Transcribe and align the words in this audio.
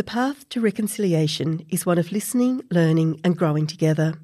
The 0.00 0.04
path 0.04 0.48
to 0.48 0.62
reconciliation 0.62 1.66
is 1.68 1.84
one 1.84 1.98
of 1.98 2.10
listening, 2.10 2.62
learning, 2.70 3.20
and 3.22 3.36
growing 3.36 3.66
together. 3.66 4.14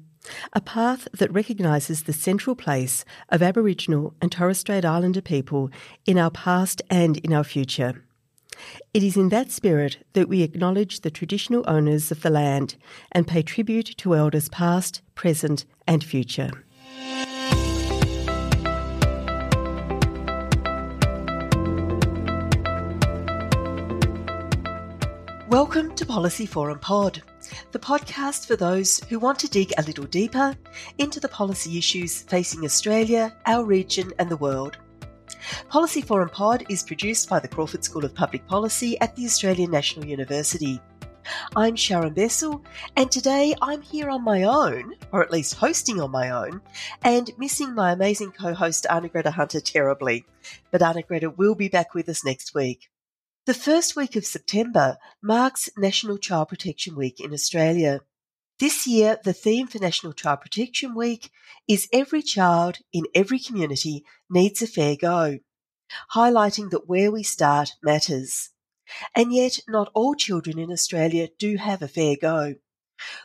A 0.53 0.59
path 0.59 1.07
that 1.13 1.31
recognises 1.31 2.01
the 2.01 2.13
central 2.13 2.55
place 2.55 3.05
of 3.29 3.43
Aboriginal 3.43 4.15
and 4.19 4.31
Torres 4.31 4.57
Strait 4.57 4.83
Islander 4.83 5.21
people 5.21 5.69
in 6.07 6.17
our 6.17 6.31
past 6.31 6.81
and 6.89 7.17
in 7.17 7.31
our 7.31 7.43
future. 7.43 8.03
It 8.91 9.03
is 9.03 9.15
in 9.15 9.29
that 9.29 9.51
spirit 9.51 10.03
that 10.13 10.27
we 10.27 10.41
acknowledge 10.41 11.01
the 11.01 11.11
traditional 11.11 11.63
owners 11.67 12.11
of 12.11 12.23
the 12.23 12.31
land 12.31 12.75
and 13.11 13.27
pay 13.27 13.43
tribute 13.43 13.95
to 13.97 14.15
elders 14.15 14.49
past, 14.49 15.03
present, 15.13 15.63
and 15.85 16.03
future. 16.03 16.49
Welcome 25.49 25.95
to 25.95 26.05
Policy 26.05 26.45
Forum 26.45 26.79
Pod, 26.79 27.23
the 27.71 27.79
podcast 27.79 28.47
for 28.47 28.57
those 28.57 28.99
who 29.05 29.17
want 29.17 29.39
to 29.39 29.47
dig 29.47 29.71
a 29.77 29.81
little 29.83 30.03
deeper 30.03 30.53
into 30.97 31.21
the 31.21 31.29
policy 31.29 31.77
issues 31.77 32.23
facing 32.23 32.65
Australia, 32.65 33.33
our 33.45 33.63
region, 33.63 34.11
and 34.19 34.29
the 34.29 34.35
world. 34.35 34.75
Policy 35.69 36.01
Forum 36.01 36.27
Pod 36.27 36.65
is 36.67 36.83
produced 36.83 37.29
by 37.29 37.39
the 37.39 37.47
Crawford 37.47 37.85
School 37.85 38.03
of 38.03 38.13
Public 38.13 38.45
Policy 38.45 38.99
at 38.99 39.15
the 39.15 39.23
Australian 39.23 39.71
National 39.71 40.05
University. 40.05 40.81
I'm 41.55 41.77
Sharon 41.77 42.13
Bessell, 42.13 42.61
and 42.97 43.09
today 43.09 43.55
I'm 43.61 43.81
here 43.81 44.09
on 44.09 44.25
my 44.25 44.43
own, 44.43 44.95
or 45.13 45.23
at 45.23 45.31
least 45.31 45.55
hosting 45.55 46.01
on 46.01 46.11
my 46.11 46.29
own, 46.29 46.59
and 47.03 47.31
missing 47.37 47.73
my 47.73 47.93
amazing 47.93 48.33
co 48.33 48.53
host 48.53 48.85
Arnagretta 48.89 49.31
Hunter 49.31 49.61
terribly. 49.61 50.25
But 50.71 50.81
Arnagretta 50.81 51.37
will 51.37 51.55
be 51.55 51.69
back 51.69 51.93
with 51.93 52.09
us 52.09 52.25
next 52.25 52.53
week. 52.53 52.89
The 53.47 53.53
first 53.53 53.95
week 53.95 54.17
of 54.17 54.25
September 54.25 54.97
marks 55.23 55.69
National 55.77 56.17
Child 56.17 56.49
Protection 56.49 56.97
Week 56.97 57.21
in 57.21 57.31
Australia. 57.31 58.01
This 58.59 58.85
year, 58.85 59.19
the 59.23 59.31
theme 59.31 59.67
for 59.67 59.79
National 59.79 60.11
Child 60.11 60.41
Protection 60.41 60.93
Week 60.93 61.31
is 61.65 61.87
Every 61.93 62.21
Child 62.21 62.79
in 62.91 63.05
Every 63.15 63.39
Community 63.39 64.03
Needs 64.29 64.61
a 64.61 64.67
Fair 64.67 64.97
Go, 64.97 65.39
highlighting 66.13 66.71
that 66.71 66.89
where 66.89 67.09
we 67.09 67.23
start 67.23 67.71
matters. 67.81 68.49
And 69.15 69.33
yet, 69.33 69.59
not 69.65 69.91
all 69.93 70.13
children 70.13 70.59
in 70.59 70.69
Australia 70.69 71.29
do 71.39 71.55
have 71.55 71.81
a 71.81 71.87
fair 71.87 72.17
go. 72.21 72.55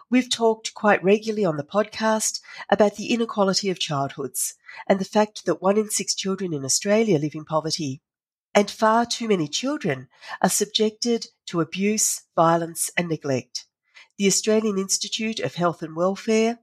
We've 0.08 0.30
talked 0.30 0.72
quite 0.72 1.02
regularly 1.02 1.44
on 1.44 1.56
the 1.56 1.64
podcast 1.64 2.40
about 2.70 2.94
the 2.94 3.12
inequality 3.12 3.70
of 3.70 3.80
childhoods 3.80 4.54
and 4.88 5.00
the 5.00 5.04
fact 5.04 5.46
that 5.46 5.60
one 5.60 5.78
in 5.78 5.90
six 5.90 6.14
children 6.14 6.54
in 6.54 6.64
Australia 6.64 7.18
live 7.18 7.34
in 7.34 7.44
poverty 7.44 8.02
and 8.54 8.70
far 8.70 9.06
too 9.06 9.28
many 9.28 9.48
children 9.48 10.08
are 10.40 10.48
subjected 10.48 11.26
to 11.46 11.60
abuse, 11.60 12.22
violence, 12.36 12.90
and 12.96 13.08
neglect. 13.08 13.66
The 14.18 14.26
Australian 14.26 14.78
Institute 14.78 15.40
of 15.40 15.54
Health 15.54 15.82
and 15.82 15.96
Welfare, 15.96 16.58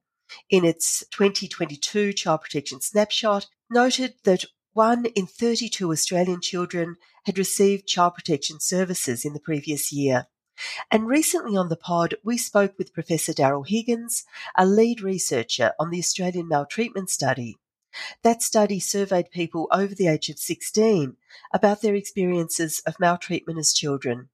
in 0.50 0.64
its 0.64 1.04
2022 1.12 2.14
Child 2.14 2.42
Protection 2.42 2.82
Snapshot, 2.82 3.48
noted 3.70 4.14
that 4.24 4.46
one 4.74 5.06
in 5.06 5.26
32 5.26 5.92
Australian 5.92 6.42
children 6.42 6.96
had 7.26 7.38
received 7.38 7.88
child 7.88 8.14
protection 8.14 8.60
services 8.60 9.26
in 9.26 9.34
the 9.34 9.40
previous 9.40 9.92
year. 9.92 10.28
And 10.92 11.08
recently 11.08 11.58
on 11.58 11.70
the 11.70 11.78
pod, 11.78 12.16
we 12.24 12.38
spoke 12.38 12.76
with 12.78 12.94
Professor 12.94 13.34
Daryl 13.34 13.68
Higgins, 13.68 14.26
a 14.56 14.66
lead 14.66 15.02
researcher 15.02 15.74
on 15.80 15.90
the 15.90 16.00
Australian 16.00 16.48
maltreatment 16.48 17.10
study. 17.10 17.58
That 18.24 18.42
study 18.42 18.80
surveyed 18.80 19.32
people 19.32 19.68
over 19.72 19.94
the 19.96 20.08
age 20.08 20.30
of 20.30 20.40
16 20.40 21.18
about 21.54 21.82
their 21.82 21.96
experiences 21.96 22.82
of 22.86 23.00
maltreatment 23.00 23.60
as 23.60 23.74
children 23.74 24.30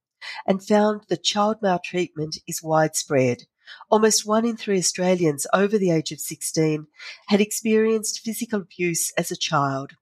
and 0.46 0.66
found 0.66 1.02
that 1.10 1.24
child 1.24 1.58
maltreatment 1.62 2.38
is 2.48 2.64
widespread. 2.64 3.44
Almost 3.90 4.26
one 4.26 4.46
in 4.46 4.58
three 4.58 4.78
Australians 4.78 5.48
over 5.54 5.78
the 5.78 5.92
age 5.92 6.12
of 6.12 6.20
16 6.20 6.88
had 7.28 7.42
experienced 7.42 8.22
physical 8.22 8.62
abuse 8.62 9.12
as 9.18 9.32
a 9.32 9.36
child. 9.36 9.94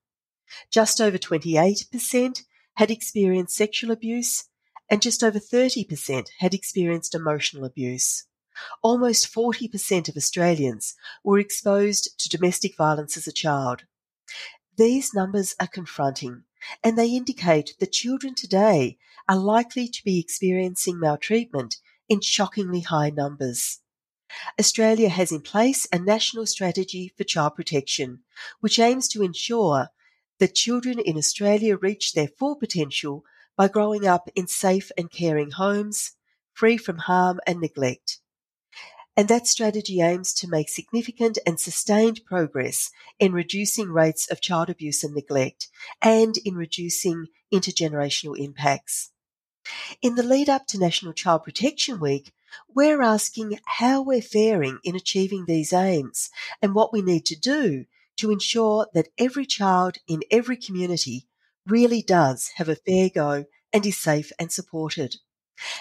Just 0.70 1.00
over 1.00 1.18
28% 1.18 2.42
had 2.74 2.90
experienced 2.90 3.56
sexual 3.56 3.90
abuse, 3.90 4.44
and 4.90 5.00
just 5.00 5.24
over 5.24 5.38
30% 5.38 6.28
had 6.38 6.54
experienced 6.54 7.14
emotional 7.14 7.64
abuse. 7.64 8.24
Almost 8.82 9.32
40% 9.34 10.08
of 10.08 10.16
Australians 10.16 10.94
were 11.22 11.38
exposed 11.38 12.18
to 12.18 12.28
domestic 12.28 12.76
violence 12.76 13.16
as 13.16 13.26
a 13.26 13.32
child. 13.32 13.84
These 14.76 15.14
numbers 15.14 15.54
are 15.60 15.66
confronting 15.66 16.44
and 16.82 16.98
they 16.98 17.08
indicate 17.08 17.74
that 17.78 17.92
children 17.92 18.34
today 18.34 18.98
are 19.28 19.36
likely 19.36 19.88
to 19.88 20.04
be 20.04 20.18
experiencing 20.18 20.98
maltreatment 20.98 21.76
in 22.08 22.20
shockingly 22.20 22.80
high 22.80 23.10
numbers. 23.10 23.80
Australia 24.58 25.08
has 25.08 25.30
in 25.30 25.40
place 25.40 25.86
a 25.92 25.98
national 25.98 26.46
strategy 26.46 27.12
for 27.16 27.24
child 27.24 27.54
protection, 27.54 28.24
which 28.60 28.78
aims 28.78 29.08
to 29.08 29.22
ensure 29.22 29.88
that 30.38 30.54
children 30.54 30.98
in 30.98 31.16
Australia 31.16 31.76
reach 31.76 32.12
their 32.12 32.28
full 32.28 32.56
potential 32.56 33.24
by 33.56 33.68
growing 33.68 34.06
up 34.06 34.28
in 34.34 34.46
safe 34.46 34.90
and 34.98 35.10
caring 35.10 35.52
homes, 35.52 36.12
free 36.52 36.76
from 36.76 36.98
harm 36.98 37.40
and 37.46 37.60
neglect 37.60 38.20
and 39.16 39.28
that 39.28 39.46
strategy 39.46 40.00
aims 40.00 40.32
to 40.34 40.48
make 40.48 40.68
significant 40.68 41.38
and 41.46 41.60
sustained 41.60 42.20
progress 42.24 42.90
in 43.18 43.32
reducing 43.32 43.90
rates 43.90 44.30
of 44.30 44.40
child 44.40 44.68
abuse 44.68 45.04
and 45.04 45.14
neglect 45.14 45.68
and 46.02 46.36
in 46.44 46.54
reducing 46.54 47.26
intergenerational 47.52 48.38
impacts. 48.38 49.10
In 50.02 50.14
the 50.16 50.22
lead 50.22 50.48
up 50.48 50.66
to 50.68 50.78
National 50.78 51.12
Child 51.12 51.44
Protection 51.44 52.00
Week, 52.00 52.32
we're 52.74 53.02
asking 53.02 53.58
how 53.64 54.02
we're 54.02 54.20
faring 54.20 54.78
in 54.84 54.94
achieving 54.94 55.44
these 55.46 55.72
aims 55.72 56.30
and 56.60 56.74
what 56.74 56.92
we 56.92 57.02
need 57.02 57.24
to 57.26 57.36
do 57.36 57.86
to 58.16 58.30
ensure 58.30 58.86
that 58.94 59.08
every 59.18 59.46
child 59.46 59.96
in 60.06 60.22
every 60.30 60.56
community 60.56 61.26
really 61.66 62.02
does 62.02 62.50
have 62.56 62.68
a 62.68 62.76
fair 62.76 63.08
go 63.08 63.44
and 63.72 63.86
is 63.86 63.96
safe 63.96 64.30
and 64.38 64.52
supported. 64.52 65.16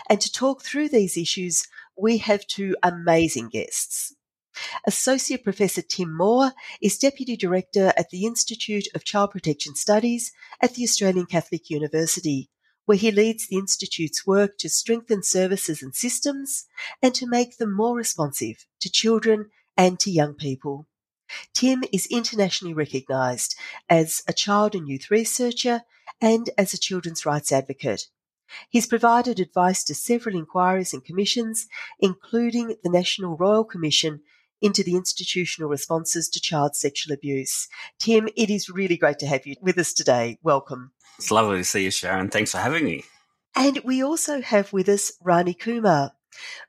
And 0.09 0.21
to 0.21 0.31
talk 0.31 0.61
through 0.61 0.89
these 0.89 1.17
issues, 1.17 1.65
we 1.97 2.17
have 2.17 2.47
two 2.47 2.75
amazing 2.83 3.49
guests. 3.49 4.15
Associate 4.85 5.43
Professor 5.43 5.81
Tim 5.81 6.15
Moore 6.15 6.51
is 6.81 6.97
Deputy 6.97 7.35
Director 7.35 7.91
at 7.97 8.09
the 8.11 8.25
Institute 8.25 8.87
of 8.93 9.03
Child 9.03 9.31
Protection 9.31 9.75
Studies 9.75 10.31
at 10.61 10.75
the 10.75 10.83
Australian 10.83 11.25
Catholic 11.25 11.69
University, 11.69 12.49
where 12.85 12.97
he 12.97 13.11
leads 13.11 13.47
the 13.47 13.57
Institute's 13.57 14.27
work 14.27 14.57
to 14.59 14.69
strengthen 14.69 15.23
services 15.23 15.81
and 15.81 15.95
systems 15.95 16.65
and 17.01 17.15
to 17.15 17.27
make 17.27 17.57
them 17.57 17.73
more 17.75 17.95
responsive 17.95 18.65
to 18.79 18.91
children 18.91 19.49
and 19.75 19.99
to 19.99 20.11
young 20.11 20.35
people. 20.35 20.87
Tim 21.53 21.83
is 21.91 22.05
internationally 22.11 22.73
recognised 22.75 23.55
as 23.89 24.21
a 24.27 24.33
child 24.33 24.75
and 24.75 24.87
youth 24.87 25.09
researcher 25.09 25.81
and 26.21 26.49
as 26.57 26.73
a 26.73 26.77
children's 26.77 27.25
rights 27.25 27.51
advocate. 27.51 28.07
He's 28.69 28.87
provided 28.87 29.39
advice 29.39 29.83
to 29.85 29.95
several 29.95 30.35
inquiries 30.35 30.93
and 30.93 31.03
commissions, 31.03 31.67
including 31.99 32.75
the 32.83 32.89
National 32.89 33.37
Royal 33.37 33.63
Commission 33.63 34.21
into 34.61 34.83
the 34.83 34.95
institutional 34.95 35.69
responses 35.69 36.29
to 36.29 36.39
child 36.39 36.75
sexual 36.75 37.13
abuse. 37.13 37.67
Tim, 37.99 38.29
it 38.35 38.49
is 38.49 38.69
really 38.69 38.97
great 38.97 39.19
to 39.19 39.27
have 39.27 39.45
you 39.45 39.55
with 39.61 39.77
us 39.77 39.93
today. 39.93 40.39
Welcome. 40.41 40.91
It's 41.17 41.31
lovely 41.31 41.57
to 41.57 41.63
see 41.63 41.83
you, 41.83 41.91
Sharon. 41.91 42.29
Thanks 42.29 42.51
for 42.51 42.59
having 42.59 42.85
me. 42.85 43.03
And 43.55 43.79
we 43.83 44.01
also 44.01 44.41
have 44.41 44.73
with 44.73 44.89
us 44.89 45.11
Rani 45.21 45.53
Kumar. 45.53 46.13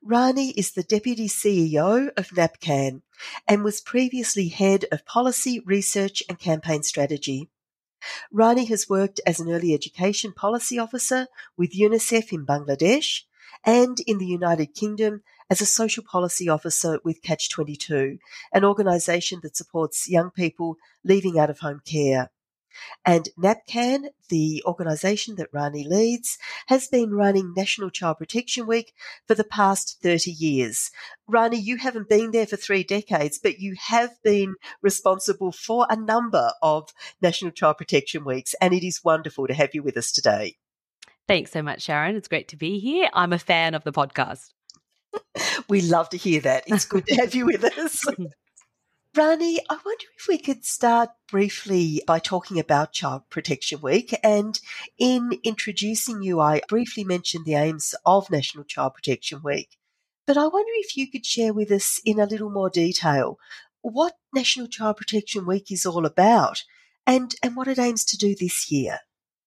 Rani 0.03 0.51
is 0.51 0.73
the 0.73 0.83
Deputy 0.83 1.29
CEO 1.29 2.11
of 2.17 2.29
NAPCAN 2.31 3.01
and 3.49 3.65
was 3.65 3.81
previously 3.81 4.49
Head 4.49 4.85
of 4.93 5.07
Policy, 5.07 5.61
Research 5.61 6.23
and 6.29 6.39
Campaign 6.39 6.83
Strategy. 6.83 7.49
Rani 8.33 8.65
has 8.67 8.89
worked 8.89 9.21
as 9.27 9.41
an 9.41 9.51
early 9.51 9.75
education 9.75 10.33
policy 10.33 10.79
officer 10.79 11.29
with 11.57 11.79
UNICEF 11.79 12.33
in 12.33 12.47
Bangladesh 12.47 13.23
and 13.65 13.99
in 14.07 14.19
the 14.19 14.27
United 14.27 14.75
Kingdom 14.75 15.23
as 15.51 15.61
a 15.61 15.67
social 15.67 16.03
policy 16.03 16.49
officer 16.49 16.99
with 17.05 17.23
Catch 17.23 17.51
22, 17.51 18.19
an 18.53 18.65
organisation 18.65 19.41
that 19.43 19.57
supports 19.57 20.09
young 20.09 20.31
people 20.31 20.77
leaving 21.05 21.39
out 21.39 21.51
of 21.51 21.61
home 21.61 21.81
care. 21.85 22.31
And 23.05 23.29
NAPCAN, 23.39 24.09
the 24.29 24.63
organisation 24.67 25.37
that 25.37 25.49
Rani 25.53 25.85
leads, 25.85 26.39
has 26.67 26.89
been 26.89 27.13
running 27.13 27.55
National 27.57 27.91
Child 27.91 28.19
Protection 28.19 28.67
Week 28.67 28.93
for 29.27 29.35
the 29.35 29.45
past 29.45 29.99
30 30.03 30.31
years. 30.31 30.91
Rani, 31.27 31.59
you 31.59 31.77
haven't 31.77 32.09
been 32.09 32.31
there 32.31 32.47
for 32.47 32.57
three 32.57 32.85
decades, 32.85 33.39
but 33.39 33.59
you 33.59 33.75
have 33.79 34.11
been 34.23 34.55
responsible 34.83 35.53
for 35.53 35.87
a 35.89 35.97
number 35.97 36.53
of 36.63 36.93
National 37.21 37.51
Child 37.51 37.79
Protection 37.79 38.25
Weeks, 38.25 38.55
and 38.61 38.75
it 38.75 38.87
is 38.87 39.05
wonderful 39.05 39.47
to 39.47 39.55
have 39.55 39.71
you 39.75 39.83
with 39.83 39.97
us 39.97 40.13
today. 40.13 40.57
Thanks 41.27 41.53
so 41.53 41.63
much, 41.63 41.83
Sharon. 41.83 42.17
It's 42.17 42.29
great 42.29 42.49
to 42.49 42.57
be 42.57 42.79
here. 42.79 43.09
I'm 43.15 43.33
a 43.33 43.39
fan 43.39 43.75
of 43.75 43.85
the 43.85 43.93
podcast. 43.93 44.51
we 45.69 45.81
love 45.81 46.11
to 46.11 46.17
hear 46.17 46.41
that. 46.43 46.65
It's 46.67 46.85
good 46.85 47.07
to 47.07 47.15
have 47.17 47.35
you 47.35 47.47
with 47.47 47.65
us. 47.65 48.05
Rani, 49.17 49.61
I 49.71 49.75
wonder 49.85 50.07
if 50.19 50.27
we 50.27 50.39
could 50.39 50.65
start 50.65 51.11
briefly 51.31 52.03
by 52.05 52.19
talking 52.19 52.59
about 52.59 52.93
Child 52.93 53.23
Protection 53.31 53.81
Week. 53.81 54.19
And 54.25 54.59
in 54.99 55.39
introducing 55.45 56.23
you, 56.23 56.41
I 56.41 56.63
briefly 56.69 57.05
mentioned 57.05 57.45
the 57.45 57.55
aims 57.55 57.95
of 58.05 58.29
National 58.29 58.65
Child 58.65 58.95
Protection 58.95 59.41
Week. 59.45 59.79
But 60.27 60.37
I 60.37 60.49
wonder 60.49 60.73
if 60.79 60.97
you 60.97 61.09
could 61.09 61.25
share 61.25 61.53
with 61.53 61.71
us 61.71 62.01
in 62.05 62.19
a 62.19 62.27
little 62.27 62.51
more 62.51 62.71
detail 62.71 63.39
what 63.83 64.15
National 64.35 64.67
Child 64.67 64.97
Protection 64.97 65.47
Week 65.47 65.71
is 65.71 65.87
all 65.87 66.07
about 66.07 66.65
and, 67.07 67.37
and 67.41 67.55
what 67.55 67.69
it 67.69 67.79
aims 67.79 68.05
to 68.07 68.17
do 68.17 68.35
this 68.35 68.69
year. 68.73 68.99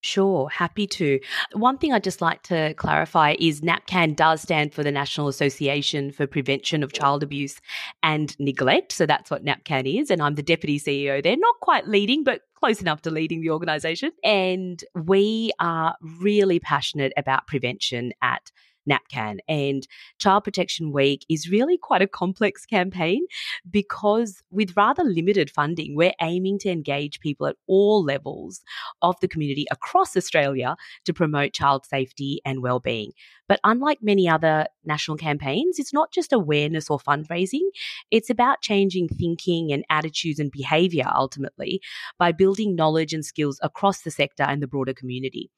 Sure, 0.08 0.48
happy 0.50 0.88
to. 0.88 1.20
One 1.52 1.78
thing 1.78 1.92
I'd 1.92 2.04
just 2.04 2.22
like 2.22 2.42
to 2.44 2.74
clarify 2.76 3.36
is 3.38 3.60
NAPCAN 3.60 4.16
does 4.16 4.42
stand 4.42 4.74
for 4.74 4.82
the 4.82 4.92
National 4.92 5.28
Association 5.28 6.14
for 6.14 6.26
Prevention 6.26 6.82
of 6.82 6.94
Child 6.94 7.24
Abuse 7.24 7.60
and 8.02 8.34
Neglect. 8.40 8.94
So 8.94 9.06
that's 9.06 9.30
what 9.30 9.44
NAPCAN 9.44 10.02
is. 10.02 10.10
And 10.10 10.22
I'm 10.22 10.36
the 10.36 10.42
deputy 10.42 10.80
CEO 10.80 11.22
there, 11.22 11.36
not 11.36 11.56
quite 11.62 11.90
leading, 11.90 12.24
but 12.24 12.40
close 12.56 12.80
enough 12.80 13.02
to 13.02 13.12
leading 13.12 13.42
the 13.42 13.50
organization. 13.50 14.12
And 14.24 14.82
we 14.96 15.52
are 15.60 15.98
really 16.22 16.62
passionate 16.62 17.12
about 17.18 17.46
prevention 17.46 18.14
at 18.22 18.50
NAPCAN. 18.90 19.40
And 19.48 19.88
Child 20.20 20.44
Protection 20.44 20.92
Week 20.92 21.26
is 21.30 21.50
really 21.50 21.78
quite 21.78 22.02
a 22.02 22.08
complex 22.08 22.66
campaign 22.66 23.26
because, 23.70 24.42
with 24.52 24.76
rather 24.76 25.04
limited 25.04 25.50
funding, 25.50 25.96
we're 25.96 26.14
aiming 26.22 26.60
to 26.60 26.70
engage 26.70 27.20
people 27.20 27.48
at 27.48 27.56
all 27.68 28.04
levels 28.04 28.62
of 29.02 29.20
the 29.20 29.28
community 29.28 29.66
across 29.72 30.16
Australia 30.16 30.76
to 31.06 31.14
promote 31.14 31.54
child 31.54 31.86
safety 31.86 32.42
and 32.46 32.62
well-being. 32.62 33.12
But 33.48 33.60
unlike 33.64 34.00
many 34.02 34.28
other 34.28 34.68
national 34.84 35.18
campaigns, 35.18 35.80
it's 35.80 35.94
not 35.94 36.12
just 36.12 36.34
awareness 36.34 36.90
or 36.90 37.00
fundraising. 37.00 37.70
It's 38.12 38.30
about 38.30 38.62
changing 38.62 39.08
thinking 39.10 39.72
and 39.72 39.86
attitudes 39.90 40.40
and 40.40 40.52
behavior 40.52 41.10
ultimately 41.14 41.82
by 42.20 42.32
building 42.32 42.76
knowledge 42.76 43.14
and 43.14 43.26
skills 43.26 43.60
across 43.64 44.02
the 44.02 44.12
sector 44.12 44.44
and 44.44 44.62
the 44.62 44.68
broader 44.68 44.94
community. 44.94 45.50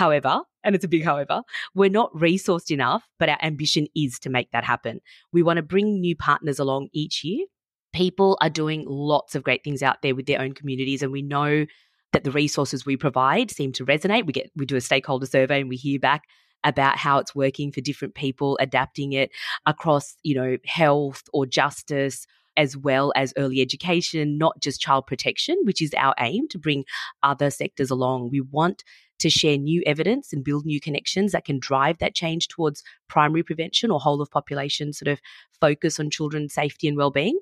However, 0.00 0.40
and 0.64 0.74
it's 0.74 0.82
a 0.82 0.88
big 0.88 1.04
however, 1.04 1.42
we're 1.74 1.90
not 1.90 2.10
resourced 2.14 2.70
enough, 2.70 3.06
but 3.18 3.28
our 3.28 3.36
ambition 3.42 3.86
is 3.94 4.18
to 4.20 4.30
make 4.30 4.50
that 4.52 4.64
happen. 4.64 5.02
We 5.30 5.42
want 5.42 5.58
to 5.58 5.62
bring 5.62 6.00
new 6.00 6.16
partners 6.16 6.58
along 6.58 6.88
each 6.94 7.22
year. 7.22 7.44
People 7.92 8.38
are 8.40 8.48
doing 8.48 8.86
lots 8.88 9.34
of 9.34 9.42
great 9.42 9.62
things 9.62 9.82
out 9.82 10.00
there 10.00 10.14
with 10.14 10.24
their 10.24 10.40
own 10.40 10.54
communities, 10.54 11.02
and 11.02 11.12
we 11.12 11.20
know 11.20 11.66
that 12.14 12.24
the 12.24 12.30
resources 12.30 12.86
we 12.86 12.96
provide 12.96 13.50
seem 13.50 13.72
to 13.72 13.84
resonate. 13.84 14.24
We 14.24 14.32
get 14.32 14.50
we 14.56 14.64
do 14.64 14.76
a 14.76 14.80
stakeholder 14.80 15.26
survey 15.26 15.60
and 15.60 15.68
we 15.68 15.76
hear 15.76 16.00
back 16.00 16.22
about 16.64 16.96
how 16.96 17.18
it's 17.18 17.34
working 17.34 17.70
for 17.70 17.82
different 17.82 18.14
people, 18.14 18.56
adapting 18.58 19.12
it 19.12 19.30
across, 19.66 20.16
you 20.22 20.34
know, 20.34 20.56
health 20.64 21.24
or 21.34 21.44
justice 21.44 22.26
as 22.56 22.74
well 22.74 23.12
as 23.16 23.34
early 23.36 23.60
education, 23.60 24.38
not 24.38 24.60
just 24.62 24.80
child 24.80 25.06
protection, 25.06 25.56
which 25.64 25.82
is 25.82 25.92
our 25.94 26.14
aim 26.18 26.48
to 26.48 26.58
bring 26.58 26.84
other 27.22 27.50
sectors 27.50 27.90
along. 27.90 28.30
We 28.30 28.40
want 28.40 28.82
to 29.20 29.30
share 29.30 29.56
new 29.56 29.82
evidence 29.86 30.32
and 30.32 30.44
build 30.44 30.66
new 30.66 30.80
connections 30.80 31.32
that 31.32 31.44
can 31.44 31.58
drive 31.58 31.98
that 31.98 32.14
change 32.14 32.48
towards 32.48 32.82
primary 33.08 33.42
prevention 33.42 33.90
or 33.90 34.00
whole 34.00 34.20
of 34.20 34.30
population 34.30 34.92
sort 34.92 35.08
of 35.08 35.20
focus 35.60 36.00
on 36.00 36.10
children's 36.10 36.52
safety 36.52 36.88
and 36.88 36.96
well-being. 36.96 37.38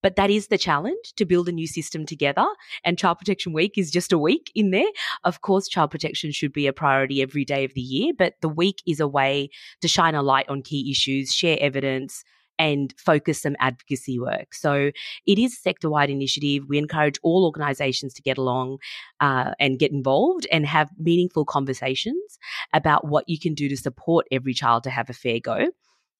But 0.00 0.14
that 0.16 0.30
is 0.30 0.46
the 0.46 0.58
challenge 0.58 1.12
to 1.16 1.24
build 1.24 1.48
a 1.48 1.52
new 1.52 1.66
system 1.66 2.06
together. 2.06 2.46
And 2.84 2.96
Child 2.96 3.18
Protection 3.18 3.52
Week 3.52 3.76
is 3.76 3.90
just 3.90 4.12
a 4.12 4.18
week 4.18 4.52
in 4.54 4.70
there. 4.70 4.86
Of 5.24 5.40
course, 5.40 5.66
child 5.66 5.90
protection 5.90 6.30
should 6.30 6.52
be 6.52 6.68
a 6.68 6.72
priority 6.72 7.20
every 7.20 7.44
day 7.44 7.64
of 7.64 7.74
the 7.74 7.80
year, 7.80 8.12
but 8.16 8.34
the 8.40 8.48
week 8.48 8.80
is 8.86 9.00
a 9.00 9.08
way 9.08 9.50
to 9.80 9.88
shine 9.88 10.14
a 10.14 10.22
light 10.22 10.48
on 10.48 10.62
key 10.62 10.88
issues, 10.90 11.32
share 11.32 11.58
evidence, 11.60 12.22
and 12.58 12.94
focus 12.98 13.42
some 13.42 13.56
advocacy 13.60 14.18
work. 14.18 14.54
So 14.54 14.90
it 15.26 15.38
is 15.38 15.52
a 15.52 15.56
sector 15.56 15.90
wide 15.90 16.10
initiative. 16.10 16.64
We 16.68 16.78
encourage 16.78 17.18
all 17.22 17.44
organisations 17.44 18.14
to 18.14 18.22
get 18.22 18.38
along 18.38 18.78
uh, 19.20 19.52
and 19.60 19.78
get 19.78 19.92
involved 19.92 20.46
and 20.50 20.66
have 20.66 20.90
meaningful 20.98 21.44
conversations 21.44 22.38
about 22.72 23.06
what 23.06 23.28
you 23.28 23.38
can 23.38 23.54
do 23.54 23.68
to 23.68 23.76
support 23.76 24.26
every 24.30 24.54
child 24.54 24.84
to 24.84 24.90
have 24.90 25.08
a 25.08 25.14
fair 25.14 25.40
go. 25.40 25.68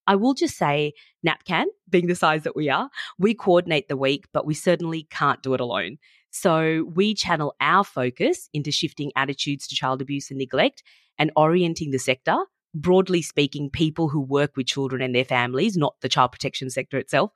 I 0.07 0.17
will 0.17 0.33
just 0.33 0.57
say, 0.57 0.95
NAPCAN, 1.27 1.67
being 1.91 2.07
the 2.07 2.15
size 2.15 2.45
that 2.45 2.57
we 2.57 2.71
are, 2.71 2.89
we 3.19 3.35
coordinate 3.35 3.89
the 3.89 3.97
week, 3.97 4.25
but 4.33 4.47
we 4.47 4.55
certainly 4.55 5.07
can't 5.11 5.43
do 5.43 5.53
it 5.53 5.61
alone. 5.61 5.99
So 6.31 6.91
we 6.95 7.15
channel 7.15 7.55
our 7.61 7.85
focus 7.85 8.49
into 8.55 8.73
shifting 8.73 9.13
attitudes 9.17 9.67
to 9.69 9.75
child 9.75 10.01
abuse 10.01 10.31
and 10.31 10.39
neglect 10.39 10.83
and 11.19 11.31
orienting 11.37 11.91
the 11.91 11.99
sector 11.99 12.37
broadly 12.81 13.23
speaking, 13.23 13.71
people 13.71 14.09
who 14.09 14.21
work 14.21 14.57
with 14.57 14.67
children 14.67 15.03
and 15.03 15.15
their 15.15 15.25
families, 15.25 15.77
not 15.77 15.95
the 16.01 16.09
child 16.09 16.33
protection 16.33 16.71
sector 16.71 16.99
itself, 16.99 17.33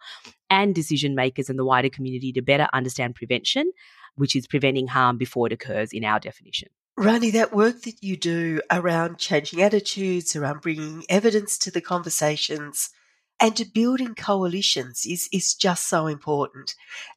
and 0.50 0.74
decision 0.74 1.14
makers 1.14 1.48
in 1.50 1.56
the 1.56 1.64
wider 1.64 1.88
community 1.88 2.32
to 2.32 2.42
better 2.42 2.68
understand 2.72 3.14
prevention, 3.14 3.70
which 4.16 4.36
is 4.36 4.46
preventing 4.46 4.88
harm 4.88 5.18
before 5.18 5.46
it 5.46 5.52
occurs 5.52 5.92
in 5.92 6.04
our 6.04 6.20
definition. 6.20 6.68
Rani, 6.96 7.30
that 7.30 7.54
work 7.54 7.82
that 7.82 8.02
you 8.02 8.16
do 8.16 8.60
around 8.70 9.18
changing 9.18 9.62
attitudes, 9.62 10.36
around 10.36 10.60
bringing 10.60 11.04
evidence 11.08 11.56
to 11.58 11.70
the 11.70 11.80
conversations, 11.80 12.90
and 13.40 13.56
to 13.56 13.64
building 13.64 14.14
coalitions 14.14 15.04
is, 15.06 15.28
is 15.32 15.54
just 15.54 15.88
so 15.88 16.06
important. 16.06 16.74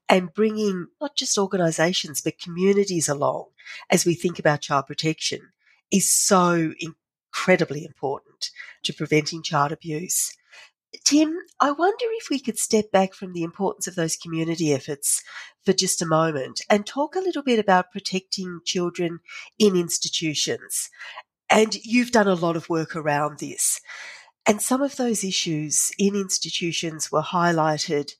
And 0.07 0.33
bringing 0.33 0.87
not 1.01 1.15
just 1.15 1.37
organisations, 1.37 2.21
but 2.21 2.39
communities 2.39 3.09
along 3.09 3.47
as 3.89 4.05
we 4.05 4.15
think 4.15 4.39
about 4.39 4.61
child 4.61 4.87
protection 4.87 5.41
is 5.91 6.11
so 6.11 6.73
incredibly 7.35 7.83
important 7.83 8.49
to 8.83 8.93
preventing 8.93 9.43
child 9.43 9.71
abuse. 9.71 10.35
Tim, 11.03 11.37
I 11.59 11.71
wonder 11.71 12.05
if 12.13 12.29
we 12.29 12.39
could 12.39 12.57
step 12.57 12.91
back 12.91 13.13
from 13.13 13.33
the 13.33 13.43
importance 13.43 13.87
of 13.87 13.95
those 13.95 14.15
community 14.15 14.71
efforts 14.73 15.21
for 15.65 15.73
just 15.73 16.01
a 16.01 16.05
moment 16.05 16.61
and 16.69 16.85
talk 16.85 17.15
a 17.15 17.19
little 17.19 17.43
bit 17.43 17.59
about 17.59 17.91
protecting 17.91 18.61
children 18.63 19.19
in 19.59 19.75
institutions. 19.75 20.89
And 21.49 21.75
you've 21.83 22.11
done 22.11 22.27
a 22.27 22.33
lot 22.33 22.55
of 22.55 22.69
work 22.69 22.95
around 22.95 23.39
this. 23.39 23.81
And 24.47 24.61
some 24.61 24.81
of 24.81 24.95
those 24.95 25.23
issues 25.23 25.91
in 25.99 26.15
institutions 26.15 27.11
were 27.11 27.21
highlighted 27.21 28.11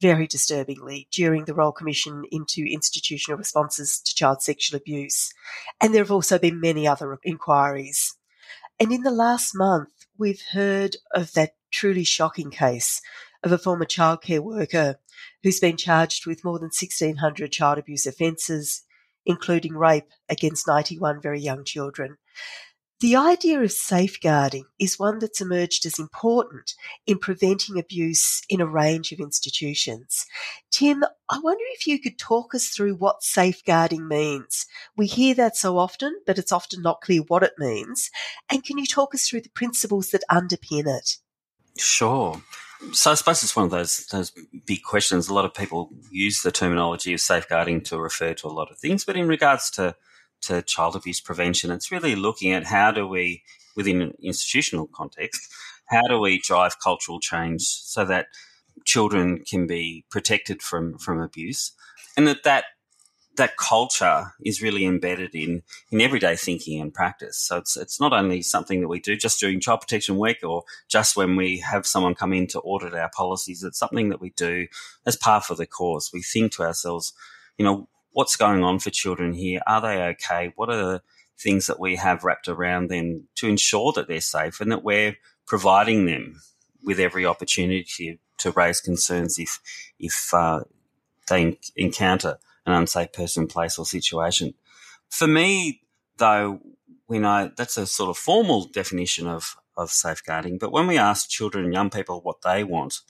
very 0.00 0.26
disturbingly 0.26 1.08
during 1.12 1.44
the 1.44 1.54
Royal 1.54 1.72
Commission 1.72 2.24
into 2.30 2.64
institutional 2.64 3.38
responses 3.38 4.00
to 4.00 4.14
child 4.14 4.42
sexual 4.42 4.78
abuse. 4.78 5.32
And 5.82 5.94
there 5.94 6.02
have 6.02 6.10
also 6.10 6.38
been 6.38 6.60
many 6.60 6.88
other 6.88 7.18
inquiries. 7.24 8.16
And 8.80 8.92
in 8.92 9.02
the 9.02 9.10
last 9.10 9.54
month, 9.54 9.90
we've 10.18 10.42
heard 10.52 10.96
of 11.14 11.32
that 11.34 11.54
truly 11.72 12.04
shocking 12.04 12.50
case 12.50 13.00
of 13.42 13.52
a 13.52 13.58
former 13.58 13.84
childcare 13.84 14.40
worker 14.40 14.96
who's 15.42 15.60
been 15.60 15.76
charged 15.76 16.26
with 16.26 16.44
more 16.44 16.58
than 16.58 16.66
1,600 16.66 17.52
child 17.52 17.78
abuse 17.78 18.06
offences, 18.06 18.82
including 19.26 19.74
rape 19.74 20.08
against 20.28 20.66
91 20.66 21.20
very 21.20 21.40
young 21.40 21.64
children. 21.64 22.16
The 23.04 23.16
idea 23.16 23.60
of 23.60 23.70
safeguarding 23.70 24.64
is 24.78 24.98
one 24.98 25.18
that's 25.18 25.42
emerged 25.42 25.84
as 25.84 25.98
important 25.98 26.72
in 27.06 27.18
preventing 27.18 27.78
abuse 27.78 28.40
in 28.48 28.62
a 28.62 28.66
range 28.66 29.12
of 29.12 29.20
institutions. 29.20 30.24
Tim, 30.70 31.04
I 31.28 31.38
wonder 31.38 31.62
if 31.74 31.86
you 31.86 32.00
could 32.00 32.18
talk 32.18 32.54
us 32.54 32.68
through 32.68 32.94
what 32.94 33.22
safeguarding 33.22 34.08
means. 34.08 34.64
We 34.96 35.04
hear 35.04 35.34
that 35.34 35.54
so 35.54 35.76
often, 35.76 36.18
but 36.26 36.38
it's 36.38 36.50
often 36.50 36.80
not 36.80 37.02
clear 37.02 37.20
what 37.28 37.42
it 37.42 37.52
means. 37.58 38.10
And 38.48 38.64
can 38.64 38.78
you 38.78 38.86
talk 38.86 39.14
us 39.14 39.28
through 39.28 39.42
the 39.42 39.50
principles 39.50 40.08
that 40.12 40.24
underpin 40.30 40.86
it? 40.86 41.18
Sure. 41.76 42.40
So 42.92 43.10
I 43.10 43.16
suppose 43.16 43.42
it's 43.42 43.54
one 43.54 43.66
of 43.66 43.70
those 43.70 44.06
those 44.06 44.32
big 44.64 44.82
questions. 44.82 45.28
A 45.28 45.34
lot 45.34 45.44
of 45.44 45.52
people 45.52 45.90
use 46.10 46.40
the 46.40 46.50
terminology 46.50 47.12
of 47.12 47.20
safeguarding 47.20 47.82
to 47.82 47.98
refer 47.98 48.32
to 48.32 48.46
a 48.46 48.48
lot 48.48 48.70
of 48.70 48.78
things, 48.78 49.04
but 49.04 49.14
in 49.14 49.28
regards 49.28 49.70
to 49.72 49.94
to 50.46 50.62
child 50.62 50.96
abuse 50.96 51.20
prevention. 51.20 51.70
It's 51.70 51.92
really 51.92 52.14
looking 52.14 52.52
at 52.52 52.64
how 52.64 52.90
do 52.90 53.06
we, 53.06 53.42
within 53.76 54.02
an 54.02 54.12
institutional 54.22 54.88
context, 54.94 55.52
how 55.86 56.02
do 56.08 56.18
we 56.18 56.40
drive 56.40 56.80
cultural 56.80 57.20
change 57.20 57.62
so 57.62 58.04
that 58.04 58.26
children 58.84 59.44
can 59.48 59.66
be 59.66 60.04
protected 60.10 60.62
from, 60.62 60.98
from 60.98 61.20
abuse 61.20 61.72
and 62.16 62.26
that, 62.26 62.42
that 62.44 62.64
that 63.36 63.56
culture 63.56 64.32
is 64.44 64.62
really 64.62 64.84
embedded 64.84 65.34
in 65.34 65.62
in 65.90 66.00
everyday 66.00 66.36
thinking 66.36 66.80
and 66.80 66.94
practice. 66.94 67.38
So 67.38 67.58
it's 67.58 67.76
it's 67.76 68.00
not 68.00 68.12
only 68.12 68.42
something 68.42 68.80
that 68.80 68.88
we 68.88 69.00
do 69.00 69.16
just 69.16 69.40
during 69.40 69.60
Child 69.60 69.80
Protection 69.82 70.18
Week 70.18 70.38
or 70.42 70.64
just 70.88 71.16
when 71.16 71.36
we 71.36 71.58
have 71.58 71.86
someone 71.86 72.14
come 72.14 72.32
in 72.32 72.46
to 72.48 72.60
audit 72.60 72.94
our 72.94 73.10
policies. 73.10 73.62
It's 73.62 73.78
something 73.78 74.08
that 74.10 74.20
we 74.20 74.30
do 74.30 74.68
as 75.04 75.16
part 75.16 75.50
of 75.50 75.56
the 75.56 75.66
cause. 75.66 76.10
We 76.12 76.22
think 76.22 76.52
to 76.52 76.62
ourselves, 76.62 77.12
you 77.58 77.64
know, 77.64 77.88
what's 78.14 78.36
going 78.36 78.64
on 78.64 78.78
for 78.78 78.90
children 78.90 79.34
here? 79.34 79.60
Are 79.66 79.80
they 79.80 80.02
okay? 80.02 80.52
What 80.56 80.70
are 80.70 80.76
the 80.76 81.02
things 81.38 81.66
that 81.66 81.80
we 81.80 81.96
have 81.96 82.24
wrapped 82.24 82.48
around 82.48 82.88
them 82.88 83.28
to 83.34 83.48
ensure 83.48 83.92
that 83.92 84.08
they're 84.08 84.20
safe 84.20 84.60
and 84.60 84.72
that 84.72 84.84
we're 84.84 85.16
providing 85.46 86.06
them 86.06 86.40
with 86.82 86.98
every 86.98 87.26
opportunity 87.26 88.18
to 88.38 88.50
raise 88.52 88.80
concerns 88.80 89.38
if 89.38 89.60
if 89.98 90.32
uh, 90.32 90.60
they 91.28 91.58
encounter 91.76 92.38
an 92.66 92.72
unsafe 92.72 93.12
person, 93.12 93.46
place, 93.46 93.78
or 93.78 93.84
situation. 93.84 94.54
For 95.10 95.26
me, 95.26 95.82
though, 96.16 96.60
when 97.06 97.24
I 97.24 97.50
that's 97.56 97.76
a 97.76 97.86
sort 97.86 98.10
of 98.10 98.16
formal 98.16 98.66
definition 98.66 99.26
of 99.26 99.56
of 99.76 99.90
safeguarding, 99.90 100.58
but 100.58 100.72
when 100.72 100.86
we 100.86 100.98
ask 100.98 101.28
children 101.28 101.64
and 101.64 101.74
young 101.74 101.90
people 101.90 102.20
what 102.20 102.42
they 102.42 102.62
want, 102.62 103.00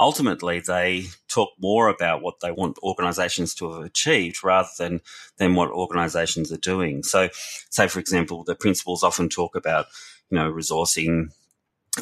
ultimately 0.00 0.60
they 0.60 1.04
talk 1.28 1.50
more 1.60 1.88
about 1.88 2.22
what 2.22 2.40
they 2.40 2.50
want 2.50 2.78
organizations 2.82 3.54
to 3.54 3.72
have 3.72 3.84
achieved 3.84 4.42
rather 4.42 4.70
than 4.78 5.00
than 5.36 5.54
what 5.54 5.70
organizations 5.70 6.50
are 6.50 6.56
doing 6.56 7.02
so 7.02 7.28
say 7.70 7.86
for 7.86 8.00
example 8.00 8.42
the 8.42 8.54
principles 8.54 9.04
often 9.04 9.28
talk 9.28 9.54
about 9.54 9.86
you 10.30 10.38
know 10.38 10.50
resourcing 10.50 11.28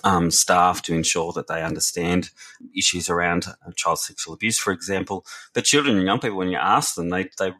um, 0.04 0.30
staff 0.30 0.82
to 0.82 0.94
ensure 0.94 1.32
that 1.32 1.46
they 1.48 1.62
understand 1.62 2.30
issues 2.76 3.08
around 3.08 3.46
uh, 3.48 3.72
child 3.74 3.98
sexual 3.98 4.34
abuse, 4.34 4.58
for 4.58 4.72
example. 4.72 5.24
But 5.54 5.64
children 5.64 5.96
and 5.96 6.06
young 6.06 6.20
people, 6.20 6.36
when 6.36 6.50
you 6.50 6.58
ask 6.58 6.94
them, 6.94 7.08
they, 7.08 7.30
they 7.38 7.52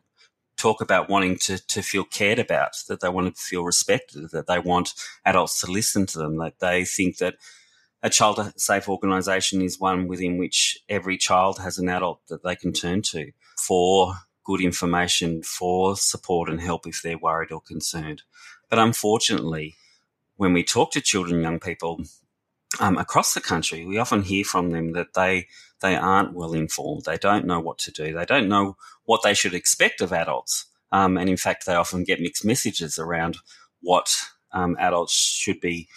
talk 0.57 0.81
about 0.81 1.09
wanting 1.09 1.39
to, 1.39 1.59
to 1.69 1.83
feel 1.83 2.05
cared 2.05 2.39
about, 2.39 2.73
that 2.89 3.01
they 3.01 3.09
want 3.09 3.35
to 3.35 3.41
feel 3.41 3.65
respected, 3.65 4.31
that 4.31 4.47
they 4.47 4.59
want 4.59 4.95
adults 5.25 5.61
to 5.61 5.71
listen 5.71 6.07
to 6.07 6.19
them, 6.19 6.37
that 6.39 6.59
they 6.61 6.85
think 6.85 7.19
that 7.19 7.37
a 8.03 8.11
child 8.11 8.53
safe 8.57 8.89
organisation 8.89 9.61
is 9.63 9.81
one 9.81 10.07
within 10.07 10.39
which 10.39 10.79
every 10.89 11.17
child 11.17 11.59
has 11.59 11.79
an 11.79 11.89
adult 11.89 12.21
that 12.29 12.43
they 12.43 12.55
can 12.57 12.73
turn 12.73 13.03
to 13.03 13.33
for 13.57 14.15
good 14.45 14.61
information, 14.61 15.43
for 15.43 15.97
support 15.97 16.49
and 16.49 16.61
help 16.61 16.87
if 16.87 17.03
they're 17.03 17.19
worried 17.19 17.53
or 17.53 17.61
concerned. 17.61 18.23
But 18.71 18.79
unfortunately, 18.79 19.77
when 20.37 20.53
we 20.53 20.63
talk 20.63 20.93
to 20.93 21.01
children 21.01 21.37
and 21.37 21.43
young 21.43 21.61
people 21.61 22.01
um, 22.81 22.97
across 22.97 23.35
the 23.35 23.41
country, 23.41 23.85
we 23.85 23.99
often 23.99 24.23
hear 24.23 24.45
from 24.45 24.71
them 24.71 24.93
that 24.93 25.15
they 25.15 25.49
they 25.81 25.97
aren't 25.97 26.35
well 26.35 26.55
informed. 26.55 27.05
They 27.05 27.19
don't 27.19 27.47
know 27.47 27.61
what 27.61 27.79
to 27.79 27.93
do. 27.93 28.13
They 28.13 28.25
don't 28.25 28.49
know 28.49 28.77
what 29.05 29.23
they 29.23 29.35
should 29.35 29.55
expect 29.55 30.01
of 30.01 30.13
adults. 30.13 30.67
Um, 30.91 31.17
and 31.17 31.29
in 31.29 31.37
fact, 31.37 31.67
they 31.67 31.75
often 31.75 32.05
get 32.05 32.21
mixed 32.21 32.45
messages 32.45 32.99
around 32.99 33.39
what 33.81 34.15
um, 34.53 34.77
adults 34.81 35.13
should 35.13 35.61
be 35.61 35.89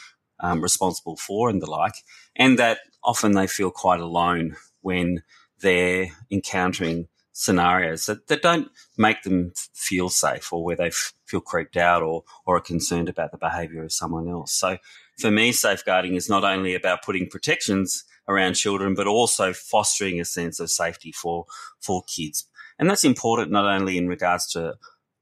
um, 0.42 0.62
responsible 0.62 1.16
for 1.16 1.50
and 1.50 1.62
the 1.62 1.70
like. 1.70 1.96
And 2.36 2.60
that 2.60 2.80
often 3.04 3.32
they 3.34 3.48
feel 3.48 3.72
quite 3.72 4.00
alone 4.00 4.56
when 4.82 5.24
they're 5.62 6.08
encountering 6.30 7.08
scenarios 7.34 8.06
that, 8.08 8.28
that 8.28 8.42
don't 8.42 8.70
make 8.98 9.24
them 9.24 9.54
feel 9.74 10.10
safe 10.10 10.52
or 10.52 10.64
where 10.64 10.76
they 10.76 10.88
f- 10.88 11.14
feel 11.26 11.40
creeped 11.40 11.78
out 11.78 12.04
or, 12.04 12.24
or 12.46 12.58
are 12.58 12.62
concerned 12.62 13.08
about 13.08 13.32
the 13.32 13.38
behavior 13.38 13.84
of 13.84 13.92
someone 13.92 14.28
else. 14.28 14.54
So 14.54 14.78
for 15.18 15.32
me, 15.32 15.52
safeguarding 15.52 16.16
is 16.16 16.30
not 16.30 16.44
only 16.44 16.76
about 16.76 17.04
putting 17.04 17.30
protections 17.30 18.04
around 18.28 18.56
children, 18.56 18.94
but 18.94 19.08
also 19.08 19.54
fostering 19.54 20.20
a 20.20 20.26
sense 20.26 20.60
of 20.60 20.70
safety 20.70 21.12
for, 21.12 21.46
for 21.80 22.04
kids. 22.04 22.46
And 22.78 22.90
that's 22.90 23.04
important 23.04 23.52
not 23.52 23.66
only 23.66 23.98
in 23.98 24.08
regards 24.08 24.48
to 24.52 24.76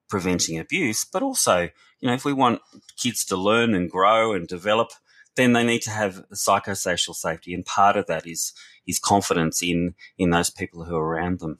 preventing 0.09 0.57
abuse, 0.57 1.05
but 1.05 1.21
also, 1.21 1.69
you 1.99 2.07
know, 2.07 2.13
if 2.13 2.25
we 2.25 2.33
want 2.33 2.61
kids 2.97 3.23
to 3.25 3.37
learn 3.37 3.73
and 3.73 3.89
grow 3.89 4.33
and 4.33 4.47
develop, 4.47 4.89
then 5.39 5.53
they 5.53 5.63
need 5.63 5.81
to 5.83 5.89
have 5.91 6.23
psychosocial 6.33 7.15
safety. 7.15 7.53
And 7.53 7.65
part 7.65 7.95
of 7.95 8.07
that 8.07 8.27
is, 8.27 8.53
is 8.85 8.99
confidence 8.99 9.63
in, 9.63 9.95
in 10.17 10.29
those 10.29 10.49
people 10.49 10.83
who 10.83 10.95
are 10.95 11.05
around 11.05 11.39
them. 11.39 11.57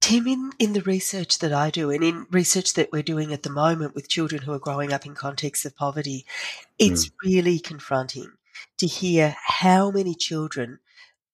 Tim, 0.00 0.26
in, 0.26 0.52
in 0.58 0.72
the 0.72 0.80
research 0.80 1.38
that 1.40 1.52
I 1.52 1.70
do 1.70 1.90
and 1.90 2.02
in 2.02 2.26
research 2.30 2.72
that 2.74 2.90
we're 2.90 3.02
doing 3.02 3.32
at 3.32 3.42
the 3.42 3.50
moment 3.50 3.94
with 3.94 4.08
children 4.08 4.42
who 4.42 4.52
are 4.52 4.58
growing 4.58 4.92
up 4.92 5.04
in 5.04 5.14
contexts 5.14 5.66
of 5.66 5.76
poverty, 5.76 6.24
it's 6.78 7.06
mm. 7.06 7.12
really 7.22 7.58
confronting 7.58 8.32
to 8.78 8.86
hear 8.86 9.36
how 9.38 9.90
many 9.90 10.14
children 10.14 10.78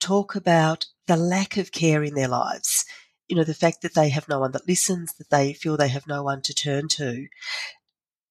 talk 0.00 0.34
about 0.34 0.86
the 1.06 1.16
lack 1.16 1.56
of 1.56 1.72
care 1.72 2.02
in 2.02 2.14
their 2.14 2.28
lives. 2.28 2.84
You 3.28 3.36
know, 3.36 3.44
the 3.44 3.54
fact 3.54 3.82
that 3.82 3.94
they 3.94 4.08
have 4.08 4.28
no 4.28 4.40
one 4.40 4.52
that 4.52 4.68
listens, 4.68 5.14
that 5.14 5.30
they 5.30 5.52
feel 5.52 5.76
they 5.76 5.88
have 5.88 6.06
no 6.06 6.22
one 6.22 6.42
to 6.42 6.54
turn 6.54 6.88
to. 6.88 7.26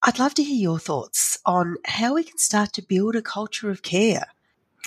I'd 0.08 0.20
love 0.20 0.36
to 0.36 0.44
hear 0.44 0.56
your 0.56 0.78
thoughts 0.78 1.40
on 1.48 1.78
how 1.86 2.14
we 2.14 2.24
can 2.24 2.38
start 2.38 2.74
to 2.74 2.84
build 2.84 3.16
a 3.16 3.24
culture 3.24 3.72
of 3.72 3.82
care. 3.82 4.28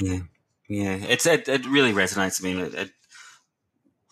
Yeah, 0.01 0.21
yeah, 0.69 0.95
it's 0.95 1.27
it, 1.27 1.49
it 1.49 1.67
really 1.67 1.93
resonates. 1.93 2.41
I 2.41 2.47
mean, 2.47 2.61
it, 2.61 2.75
it 2.75 2.91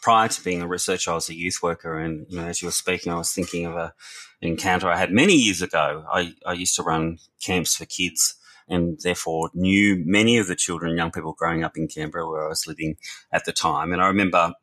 prior 0.03 0.27
to 0.27 0.43
being 0.43 0.63
a 0.63 0.67
researcher, 0.67 1.13
I 1.13 1.15
was 1.15 1.29
a 1.29 1.35
youth 1.37 1.59
worker, 1.63 1.97
and 1.97 2.27
you 2.29 2.39
know, 2.39 2.47
as 2.47 2.61
you 2.61 2.67
were 2.67 2.73
speaking, 2.73 3.13
I 3.13 3.19
was 3.19 3.33
thinking 3.33 3.67
of 3.67 3.77
a, 3.77 3.95
an 4.43 4.49
encounter 4.49 4.91
I 4.91 4.97
had 4.97 5.13
many 5.13 5.35
years 5.35 5.63
ago. 5.63 6.05
I, 6.13 6.35
I 6.45 6.55
used 6.55 6.75
to 6.75 6.83
run 6.83 7.19
camps 7.41 7.77
for 7.77 7.85
kids, 7.85 8.35
and 8.69 8.99
therefore 9.05 9.51
knew 9.55 10.03
many 10.05 10.39
of 10.39 10.49
the 10.49 10.57
children 10.57 10.97
young 10.97 11.13
people 11.13 11.35
growing 11.35 11.63
up 11.63 11.77
in 11.77 11.87
Canberra, 11.87 12.29
where 12.29 12.45
I 12.45 12.49
was 12.49 12.67
living 12.67 12.97
at 13.31 13.45
the 13.45 13.53
time. 13.53 13.93
And 13.93 14.03
I 14.03 14.09
remember 14.09 14.55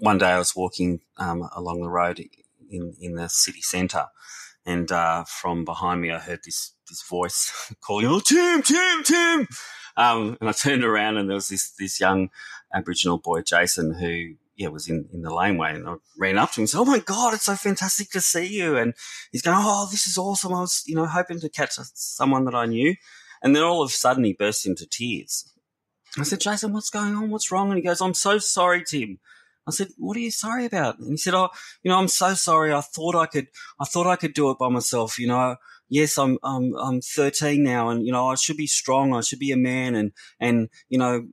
one 0.00 0.18
day 0.18 0.32
I 0.32 0.38
was 0.38 0.56
walking 0.56 1.02
um, 1.16 1.48
along 1.54 1.82
the 1.82 1.90
road 1.90 2.18
in 2.68 2.94
in 3.00 3.14
the 3.14 3.28
city 3.28 3.62
centre, 3.62 4.06
and 4.66 4.90
uh, 4.92 5.24
from 5.24 5.64
behind 5.64 6.00
me 6.02 6.10
I 6.10 6.18
heard 6.18 6.40
this 6.44 6.72
this 6.88 7.02
voice 7.02 7.72
calling, 7.80 8.06
"Oh, 8.06 8.20
Tim, 8.20 8.62
Tim, 8.62 9.02
Tim!" 9.04 9.48
Um, 9.96 10.36
and 10.40 10.50
I 10.50 10.52
turned 10.52 10.84
around, 10.84 11.16
and 11.16 11.28
there 11.28 11.36
was 11.36 11.48
this 11.48 11.70
this 11.78 12.00
young 12.00 12.28
Aboriginal 12.74 13.18
boy, 13.18 13.42
Jason, 13.42 13.94
who 13.94 14.34
yeah, 14.56 14.68
was 14.68 14.88
in, 14.88 15.08
in 15.12 15.22
the 15.22 15.32
laneway 15.32 15.74
and 15.74 15.86
I 15.86 15.94
ran 16.18 16.38
up 16.38 16.52
to 16.52 16.60
him 16.60 16.62
and 16.62 16.70
said, 16.70 16.78
Oh 16.78 16.84
my 16.86 16.98
God, 16.98 17.34
it's 17.34 17.44
so 17.44 17.54
fantastic 17.54 18.10
to 18.10 18.20
see 18.20 18.46
you. 18.46 18.76
And 18.76 18.94
he's 19.30 19.42
going, 19.42 19.56
Oh, 19.60 19.86
this 19.90 20.06
is 20.06 20.16
awesome. 20.16 20.54
I 20.54 20.60
was, 20.60 20.82
you 20.86 20.94
know, 20.94 21.04
hoping 21.04 21.40
to 21.40 21.50
catch 21.50 21.72
someone 21.94 22.46
that 22.46 22.54
I 22.54 22.64
knew. 22.64 22.94
And 23.42 23.54
then 23.54 23.62
all 23.62 23.82
of 23.82 23.90
a 23.90 23.92
sudden 23.92 24.24
he 24.24 24.32
burst 24.32 24.66
into 24.66 24.86
tears. 24.86 25.52
I 26.18 26.22
said, 26.22 26.40
Jason, 26.40 26.72
what's 26.72 26.88
going 26.88 27.14
on? 27.14 27.30
What's 27.30 27.52
wrong? 27.52 27.68
And 27.68 27.76
he 27.76 27.84
goes, 27.84 28.00
I'm 28.00 28.14
so 28.14 28.38
sorry, 28.38 28.82
Tim. 28.82 29.18
I 29.66 29.72
said, 29.72 29.88
"What 29.98 30.16
are 30.16 30.20
you 30.20 30.30
sorry 30.30 30.64
about?" 30.64 30.98
And 30.98 31.10
he 31.10 31.16
said, 31.16 31.34
"Oh, 31.34 31.48
you 31.82 31.90
know, 31.90 31.98
I'm 31.98 32.08
so 32.08 32.34
sorry. 32.34 32.72
I 32.72 32.80
thought 32.80 33.14
I 33.14 33.26
could, 33.26 33.48
I 33.80 33.84
thought 33.84 34.06
I 34.06 34.16
could 34.16 34.34
do 34.34 34.50
it 34.50 34.58
by 34.58 34.68
myself. 34.68 35.18
You 35.18 35.28
know, 35.28 35.56
yes, 35.88 36.18
I'm, 36.18 36.38
I'm, 36.42 36.74
I'm 36.76 37.00
13 37.00 37.62
now, 37.62 37.88
and 37.88 38.06
you 38.06 38.12
know, 38.12 38.28
I 38.28 38.36
should 38.36 38.56
be 38.56 38.66
strong. 38.66 39.14
I 39.14 39.20
should 39.20 39.38
be 39.38 39.52
a 39.52 39.56
man, 39.56 39.94
and 39.94 40.12
and 40.40 40.68
you 40.88 40.98
know, 40.98 41.26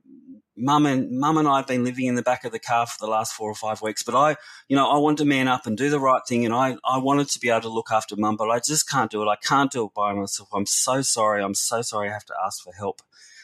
mum 0.56 0.86
and 0.86 1.18
mum 1.18 1.38
and 1.38 1.48
I 1.48 1.56
have 1.56 1.66
been 1.66 1.84
living 1.84 2.06
in 2.06 2.14
the 2.14 2.22
back 2.22 2.44
of 2.44 2.52
the 2.52 2.58
car 2.58 2.86
for 2.86 3.04
the 3.04 3.10
last 3.10 3.34
four 3.34 3.50
or 3.50 3.54
five 3.54 3.82
weeks. 3.82 4.02
But 4.02 4.14
I, 4.14 4.36
you 4.68 4.76
know, 4.76 4.88
I 4.88 4.98
wanted 4.98 5.18
to 5.18 5.24
man 5.24 5.48
up 5.48 5.66
and 5.66 5.76
do 5.76 5.90
the 5.90 6.00
right 6.00 6.22
thing, 6.26 6.44
and 6.44 6.54
I, 6.54 6.76
I 6.84 6.98
wanted 6.98 7.28
to 7.30 7.40
be 7.40 7.50
able 7.50 7.62
to 7.62 7.68
look 7.68 7.90
after 7.90 8.16
mum, 8.16 8.36
but 8.36 8.50
I 8.50 8.58
just 8.58 8.88
can't 8.88 9.10
do 9.10 9.22
it. 9.22 9.28
I 9.28 9.36
can't 9.36 9.70
do 9.70 9.86
it 9.86 9.94
by 9.94 10.12
myself. 10.12 10.48
I'm 10.52 10.66
so 10.66 11.02
sorry. 11.02 11.42
I'm 11.42 11.54
so 11.54 11.82
sorry. 11.82 12.08
I 12.08 12.12
have 12.12 12.26
to 12.26 12.34
ask 12.44 12.62
for 12.62 12.72
help. 12.72 13.02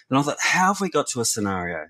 And 0.09 0.19
I 0.19 0.23
thought, 0.23 0.39
how 0.41 0.69
have 0.69 0.81
we 0.81 0.91
got 0.91 1.07
to 1.09 1.21
a 1.21 1.25
scenario 1.25 1.87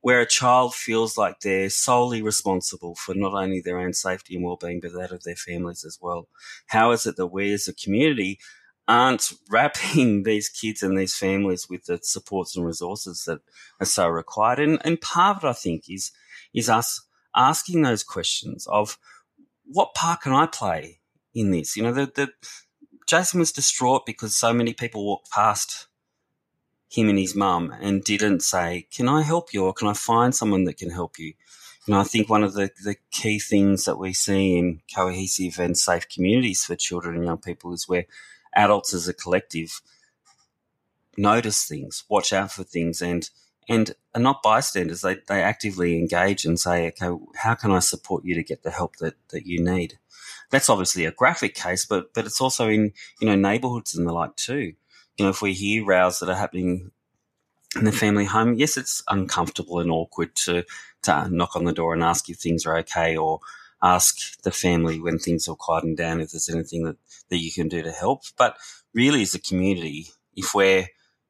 where 0.00 0.20
a 0.20 0.26
child 0.26 0.74
feels 0.74 1.18
like 1.18 1.40
they're 1.40 1.70
solely 1.70 2.22
responsible 2.22 2.94
for 2.94 3.14
not 3.14 3.34
only 3.34 3.60
their 3.60 3.78
own 3.78 3.92
safety 3.92 4.36
and 4.36 4.44
well-being, 4.44 4.80
but 4.80 4.92
that 4.92 5.12
of 5.12 5.24
their 5.24 5.36
families 5.36 5.84
as 5.84 5.98
well? 6.00 6.28
How 6.68 6.92
is 6.92 7.06
it 7.06 7.16
that 7.16 7.26
we 7.26 7.52
as 7.52 7.68
a 7.68 7.74
community 7.74 8.38
aren't 8.88 9.32
wrapping 9.50 10.22
these 10.22 10.48
kids 10.48 10.82
and 10.82 10.98
these 10.98 11.14
families 11.14 11.68
with 11.68 11.84
the 11.84 12.00
supports 12.02 12.56
and 12.56 12.66
resources 12.66 13.24
that 13.26 13.40
are 13.78 13.86
so 13.86 14.08
required. 14.08 14.58
And, 14.58 14.80
and 14.84 15.00
part 15.00 15.36
of 15.36 15.44
it, 15.44 15.48
I 15.48 15.52
think, 15.52 15.84
is, 15.88 16.10
is 16.54 16.68
us 16.68 17.02
asking 17.36 17.82
those 17.82 18.02
questions 18.02 18.66
of 18.66 18.98
what 19.64 19.94
part 19.94 20.22
can 20.22 20.32
I 20.32 20.46
play 20.46 21.00
in 21.34 21.50
this? 21.50 21.76
You 21.76 21.82
know, 21.82 21.92
the, 21.92 22.06
the, 22.06 22.30
Jason 23.06 23.40
was 23.40 23.52
distraught 23.52 24.06
because 24.06 24.34
so 24.34 24.52
many 24.52 24.72
people 24.72 25.04
walked 25.04 25.30
past 25.30 25.87
him 26.88 27.08
and 27.08 27.18
his 27.18 27.34
mum 27.34 27.74
and 27.80 28.02
didn't 28.02 28.40
say, 28.40 28.86
Can 28.90 29.08
I 29.08 29.22
help 29.22 29.52
you 29.52 29.64
or 29.64 29.72
can 29.72 29.88
I 29.88 29.92
find 29.94 30.34
someone 30.34 30.64
that 30.64 30.78
can 30.78 30.90
help 30.90 31.18
you? 31.18 31.34
Know, 31.86 32.00
I 32.00 32.04
think 32.04 32.28
one 32.28 32.44
of 32.44 32.52
the, 32.52 32.70
the 32.84 32.96
key 33.10 33.38
things 33.38 33.86
that 33.86 33.98
we 33.98 34.12
see 34.12 34.58
in 34.58 34.82
cohesive 34.94 35.58
and 35.58 35.76
safe 35.76 36.06
communities 36.06 36.62
for 36.62 36.76
children 36.76 37.16
and 37.16 37.24
young 37.24 37.38
people 37.38 37.72
is 37.72 37.88
where 37.88 38.04
adults 38.54 38.92
as 38.92 39.08
a 39.08 39.14
collective 39.14 39.80
notice 41.16 41.64
things, 41.64 42.04
watch 42.08 42.32
out 42.32 42.52
for 42.52 42.62
things, 42.62 43.02
and 43.02 43.30
and 43.70 43.94
are 44.14 44.20
not 44.20 44.42
bystanders. 44.42 45.00
They 45.00 45.16
they 45.28 45.42
actively 45.42 45.98
engage 45.98 46.44
and 46.44 46.58
say, 46.58 46.88
okay, 46.88 47.10
how 47.36 47.54
can 47.54 47.70
I 47.70 47.80
support 47.80 48.24
you 48.24 48.34
to 48.34 48.42
get 48.42 48.62
the 48.62 48.70
help 48.70 48.96
that 48.96 49.14
that 49.30 49.46
you 49.46 49.62
need? 49.62 49.98
That's 50.50 50.70
obviously 50.70 51.04
a 51.04 51.12
graphic 51.12 51.54
case, 51.54 51.86
but 51.86 52.14
but 52.14 52.26
it's 52.26 52.40
also 52.40 52.68
in 52.68 52.92
you 53.20 53.28
know 53.28 53.36
neighbourhoods 53.36 53.94
and 53.94 54.06
the 54.06 54.12
like 54.12 54.36
too. 54.36 54.74
You 55.18 55.24
know, 55.24 55.30
if 55.30 55.42
we 55.42 55.52
hear 55.52 55.84
rows 55.84 56.20
that 56.20 56.28
are 56.28 56.36
happening 56.36 56.92
in 57.76 57.84
the 57.84 57.92
family 57.92 58.24
home, 58.24 58.54
yes, 58.54 58.76
it's 58.76 59.02
uncomfortable 59.08 59.80
and 59.80 59.90
awkward 59.90 60.34
to 60.36 60.64
to 61.02 61.28
knock 61.28 61.54
on 61.56 61.64
the 61.64 61.72
door 61.72 61.92
and 61.92 62.02
ask 62.02 62.28
if 62.28 62.38
things 62.38 62.64
are 62.64 62.78
okay, 62.78 63.16
or 63.16 63.40
ask 63.82 64.40
the 64.42 64.50
family 64.50 65.00
when 65.00 65.18
things 65.18 65.46
are 65.48 65.56
quieting 65.56 65.94
down 65.94 66.20
if 66.20 66.32
there's 66.32 66.48
anything 66.48 66.84
that, 66.84 66.96
that 67.28 67.38
you 67.38 67.52
can 67.52 67.68
do 67.68 67.82
to 67.82 67.92
help. 67.92 68.22
But 68.36 68.56
really, 68.94 69.22
as 69.22 69.34
a 69.34 69.40
community, 69.40 70.08
if 70.36 70.54
we're 70.54 70.86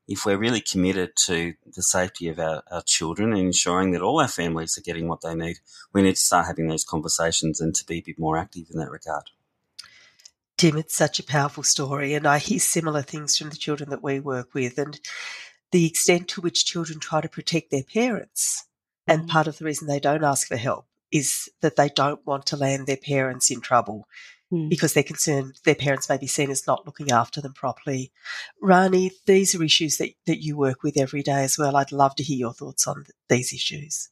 if 0.06 0.24
we're 0.24 0.38
really 0.38 0.62
committed 0.62 1.14
to 1.16 1.54
the 1.66 1.82
safety 1.82 2.28
of 2.28 2.38
our, 2.38 2.62
our 2.70 2.82
children 2.82 3.32
and 3.32 3.40
ensuring 3.40 3.92
that 3.92 4.00
all 4.00 4.20
our 4.20 4.28
families 4.28 4.78
are 4.78 4.82
getting 4.82 5.06
what 5.06 5.20
they 5.20 5.34
need, 5.34 5.58
we 5.92 6.00
need 6.02 6.16
to 6.16 6.20
start 6.20 6.46
having 6.46 6.66
those 6.66 6.84
conversations 6.84 7.60
and 7.60 7.74
to 7.74 7.84
be 7.84 7.98
a 7.98 8.02
bit 8.02 8.18
more 8.18 8.38
active 8.38 8.66
in 8.70 8.78
that 8.78 8.90
regard. 8.90 9.24
Tim, 10.58 10.76
it's 10.76 10.96
such 10.96 11.20
a 11.20 11.24
powerful 11.24 11.62
story, 11.62 12.14
and 12.14 12.26
I 12.26 12.38
hear 12.38 12.58
similar 12.58 13.02
things 13.02 13.38
from 13.38 13.50
the 13.50 13.56
children 13.56 13.90
that 13.90 14.02
we 14.02 14.18
work 14.18 14.54
with, 14.54 14.76
and 14.76 14.98
the 15.70 15.86
extent 15.86 16.26
to 16.28 16.40
which 16.40 16.66
children 16.66 16.98
try 16.98 17.20
to 17.20 17.28
protect 17.28 17.70
their 17.70 17.84
parents. 17.84 18.66
And 19.06 19.22
mm. 19.22 19.28
part 19.28 19.46
of 19.46 19.58
the 19.58 19.64
reason 19.64 19.86
they 19.86 20.00
don't 20.00 20.24
ask 20.24 20.48
for 20.48 20.56
help 20.56 20.86
is 21.12 21.48
that 21.60 21.76
they 21.76 21.88
don't 21.88 22.26
want 22.26 22.44
to 22.46 22.56
land 22.56 22.86
their 22.86 22.96
parents 22.96 23.52
in 23.52 23.60
trouble 23.60 24.08
mm. 24.52 24.68
because 24.68 24.94
they're 24.94 25.02
concerned 25.02 25.54
their 25.64 25.76
parents 25.76 26.08
may 26.08 26.18
be 26.18 26.26
seen 26.26 26.50
as 26.50 26.66
not 26.66 26.84
looking 26.84 27.12
after 27.12 27.40
them 27.40 27.54
properly. 27.54 28.12
Rani, 28.60 29.12
these 29.26 29.54
are 29.54 29.62
issues 29.62 29.98
that, 29.98 30.10
that 30.26 30.42
you 30.42 30.56
work 30.56 30.82
with 30.82 30.98
every 30.98 31.22
day 31.22 31.44
as 31.44 31.56
well. 31.56 31.76
I'd 31.76 31.92
love 31.92 32.16
to 32.16 32.24
hear 32.24 32.36
your 32.36 32.52
thoughts 32.52 32.86
on 32.86 33.04
these 33.28 33.52
issues. 33.52 34.10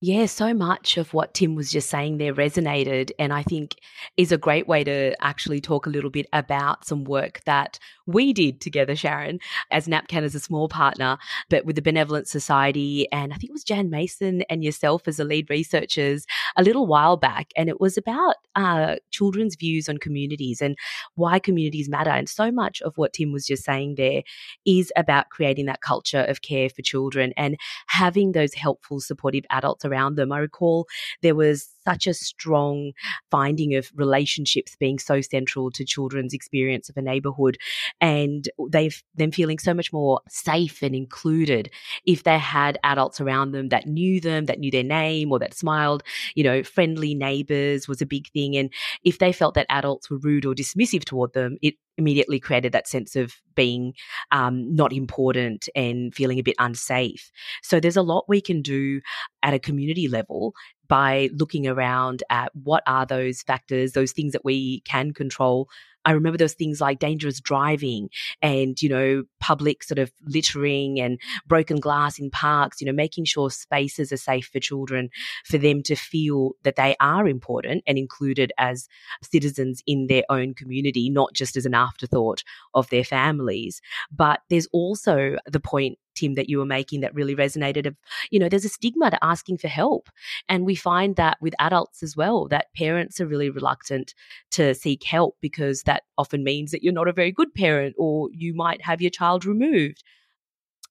Yeah, 0.00 0.26
so 0.26 0.54
much 0.54 0.96
of 0.96 1.12
what 1.12 1.34
Tim 1.34 1.56
was 1.56 1.72
just 1.72 1.90
saying 1.90 2.18
there 2.18 2.32
resonated, 2.32 3.10
and 3.18 3.32
I 3.32 3.42
think 3.42 3.74
is 4.16 4.30
a 4.30 4.38
great 4.38 4.68
way 4.68 4.84
to 4.84 5.12
actually 5.20 5.60
talk 5.60 5.86
a 5.86 5.90
little 5.90 6.08
bit 6.10 6.26
about 6.32 6.86
some 6.86 7.02
work 7.02 7.40
that 7.46 7.80
we 8.06 8.32
did 8.32 8.60
together, 8.60 8.94
Sharon, 8.94 9.40
as 9.72 9.88
NAPCAN 9.88 10.22
as 10.22 10.36
a 10.36 10.40
small 10.40 10.68
partner, 10.68 11.18
but 11.50 11.64
with 11.64 11.74
the 11.74 11.82
Benevolent 11.82 12.28
Society, 12.28 13.08
and 13.10 13.32
I 13.32 13.36
think 13.36 13.50
it 13.50 13.52
was 13.52 13.64
Jan 13.64 13.90
Mason 13.90 14.42
and 14.48 14.62
yourself 14.62 15.08
as 15.08 15.16
the 15.16 15.24
lead 15.24 15.50
researchers 15.50 16.26
a 16.56 16.62
little 16.62 16.86
while 16.86 17.16
back, 17.16 17.50
and 17.56 17.68
it 17.68 17.80
was 17.80 17.98
about 17.98 18.36
uh, 18.54 18.96
children's 19.10 19.56
views 19.56 19.88
on 19.88 19.98
communities 19.98 20.62
and 20.62 20.76
why 21.16 21.40
communities 21.40 21.88
matter. 21.88 22.10
And 22.10 22.28
so 22.28 22.52
much 22.52 22.80
of 22.82 22.96
what 22.98 23.14
Tim 23.14 23.32
was 23.32 23.46
just 23.46 23.64
saying 23.64 23.96
there 23.96 24.22
is 24.64 24.92
about 24.96 25.30
creating 25.30 25.66
that 25.66 25.80
culture 25.80 26.22
of 26.28 26.40
care 26.42 26.68
for 26.70 26.82
children 26.82 27.32
and 27.36 27.56
having 27.88 28.30
those 28.30 28.54
helpful, 28.54 29.00
supportive 29.00 29.44
adults 29.50 29.84
around 29.88 30.16
them. 30.16 30.32
I 30.32 30.38
recall 30.38 30.86
there 31.22 31.34
was 31.34 31.68
such 31.88 32.06
a 32.06 32.12
strong 32.12 32.92
finding 33.30 33.74
of 33.74 33.90
relationships 33.94 34.76
being 34.76 34.98
so 34.98 35.22
central 35.22 35.70
to 35.70 35.84
children's 35.84 36.34
experience 36.34 36.90
of 36.90 36.96
a 36.98 37.02
neighborhood 37.02 37.56
and 38.00 38.50
they've 38.70 39.02
them 39.14 39.30
feeling 39.30 39.58
so 39.58 39.72
much 39.72 39.90
more 39.90 40.20
safe 40.28 40.82
and 40.82 40.94
included 40.94 41.70
if 42.04 42.24
they 42.24 42.38
had 42.38 42.78
adults 42.84 43.22
around 43.22 43.52
them 43.52 43.70
that 43.70 43.86
knew 43.86 44.20
them 44.20 44.44
that 44.44 44.58
knew 44.58 44.70
their 44.70 44.82
name 44.82 45.32
or 45.32 45.38
that 45.38 45.54
smiled 45.54 46.02
you 46.34 46.44
know 46.44 46.62
friendly 46.62 47.14
neighbors 47.14 47.88
was 47.88 48.02
a 48.02 48.06
big 48.06 48.28
thing 48.32 48.54
and 48.54 48.70
if 49.02 49.18
they 49.18 49.32
felt 49.32 49.54
that 49.54 49.66
adults 49.70 50.10
were 50.10 50.18
rude 50.18 50.44
or 50.44 50.54
dismissive 50.54 51.04
toward 51.04 51.32
them 51.32 51.56
it 51.62 51.74
immediately 51.98 52.40
created 52.40 52.72
that 52.72 52.88
sense 52.88 53.16
of 53.16 53.34
being 53.54 53.92
um, 54.30 54.74
not 54.74 54.92
important 54.92 55.68
and 55.74 56.14
feeling 56.14 56.38
a 56.38 56.42
bit 56.42 56.54
unsafe. 56.58 57.30
So 57.62 57.80
there's 57.80 57.96
a 57.96 58.02
lot 58.02 58.24
we 58.28 58.40
can 58.40 58.62
do 58.62 59.00
at 59.42 59.52
a 59.52 59.58
community 59.58 60.08
level 60.08 60.54
by 60.88 61.30
looking 61.34 61.66
around 61.66 62.22
at 62.30 62.50
what 62.54 62.82
are 62.86 63.06
those 63.06 63.42
factors, 63.42 63.92
those 63.92 64.12
things 64.12 64.32
that 64.32 64.44
we 64.44 64.80
can 64.80 65.12
control 65.12 65.68
I 66.08 66.12
remember 66.12 66.38
those 66.38 66.54
things 66.54 66.80
like 66.80 67.00
dangerous 67.00 67.38
driving 67.38 68.08
and, 68.40 68.80
you 68.80 68.88
know, 68.88 69.24
public 69.40 69.82
sort 69.82 69.98
of 69.98 70.10
littering 70.22 70.98
and 70.98 71.20
broken 71.46 71.80
glass 71.80 72.18
in 72.18 72.30
parks, 72.30 72.80
you 72.80 72.86
know, 72.86 72.94
making 72.94 73.26
sure 73.26 73.50
spaces 73.50 74.10
are 74.10 74.16
safe 74.16 74.48
for 74.50 74.58
children, 74.58 75.10
for 75.44 75.58
them 75.58 75.82
to 75.82 75.94
feel 75.94 76.52
that 76.62 76.76
they 76.76 76.96
are 76.98 77.28
important 77.28 77.82
and 77.86 77.98
included 77.98 78.52
as 78.56 78.88
citizens 79.22 79.82
in 79.86 80.06
their 80.06 80.22
own 80.30 80.54
community, 80.54 81.10
not 81.10 81.34
just 81.34 81.58
as 81.58 81.66
an 81.66 81.74
afterthought 81.74 82.42
of 82.72 82.88
their 82.88 83.04
families. 83.04 83.82
But 84.10 84.40
there's 84.48 84.68
also 84.72 85.36
the 85.46 85.60
point 85.60 85.98
Tim, 86.18 86.34
that 86.34 86.48
you 86.48 86.58
were 86.58 86.66
making 86.66 87.00
that 87.00 87.14
really 87.14 87.36
resonated 87.36 87.86
of, 87.86 87.96
you 88.30 88.38
know, 88.38 88.48
there's 88.48 88.64
a 88.64 88.68
stigma 88.68 89.10
to 89.10 89.24
asking 89.24 89.58
for 89.58 89.68
help. 89.68 90.08
And 90.48 90.64
we 90.64 90.74
find 90.74 91.16
that 91.16 91.38
with 91.40 91.54
adults 91.58 92.02
as 92.02 92.16
well, 92.16 92.48
that 92.48 92.72
parents 92.76 93.20
are 93.20 93.26
really 93.26 93.50
reluctant 93.50 94.14
to 94.52 94.74
seek 94.74 95.04
help 95.04 95.36
because 95.40 95.82
that 95.82 96.02
often 96.16 96.44
means 96.44 96.70
that 96.70 96.82
you're 96.82 96.92
not 96.92 97.08
a 97.08 97.12
very 97.12 97.32
good 97.32 97.54
parent 97.54 97.94
or 97.98 98.28
you 98.32 98.54
might 98.54 98.82
have 98.82 99.00
your 99.00 99.10
child 99.10 99.44
removed. 99.44 100.02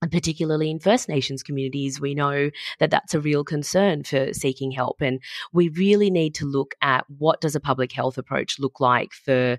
And 0.02 0.12
particularly 0.12 0.70
in 0.70 0.80
First 0.80 1.10
Nations 1.10 1.42
communities, 1.42 2.00
we 2.00 2.14
know 2.14 2.52
that 2.80 2.92
that's 2.92 3.16
a 3.16 3.20
real 3.20 3.44
concern 3.44 4.04
for 4.04 4.32
seeking 4.32 4.72
help. 4.72 5.02
And 5.02 5.20
we 5.52 5.70
really 5.70 6.12
need 6.12 6.36
to 6.36 6.46
look 6.46 6.76
at 6.82 7.06
what 7.10 7.42
does 7.42 7.56
a 7.56 7.60
public 7.60 7.92
health 7.92 8.18
approach 8.20 8.60
look 8.60 8.80
like 8.80 9.14
for 9.14 9.58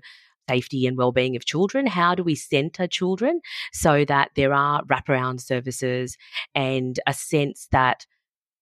safety 0.49 0.85
and 0.87 0.97
well-being 0.97 1.35
of 1.35 1.45
children 1.45 1.85
how 1.85 2.11
do 2.15 2.23
we 2.23 2.35
center 2.35 2.87
children 2.87 3.41
so 3.71 4.05
that 4.05 4.29
there 4.35 4.53
are 4.53 4.83
wraparound 4.85 5.39
services 5.41 6.17
and 6.55 6.99
a 7.07 7.13
sense 7.13 7.67
that 7.71 8.05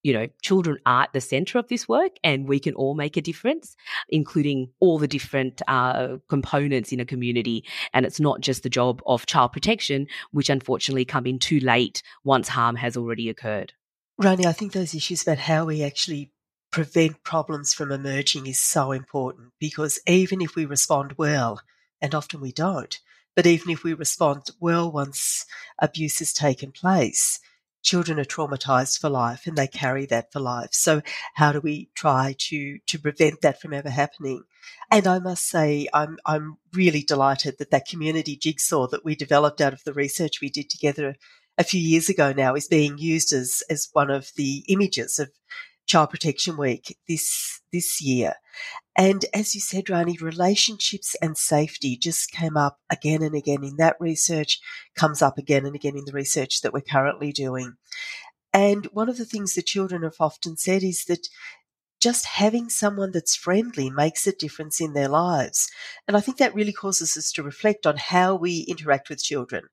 you 0.08 0.14
know, 0.14 0.28
children 0.42 0.78
are 0.86 1.04
at 1.04 1.12
the 1.12 1.20
center 1.20 1.60
of 1.60 1.68
this 1.68 1.86
work 1.86 2.14
and 2.24 2.48
we 2.48 2.62
can 2.62 2.74
all 2.76 2.96
make 2.96 3.18
a 3.18 3.22
difference, 3.22 3.76
including 4.08 4.70
all 4.80 4.98
the 4.98 5.08
different 5.08 5.62
uh, 5.68 6.16
components 6.30 6.94
in 6.94 7.02
a 7.02 7.06
community. 7.06 7.66
And 7.94 8.06
it's 8.06 8.20
not 8.20 8.40
just 8.40 8.64
the 8.64 8.70
job 8.70 9.02
of 9.06 9.26
child 9.26 9.52
protection, 9.52 10.08
which 10.32 10.50
unfortunately 10.50 11.04
come 11.04 11.26
in 11.26 11.40
too 11.40 11.60
late 11.60 12.04
once 12.24 12.48
harm 12.48 12.78
has 12.78 12.96
already 12.96 13.28
occurred. 13.30 13.74
Rani, 14.18 14.46
I 14.46 14.54
think 14.54 14.72
those 14.72 14.96
issues 14.96 15.24
about 15.24 15.40
how 15.40 15.66
we 15.66 15.84
actually 15.84 16.32
prevent 16.72 17.24
problems 17.24 17.74
from 17.74 17.92
emerging 17.92 18.48
is 18.48 18.62
so 18.62 18.94
important 18.94 19.52
because 19.60 20.00
even 20.08 20.42
if 20.42 20.56
we 20.56 20.66
respond 20.66 21.16
well, 21.18 21.60
and 22.02 22.14
often 22.16 22.42
we 22.42 22.52
don't. 22.52 23.00
But 23.36 23.46
even 23.46 23.70
if 23.70 23.84
we 23.84 23.94
respond 23.94 24.50
well 24.60 24.92
once 24.92 25.46
abuse 25.80 26.20
has 26.20 26.34
taken 26.34 26.72
place, 26.72 27.40
children 27.84 28.20
are 28.20 28.26
traumatized 28.26 29.00
for 29.00 29.10
life 29.10 29.48
and 29.48 29.58
they 29.58 29.68
carry 29.68 30.06
that 30.08 30.32
for 30.32 30.40
life. 30.40 30.70
So 30.72 31.02
how 31.36 31.52
do 31.52 31.62
we 31.62 31.90
try 31.96 32.36
to 32.50 32.80
to 32.86 33.00
prevent 33.00 33.42
that 33.42 33.62
from 33.62 33.74
ever 33.74 33.90
happening? 33.90 34.44
And 34.92 35.08
I 35.08 35.20
must 35.20 35.48
say, 35.48 35.88
I'm 35.94 36.18
I'm 36.26 36.58
really 36.74 37.02
delighted 37.02 37.56
that 37.60 37.72
that 37.72 37.88
community 37.88 38.36
jigsaw 38.36 38.88
that 38.88 39.06
we 39.06 39.16
developed 39.16 39.62
out 39.62 39.74
of 39.74 39.84
the 39.84 39.94
research 39.94 40.42
we 40.42 40.50
did 40.50 40.70
together 40.70 41.16
a 41.58 41.64
few 41.64 41.80
years 41.80 42.10
ago 42.10 42.34
now 42.34 42.56
is 42.56 42.68
being 42.68 42.98
used 42.98 43.32
as 43.34 43.64
as 43.70 43.90
one 43.94 44.12
of 44.12 44.32
the 44.36 44.64
images 44.68 45.20
of 45.20 45.32
Child 45.88 46.12
Protection 46.12 46.58
Week 46.58 46.98
this 47.08 47.62
this 47.72 48.02
year. 48.02 48.36
And 48.96 49.26
as 49.34 49.56
you 49.56 49.62
said, 49.62 49.90
Rani, 49.90 50.18
relationships 50.22 51.16
and 51.22 51.38
safety 51.38 51.98
just 51.98 52.32
came 52.32 52.58
up 52.58 52.80
again 52.90 53.22
and 53.22 53.36
again 53.36 53.64
in 53.64 53.78
that 53.78 53.96
research, 54.00 54.60
comes 54.96 55.22
up 55.22 55.38
again 55.38 55.66
and 55.66 55.76
again 55.76 55.98
in 55.98 56.06
the 56.06 56.14
research 56.14 56.62
that 56.62 56.74
we're 56.74 56.82
currently 56.82 57.32
doing. 57.32 57.76
And 58.54 58.86
one 58.88 59.10
of 59.10 59.18
the 59.18 59.26
things 59.26 59.54
the 59.54 59.62
children 59.62 60.04
have 60.04 60.16
often 60.20 60.58
said 60.58 60.84
is 60.84 61.06
that 61.06 61.28
just 62.00 62.26
having 62.26 62.70
someone 62.70 63.12
that's 63.12 63.36
friendly 63.36 63.90
makes 63.90 64.28
a 64.28 64.32
difference 64.32 64.80
in 64.82 64.94
their 64.94 65.08
lives. 65.08 65.70
And 66.08 66.16
I 66.16 66.20
think 66.20 66.38
that 66.38 66.54
really 66.54 66.74
causes 66.74 67.18
us 67.18 67.32
to 67.34 67.44
reflect 67.44 67.88
on 67.88 67.98
how 67.98 68.36
we 68.36 68.66
interact 68.68 69.10
with 69.10 69.24
children 69.24 69.64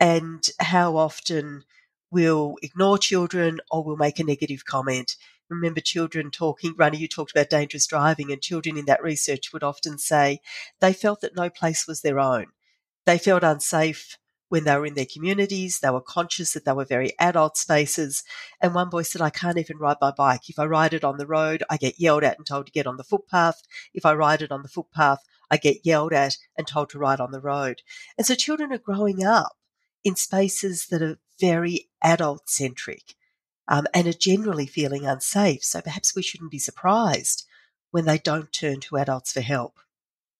and 0.00 0.48
how 0.60 0.96
often 0.96 1.64
we'll 2.10 2.56
ignore 2.62 2.98
children 2.98 3.58
or 3.70 3.84
we'll 3.84 3.96
make 3.96 4.18
a 4.18 4.24
negative 4.24 4.64
comment. 4.64 5.16
Remember 5.48 5.80
children 5.80 6.30
talking, 6.30 6.74
Rani, 6.76 6.98
you 6.98 7.08
talked 7.08 7.30
about 7.30 7.48
dangerous 7.48 7.86
driving, 7.86 8.30
and 8.30 8.42
children 8.42 8.76
in 8.76 8.84
that 8.84 9.02
research 9.02 9.52
would 9.52 9.62
often 9.62 9.98
say 9.98 10.40
they 10.80 10.92
felt 10.92 11.22
that 11.22 11.36
no 11.36 11.48
place 11.48 11.86
was 11.86 12.02
their 12.02 12.20
own. 12.20 12.46
They 13.06 13.16
felt 13.18 13.42
unsafe 13.42 14.18
when 14.50 14.64
they 14.64 14.76
were 14.76 14.86
in 14.86 14.94
their 14.94 15.06
communities. 15.10 15.80
They 15.80 15.90
were 15.90 16.02
conscious 16.02 16.52
that 16.52 16.64
they 16.64 16.72
were 16.72 16.84
very 16.84 17.12
adult 17.18 17.56
spaces. 17.56 18.24
And 18.60 18.74
one 18.74 18.90
boy 18.90 19.02
said, 19.02 19.22
I 19.22 19.30
can't 19.30 19.58
even 19.58 19.78
ride 19.78 19.96
my 20.00 20.10
bike. 20.10 20.48
If 20.48 20.58
I 20.58 20.66
ride 20.66 20.92
it 20.92 21.04
on 21.04 21.16
the 21.16 21.26
road, 21.26 21.62
I 21.70 21.76
get 21.78 21.98
yelled 21.98 22.24
at 22.24 22.36
and 22.36 22.46
told 22.46 22.66
to 22.66 22.72
get 22.72 22.86
on 22.86 22.96
the 22.96 23.04
footpath. 23.04 23.62
If 23.94 24.04
I 24.04 24.14
ride 24.14 24.42
it 24.42 24.52
on 24.52 24.62
the 24.62 24.68
footpath, 24.68 25.20
I 25.50 25.56
get 25.56 25.84
yelled 25.84 26.12
at 26.12 26.36
and 26.56 26.66
told 26.66 26.90
to 26.90 26.98
ride 26.98 27.20
on 27.20 27.30
the 27.30 27.40
road. 27.40 27.82
And 28.16 28.26
so 28.26 28.34
children 28.34 28.72
are 28.72 28.78
growing 28.78 29.24
up 29.24 29.56
in 30.04 30.16
spaces 30.16 30.86
that 30.90 31.02
are 31.02 31.18
very 31.40 31.88
adult 32.02 32.48
centric 32.48 33.14
um, 33.68 33.86
and 33.94 34.06
are 34.06 34.12
generally 34.12 34.66
feeling 34.66 35.06
unsafe. 35.06 35.62
So 35.62 35.80
perhaps 35.80 36.14
we 36.14 36.22
shouldn't 36.22 36.50
be 36.50 36.58
surprised 36.58 37.44
when 37.90 38.04
they 38.04 38.18
don't 38.18 38.52
turn 38.52 38.80
to 38.80 38.96
adults 38.96 39.32
for 39.32 39.40
help. 39.40 39.78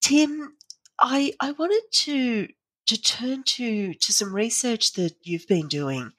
Tim, 0.01 0.55
I, 0.99 1.33
I 1.39 1.51
wanted 1.51 1.83
to 1.91 2.47
to 2.87 2.99
turn 2.99 3.43
to 3.43 3.93
to 3.93 4.13
some 4.13 4.33
research 4.33 4.93
that 4.93 5.15
you've 5.21 5.47
been 5.47 5.67
doing 5.67 6.11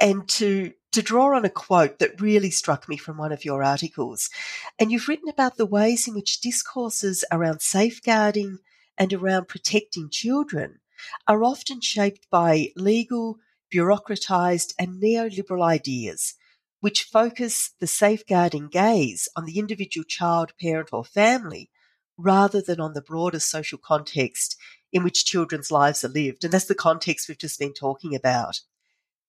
and 0.00 0.28
to 0.28 0.72
to 0.92 1.02
draw 1.02 1.36
on 1.36 1.44
a 1.44 1.50
quote 1.50 1.98
that 1.98 2.20
really 2.20 2.50
struck 2.50 2.88
me 2.88 2.96
from 2.96 3.16
one 3.16 3.32
of 3.32 3.44
your 3.44 3.64
articles. 3.64 4.30
And 4.78 4.92
you've 4.92 5.08
written 5.08 5.28
about 5.28 5.56
the 5.56 5.66
ways 5.66 6.06
in 6.06 6.14
which 6.14 6.40
discourses 6.40 7.24
around 7.32 7.62
safeguarding 7.62 8.58
and 8.96 9.12
around 9.12 9.48
protecting 9.48 10.08
children 10.08 10.78
are 11.26 11.42
often 11.42 11.80
shaped 11.80 12.28
by 12.30 12.68
legal, 12.76 13.38
bureaucratized, 13.74 14.74
and 14.78 15.02
neoliberal 15.02 15.62
ideas, 15.62 16.34
which 16.80 17.04
focus 17.04 17.72
the 17.80 17.86
safeguarding 17.86 18.68
gaze 18.68 19.28
on 19.36 19.46
the 19.46 19.58
individual 19.58 20.04
child, 20.04 20.52
parent, 20.60 20.90
or 20.92 21.04
family 21.04 21.70
rather 22.16 22.60
than 22.60 22.80
on 22.80 22.92
the 22.92 23.02
broader 23.02 23.40
social 23.40 23.78
context 23.78 24.56
in 24.92 25.02
which 25.02 25.24
children's 25.24 25.72
lives 25.72 26.04
are 26.04 26.08
lived. 26.08 26.44
And 26.44 26.52
that's 26.52 26.66
the 26.66 26.74
context 26.74 27.28
we've 27.28 27.38
just 27.38 27.58
been 27.58 27.74
talking 27.74 28.14
about. 28.14 28.60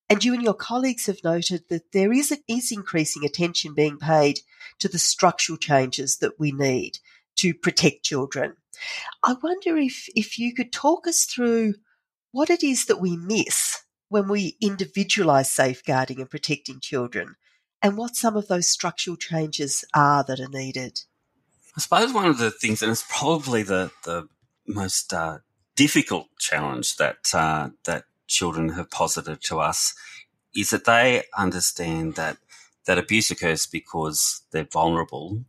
And 0.08 0.24
you 0.24 0.34
and 0.34 0.44
your 0.44 0.54
colleagues 0.54 1.08
have 1.08 1.24
noted 1.24 1.64
that 1.70 1.92
there 1.92 2.14
is, 2.14 2.32
a, 2.32 2.38
is 2.48 2.72
increasing 2.72 3.26
attention 3.26 3.74
being 3.74 3.98
paid 3.98 4.42
to 4.78 4.88
the 4.88 5.00
structural 5.00 5.58
changes 5.58 6.18
that 6.18 6.40
we 6.40 6.52
need 6.52 7.00
to 7.38 7.56
protect 7.56 8.04
children. 8.04 8.56
I 9.24 9.36
wonder 9.42 9.78
if, 9.78 10.08
if 10.16 10.38
you 10.38 10.54
could 10.54 10.72
talk 10.72 11.08
us 11.08 11.26
through 11.26 11.74
what 12.32 12.52
it 12.52 12.64
is 12.64 12.86
that 12.86 13.02
we 13.02 13.18
miss 13.18 13.85
when 14.10 14.28
we 14.28 14.58
individualise 14.62 15.48
safeguarding 15.48 16.20
and 16.20 16.30
protecting 16.30 16.80
children 16.80 17.36
and 17.82 17.98
what 17.98 18.15
some 18.15 18.36
of 18.36 18.48
those 18.48 18.70
structural 18.70 19.18
changes 19.18 19.86
are 19.94 20.24
that 20.24 20.39
are 20.39 20.50
needed. 20.50 21.02
I 21.78 21.82
suppose 21.82 22.13
one 22.13 22.26
of 22.26 22.38
the 22.38 22.52
things, 22.52 22.82
and 22.82 22.91
it's 22.91 23.06
probably 23.10 23.63
the, 23.63 23.91
the 24.06 24.28
most 24.68 25.13
uh, 25.13 25.39
difficult 25.76 26.28
challenge 26.39 26.96
that 26.98 27.30
uh, 27.34 27.70
that 27.84 28.06
children 28.28 28.70
have 28.70 28.89
posited 28.89 29.41
to 29.44 29.60
us, 29.60 29.94
is 30.56 30.70
that 30.70 30.86
they 30.86 31.24
understand 31.38 32.15
that 32.15 32.38
that 32.86 32.98
abuse 32.98 33.30
occurs 33.30 33.65
because 33.65 34.41
they're 34.52 34.68
vulnerable. 34.72 35.44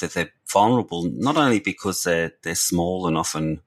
That 0.00 0.12
they're 0.12 0.32
vulnerable 0.52 1.04
not 1.04 1.36
only 1.36 1.60
because 1.60 2.02
they're 2.02 2.32
they're 2.42 2.54
small 2.54 3.06
and 3.06 3.16
often 3.16 3.60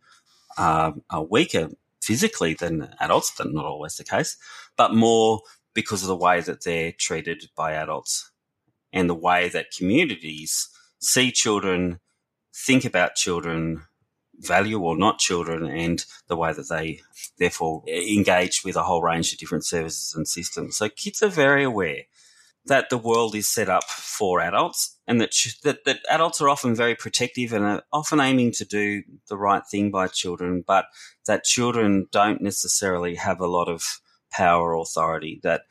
uh, 0.58 0.92
are 1.10 1.24
weaker 1.24 1.70
physically 2.02 2.54
than 2.54 2.94
adults. 3.00 3.32
That's 3.32 3.50
not 3.52 3.66
always 3.66 3.96
the 3.96 4.04
case, 4.04 4.38
but 4.78 4.94
more 4.94 5.42
because 5.74 6.02
of 6.02 6.08
the 6.08 6.16
way 6.16 6.42
that 6.42 6.64
they're 6.64 6.92
treated 6.92 7.50
by 7.56 7.74
adults 7.74 8.32
and 8.92 9.10
the 9.10 9.16
way 9.16 9.50
that 9.50 9.72
communities 9.78 10.68
see 11.00 11.32
children, 11.32 12.00
think 12.54 12.86
about 12.86 13.16
children, 13.16 13.84
value 14.40 14.80
or 14.80 14.98
not 14.98 15.20
children, 15.20 15.66
and 15.66 16.06
the 16.28 16.36
way 16.36 16.54
that 16.54 16.70
they 16.70 17.02
therefore 17.38 17.84
engage 17.88 18.64
with 18.64 18.76
a 18.76 18.84
whole 18.84 19.02
range 19.02 19.32
of 19.32 19.40
different 19.40 19.66
services 19.66 20.14
and 20.16 20.28
systems. 20.28 20.78
So 20.78 20.90
kids 20.90 21.22
are 21.22 21.30
very 21.30 21.64
aware 21.64 22.04
that 22.66 22.90
the 22.90 22.98
world 22.98 23.36
is 23.36 23.48
set 23.48 23.70
up 23.70 23.86
for 23.86 24.40
adults 24.42 24.98
and 25.08 25.20
that, 25.22 25.34
that, 25.64 25.86
that 25.86 26.00
adults 26.10 26.42
are 26.42 26.50
often 26.50 26.76
very 26.76 26.96
protective 26.96 27.54
and 27.54 27.66
are 27.66 27.84
often 27.92 28.20
aiming 28.20 28.52
to 28.52 28.66
do 28.66 29.04
the 29.28 29.38
right 29.38 29.64
thing 29.70 29.90
by 29.90 30.08
children, 30.08 30.64
but 30.66 30.86
that 31.26 31.44
children 31.44 32.08
don't 32.12 32.42
necessarily 32.42 33.16
have 33.16 33.40
a 33.40 33.48
lot 33.48 33.68
of 33.68 34.02
power 34.32 34.76
or 34.76 34.84
authority 34.84 35.40
that 35.42 35.62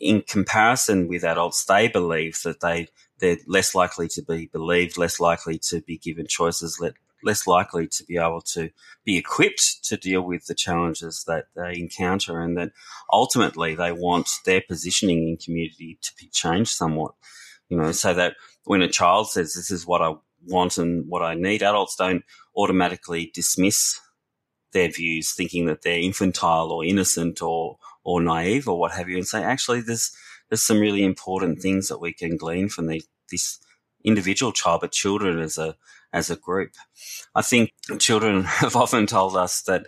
in 0.00 0.22
comparison 0.22 1.08
with 1.08 1.24
adults, 1.24 1.64
they 1.64 1.88
believe 1.88 2.40
that 2.44 2.60
they, 2.60 2.88
they're 3.18 3.38
less 3.46 3.74
likely 3.74 4.08
to 4.08 4.22
be 4.22 4.46
believed, 4.46 4.96
less 4.96 5.18
likely 5.18 5.58
to 5.58 5.80
be 5.82 5.98
given 5.98 6.26
choices, 6.26 6.78
less 7.22 7.46
likely 7.46 7.86
to 7.88 8.04
be 8.04 8.16
able 8.16 8.40
to 8.40 8.70
be 9.04 9.16
equipped 9.16 9.84
to 9.84 9.96
deal 9.96 10.22
with 10.22 10.46
the 10.46 10.54
challenges 10.54 11.24
that 11.26 11.46
they 11.56 11.78
encounter, 11.78 12.40
and 12.40 12.56
that 12.56 12.72
ultimately 13.12 13.74
they 13.74 13.92
want 13.92 14.28
their 14.44 14.62
positioning 14.66 15.28
in 15.28 15.36
community 15.36 15.98
to 16.02 16.12
be 16.18 16.28
changed 16.28 16.70
somewhat. 16.70 17.14
You 17.68 17.78
know, 17.78 17.92
so 17.92 18.14
that 18.14 18.34
when 18.64 18.82
a 18.82 18.88
child 18.88 19.30
says, 19.30 19.54
This 19.54 19.70
is 19.70 19.86
what 19.86 20.02
I 20.02 20.14
want 20.46 20.78
and 20.78 21.08
what 21.08 21.22
I 21.22 21.34
need, 21.34 21.62
adults 21.62 21.96
don't 21.96 22.24
automatically 22.56 23.30
dismiss 23.34 24.00
their 24.72 24.88
views, 24.88 25.32
thinking 25.32 25.66
that 25.66 25.82
they're 25.82 26.00
infantile 26.00 26.70
or 26.70 26.84
innocent 26.84 27.42
or 27.42 27.78
or 28.04 28.22
naive 28.22 28.68
or 28.68 28.78
what 28.78 28.92
have 28.92 29.08
you, 29.08 29.16
and 29.16 29.26
say, 29.26 29.42
actually, 29.42 29.80
there's 29.80 30.12
there's 30.48 30.62
some 30.62 30.80
really 30.80 31.04
important 31.04 31.60
things 31.60 31.88
that 31.88 32.00
we 32.00 32.12
can 32.12 32.36
glean 32.36 32.68
from 32.68 32.86
the, 32.86 33.02
this 33.30 33.58
individual 34.04 34.52
child, 34.52 34.80
but 34.80 34.92
children 34.92 35.38
as 35.40 35.58
a 35.58 35.76
as 36.12 36.30
a 36.30 36.36
group. 36.36 36.72
I 37.34 37.42
think 37.42 37.72
children 37.98 38.44
have 38.44 38.76
often 38.76 39.06
told 39.06 39.36
us 39.36 39.62
that, 39.62 39.86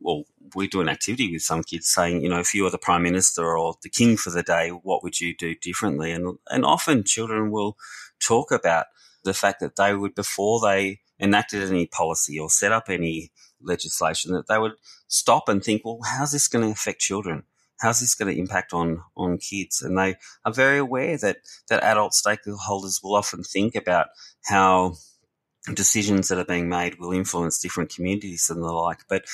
well, 0.00 0.24
we 0.54 0.68
do 0.68 0.80
an 0.80 0.88
activity 0.88 1.32
with 1.32 1.42
some 1.42 1.62
kids 1.62 1.88
saying, 1.88 2.22
you 2.22 2.28
know, 2.28 2.38
if 2.38 2.54
you 2.54 2.64
were 2.64 2.70
the 2.70 2.78
prime 2.78 3.02
minister 3.02 3.56
or 3.56 3.74
the 3.82 3.90
king 3.90 4.16
for 4.16 4.30
the 4.30 4.42
day, 4.42 4.70
what 4.70 5.02
would 5.02 5.20
you 5.20 5.34
do 5.36 5.54
differently? 5.54 6.12
And 6.12 6.38
and 6.48 6.64
often 6.64 7.04
children 7.04 7.50
will 7.50 7.76
talk 8.20 8.52
about 8.52 8.86
the 9.24 9.34
fact 9.34 9.60
that 9.60 9.76
they 9.76 9.94
would 9.94 10.14
before 10.14 10.60
they 10.60 11.00
enacted 11.18 11.62
any 11.62 11.86
policy 11.86 12.38
or 12.38 12.48
set 12.48 12.72
up 12.72 12.84
any 12.88 13.32
legislation 13.60 14.32
that 14.34 14.46
they 14.46 14.58
would 14.58 14.74
stop 15.08 15.48
and 15.48 15.64
think, 15.64 15.82
well, 15.84 15.98
how's 16.04 16.32
this 16.32 16.46
going 16.46 16.64
to 16.64 16.70
affect 16.70 17.00
children? 17.00 17.44
how's 17.80 18.00
this 18.00 18.14
going 18.14 18.32
to 18.32 18.40
impact 18.40 18.72
on 18.72 19.02
on 19.16 19.38
kids? 19.38 19.82
And 19.82 19.96
they 19.98 20.16
are 20.44 20.52
very 20.52 20.78
aware 20.78 21.18
that 21.18 21.38
that 21.68 21.82
adult 21.82 22.12
stakeholders 22.12 23.02
will 23.02 23.14
often 23.14 23.42
think 23.42 23.74
about 23.74 24.08
how 24.44 24.94
decisions 25.74 26.28
that 26.28 26.38
are 26.38 26.44
being 26.44 26.68
made 26.68 26.98
will 26.98 27.12
influence 27.12 27.58
different 27.58 27.94
communities 27.94 28.48
and 28.50 28.62
the 28.62 28.72
like, 28.72 29.00
but 29.08 29.24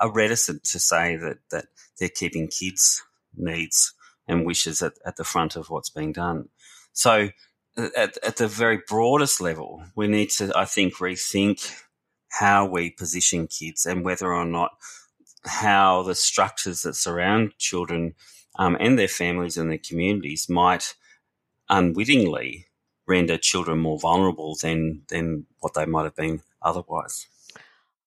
are 0.00 0.12
reticent 0.12 0.64
to 0.64 0.78
say 0.78 1.16
that 1.16 1.38
that 1.50 1.66
they're 1.98 2.08
keeping 2.08 2.48
kids' 2.48 3.02
needs 3.36 3.94
and 4.26 4.46
wishes 4.46 4.82
at, 4.82 4.94
at 5.04 5.16
the 5.16 5.24
front 5.24 5.56
of 5.56 5.70
what's 5.70 5.90
being 5.90 6.12
done. 6.12 6.48
So 6.92 7.30
at, 7.76 8.18
at 8.22 8.36
the 8.36 8.48
very 8.48 8.80
broadest 8.88 9.40
level, 9.40 9.82
we 9.94 10.08
need 10.08 10.30
to, 10.30 10.52
I 10.56 10.64
think, 10.64 10.94
rethink 10.94 11.72
how 12.30 12.66
we 12.66 12.90
position 12.90 13.46
kids 13.46 13.86
and 13.86 14.04
whether 14.04 14.32
or 14.32 14.44
not 14.44 14.72
how 15.44 16.02
the 16.02 16.14
structures 16.14 16.82
that 16.82 16.94
surround 16.94 17.52
children 17.58 18.14
um, 18.58 18.76
and 18.78 18.98
their 18.98 19.08
families 19.08 19.56
and 19.56 19.70
their 19.70 19.78
communities 19.78 20.48
might 20.48 20.94
unwittingly 21.68 22.66
render 23.10 23.36
children 23.36 23.78
more 23.78 23.98
vulnerable 23.98 24.56
than 24.62 25.02
than 25.08 25.44
what 25.58 25.74
they 25.74 25.84
might 25.84 26.04
have 26.04 26.16
been 26.16 26.40
otherwise. 26.62 27.26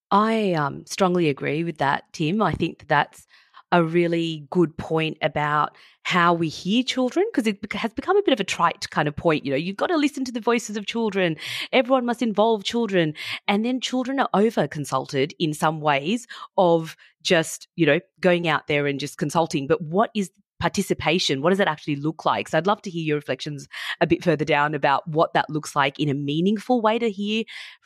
I 0.09 0.53
um, 0.53 0.85
strongly 0.85 1.27
agree 1.29 1.63
with 1.63 1.77
that, 1.79 2.03
Tim. 2.13 2.41
I 2.41 2.53
think 2.53 2.79
that 2.79 2.87
that's 2.87 3.27
a 3.73 3.83
really 3.83 4.45
good 4.51 4.77
point 4.77 5.17
about 5.23 5.75
how 6.03 6.31
we 6.31 6.47
hear 6.47 6.83
children 6.83 7.25
because 7.31 7.47
it 7.47 7.57
has 7.73 7.91
become 7.91 8.15
a 8.15 8.21
bit 8.21 8.33
of 8.33 8.39
a 8.39 8.43
trite 8.43 8.87
kind 8.91 9.07
of 9.07 9.15
point. 9.15 9.43
You 9.43 9.51
know, 9.51 9.57
you've 9.57 9.77
got 9.77 9.87
to 9.87 9.97
listen 9.97 10.23
to 10.25 10.31
the 10.31 10.39
voices 10.39 10.77
of 10.77 10.85
children. 10.85 11.35
Everyone 11.71 12.05
must 12.05 12.21
involve 12.21 12.63
children. 12.63 13.15
And 13.47 13.65
then 13.65 13.81
children 13.81 14.19
are 14.19 14.29
over 14.35 14.67
consulted 14.67 15.33
in 15.39 15.55
some 15.55 15.81
ways 15.81 16.27
of 16.55 16.95
just, 17.23 17.67
you 17.75 17.87
know, 17.87 17.99
going 18.19 18.47
out 18.47 18.67
there 18.67 18.85
and 18.85 18.99
just 18.99 19.17
consulting. 19.17 19.65
But 19.65 19.81
what 19.81 20.11
is 20.13 20.29
participation? 20.63 21.41
What 21.41 21.49
does 21.49 21.57
that 21.57 21.67
actually 21.67 21.97
look 21.97 22.23
like? 22.23 22.47
So 22.47 22.57
I'd 22.57 22.67
love 22.67 22.81
to 22.83 22.89
hear 22.89 23.03
your 23.03 23.17
reflections 23.17 23.67
a 23.99 24.07
bit 24.07 24.23
further 24.23 24.45
down 24.45 24.73
about 24.73 25.05
what 25.05 25.33
that 25.33 25.49
looks 25.49 25.75
like 25.75 25.99
in 25.99 26.07
a 26.07 26.13
meaningful 26.13 26.81
way 26.81 26.97
to 26.99 27.11
hear 27.11 27.43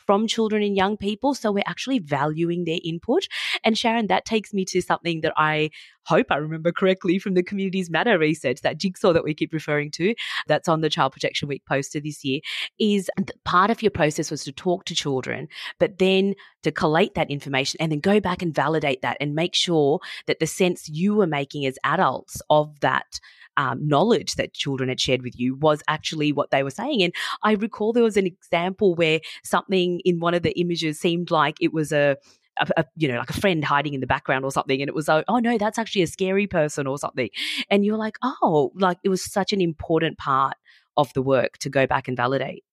from 0.07 0.25
children 0.25 0.63
and 0.63 0.75
young 0.75 0.97
people. 0.97 1.35
So 1.35 1.51
we're 1.51 1.63
actually 1.67 1.99
valuing 1.99 2.63
their 2.65 2.79
input. 2.83 3.27
And 3.63 3.77
Sharon, 3.77 4.07
that 4.07 4.25
takes 4.25 4.53
me 4.53 4.65
to 4.65 4.81
something 4.81 5.21
that 5.21 5.33
I 5.37 5.69
hope 6.05 6.27
I 6.31 6.37
remember 6.37 6.71
correctly 6.71 7.19
from 7.19 7.33
the 7.33 7.43
Communities 7.43 7.89
Matter 7.89 8.17
research, 8.17 8.61
that 8.61 8.77
jigsaw 8.77 9.11
that 9.11 9.25
we 9.25 9.33
keep 9.33 9.51
referring 9.53 9.91
to, 9.91 10.15
that's 10.47 10.69
on 10.69 10.81
the 10.81 10.89
Child 10.89 11.11
Protection 11.11 11.49
Week 11.49 11.63
poster 11.67 11.99
this 11.99 12.23
year, 12.23 12.39
is 12.79 13.09
part 13.43 13.69
of 13.69 13.83
your 13.83 13.91
process 13.91 14.31
was 14.31 14.45
to 14.45 14.53
talk 14.53 14.85
to 14.85 14.95
children, 14.95 15.49
but 15.79 15.99
then 15.99 16.33
to 16.63 16.71
collate 16.71 17.13
that 17.15 17.29
information 17.29 17.77
and 17.81 17.91
then 17.91 17.99
go 17.99 18.19
back 18.21 18.41
and 18.41 18.55
validate 18.55 19.01
that 19.01 19.17
and 19.19 19.35
make 19.35 19.53
sure 19.53 19.99
that 20.27 20.39
the 20.39 20.47
sense 20.47 20.87
you 20.87 21.13
were 21.13 21.27
making 21.27 21.65
as 21.65 21.77
adults 21.83 22.41
of 22.49 22.79
that 22.79 23.19
um, 23.57 23.85
knowledge 23.85 24.35
that 24.35 24.53
children 24.53 24.89
had 24.89 24.99
shared 24.99 25.23
with 25.23 25.37
you 25.37 25.55
was 25.55 25.81
actually 25.87 26.31
what 26.31 26.51
they 26.51 26.63
were 26.63 26.71
saying. 26.71 27.03
And 27.03 27.13
I 27.43 27.53
recall 27.53 27.91
there 27.91 28.03
was 28.03 28.17
an 28.17 28.27
example 28.27 28.95
where 28.95 29.19
something 29.43 29.99
in 30.05 30.19
one 30.19 30.33
of 30.33 30.43
the 30.43 30.57
images 30.59 30.99
seemed 30.99 31.31
like 31.31 31.57
it 31.59 31.73
was 31.73 31.91
a 31.91 32.17
a, 32.59 32.67
a, 32.77 32.85
you 32.95 33.07
know 33.07 33.19
like 33.19 33.29
a 33.29 33.39
friend 33.39 33.63
hiding 33.63 33.93
in 33.93 34.01
the 34.01 34.07
background 34.07 34.43
or 34.43 34.51
something 34.51 34.81
and 34.81 34.89
it 34.89 34.95
was 34.95 35.07
like 35.07 35.23
oh 35.27 35.37
no 35.37 35.59
that's 35.59 35.77
actually 35.77 36.01
a 36.01 36.07
scary 36.07 36.47
person 36.47 36.87
or 36.87 36.97
something 36.97 37.29
and 37.69 37.85
you're 37.85 37.97
like 37.97 38.15
oh 38.23 38.71
like 38.75 38.97
it 39.03 39.09
was 39.09 39.23
such 39.23 39.53
an 39.53 39.61
important 39.61 40.17
part 40.17 40.55
of 40.95 41.13
the 41.13 41.21
work 41.21 41.59
to 41.59 41.69
go 41.69 41.85
back 41.85 42.07
and 42.07 42.17
validate 42.17 42.63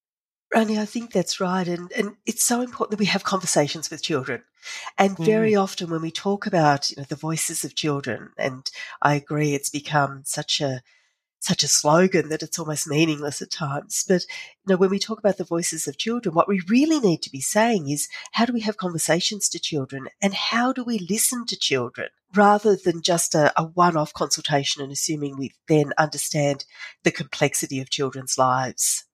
Rani, 0.54 0.78
I 0.78 0.84
think 0.84 1.10
that's 1.10 1.40
right. 1.40 1.66
And, 1.66 1.90
and 1.92 2.16
it's 2.26 2.44
so 2.44 2.60
important 2.60 2.92
that 2.92 3.02
we 3.02 3.06
have 3.06 3.24
conversations 3.24 3.90
with 3.90 4.02
children. 4.02 4.42
And 4.96 5.18
very 5.18 5.52
mm. 5.52 5.62
often 5.62 5.90
when 5.90 6.00
we 6.00 6.12
talk 6.12 6.46
about 6.46 6.90
you 6.90 6.96
know, 6.98 7.04
the 7.08 7.16
voices 7.16 7.64
of 7.64 7.74
children, 7.74 8.30
and 8.38 8.70
I 9.02 9.16
agree, 9.16 9.54
it's 9.54 9.68
become 9.68 10.22
such 10.24 10.60
a 10.60 10.82
such 11.40 11.62
a 11.62 11.68
slogan 11.68 12.30
that 12.30 12.42
it's 12.42 12.58
almost 12.58 12.88
meaningless 12.88 13.42
at 13.42 13.50
times. 13.50 14.02
But 14.08 14.22
you 14.22 14.70
know, 14.70 14.76
when 14.76 14.88
we 14.88 14.98
talk 14.98 15.18
about 15.18 15.36
the 15.36 15.44
voices 15.44 15.86
of 15.86 15.98
children, 15.98 16.34
what 16.34 16.48
we 16.48 16.62
really 16.68 17.00
need 17.00 17.20
to 17.22 17.30
be 17.30 17.42
saying 17.42 17.90
is 17.90 18.08
how 18.32 18.46
do 18.46 18.52
we 18.54 18.60
have 18.60 18.78
conversations 18.78 19.50
to 19.50 19.58
children 19.58 20.08
and 20.22 20.32
how 20.32 20.72
do 20.72 20.82
we 20.82 20.98
listen 20.98 21.44
to 21.46 21.56
children 21.56 22.08
rather 22.34 22.76
than 22.76 23.02
just 23.02 23.34
a, 23.34 23.52
a 23.60 23.64
one-off 23.64 24.14
consultation 24.14 24.82
and 24.82 24.90
assuming 24.90 25.36
we 25.36 25.52
then 25.68 25.92
understand 25.98 26.64
the 27.02 27.12
complexity 27.12 27.78
of 27.78 27.90
children's 27.90 28.38
lives. 28.38 29.04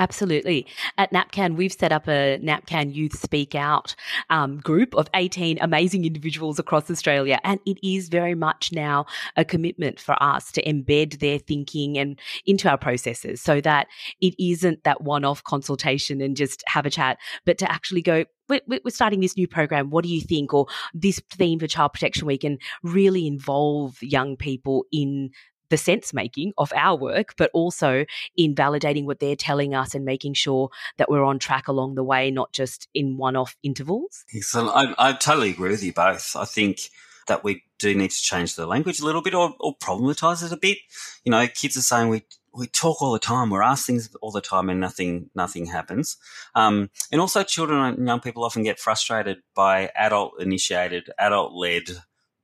Absolutely. 0.00 0.64
At 0.96 1.12
NAPCAN, 1.12 1.56
we've 1.56 1.72
set 1.72 1.90
up 1.90 2.06
a 2.06 2.38
NAPCAN 2.40 2.94
Youth 2.94 3.18
Speak 3.18 3.56
Out 3.56 3.96
um, 4.30 4.58
group 4.58 4.94
of 4.94 5.08
18 5.14 5.58
amazing 5.60 6.04
individuals 6.04 6.60
across 6.60 6.88
Australia. 6.88 7.40
And 7.42 7.58
it 7.66 7.78
is 7.84 8.08
very 8.08 8.36
much 8.36 8.70
now 8.72 9.06
a 9.36 9.44
commitment 9.44 9.98
for 9.98 10.20
us 10.22 10.52
to 10.52 10.62
embed 10.62 11.18
their 11.18 11.40
thinking 11.40 11.98
and 11.98 12.18
into 12.46 12.70
our 12.70 12.78
processes 12.78 13.42
so 13.42 13.60
that 13.62 13.88
it 14.20 14.34
isn't 14.38 14.84
that 14.84 15.00
one 15.00 15.24
off 15.24 15.42
consultation 15.42 16.20
and 16.20 16.36
just 16.36 16.62
have 16.68 16.86
a 16.86 16.90
chat, 16.90 17.18
but 17.44 17.58
to 17.58 17.70
actually 17.70 18.02
go, 18.02 18.24
we're, 18.48 18.78
starting 18.88 19.20
this 19.20 19.36
new 19.36 19.48
program. 19.48 19.90
What 19.90 20.04
do 20.04 20.10
you 20.10 20.20
think? 20.20 20.54
Or 20.54 20.66
this 20.94 21.20
theme 21.30 21.58
for 21.58 21.66
Child 21.66 21.92
Protection 21.92 22.26
Week 22.26 22.44
and 22.44 22.60
really 22.82 23.26
involve 23.26 24.00
young 24.00 24.36
people 24.36 24.86
in 24.92 25.30
the 25.70 25.76
sense 25.76 26.12
making 26.14 26.52
of 26.58 26.72
our 26.74 26.96
work, 26.96 27.34
but 27.36 27.50
also 27.52 28.04
in 28.36 28.54
validating 28.54 29.04
what 29.04 29.20
they're 29.20 29.36
telling 29.36 29.74
us 29.74 29.94
and 29.94 30.04
making 30.04 30.34
sure 30.34 30.70
that 30.96 31.10
we're 31.10 31.24
on 31.24 31.38
track 31.38 31.68
along 31.68 31.94
the 31.94 32.04
way, 32.04 32.30
not 32.30 32.52
just 32.52 32.88
in 32.94 33.16
one 33.16 33.36
off 33.36 33.56
intervals. 33.62 34.24
So 34.40 34.68
I, 34.68 34.94
I, 34.98 35.12
totally 35.12 35.50
agree 35.50 35.70
with 35.70 35.82
you 35.82 35.92
both. 35.92 36.34
I 36.36 36.44
think 36.44 36.90
that 37.26 37.44
we 37.44 37.62
do 37.78 37.94
need 37.94 38.10
to 38.10 38.22
change 38.22 38.56
the 38.56 38.66
language 38.66 39.00
a 39.00 39.04
little 39.04 39.22
bit 39.22 39.34
or, 39.34 39.54
or 39.60 39.76
problematize 39.76 40.44
it 40.44 40.52
a 40.52 40.56
bit. 40.56 40.78
You 41.24 41.30
know, 41.30 41.46
kids 41.46 41.76
are 41.76 41.82
saying 41.82 42.08
we 42.08 42.24
we 42.54 42.66
talk 42.66 43.00
all 43.00 43.12
the 43.12 43.18
time, 43.18 43.50
we're 43.50 43.62
asked 43.62 43.86
things 43.86 44.14
all 44.20 44.32
the 44.32 44.40
time, 44.40 44.68
and 44.68 44.80
nothing 44.80 45.30
nothing 45.34 45.66
happens. 45.66 46.16
Um, 46.54 46.90
and 47.12 47.20
also, 47.20 47.42
children 47.44 47.78
and 47.80 48.06
young 48.06 48.20
people 48.20 48.44
often 48.44 48.64
get 48.64 48.80
frustrated 48.80 49.38
by 49.54 49.90
adult 49.94 50.40
initiated, 50.40 51.10
adult 51.18 51.52
led 51.52 52.02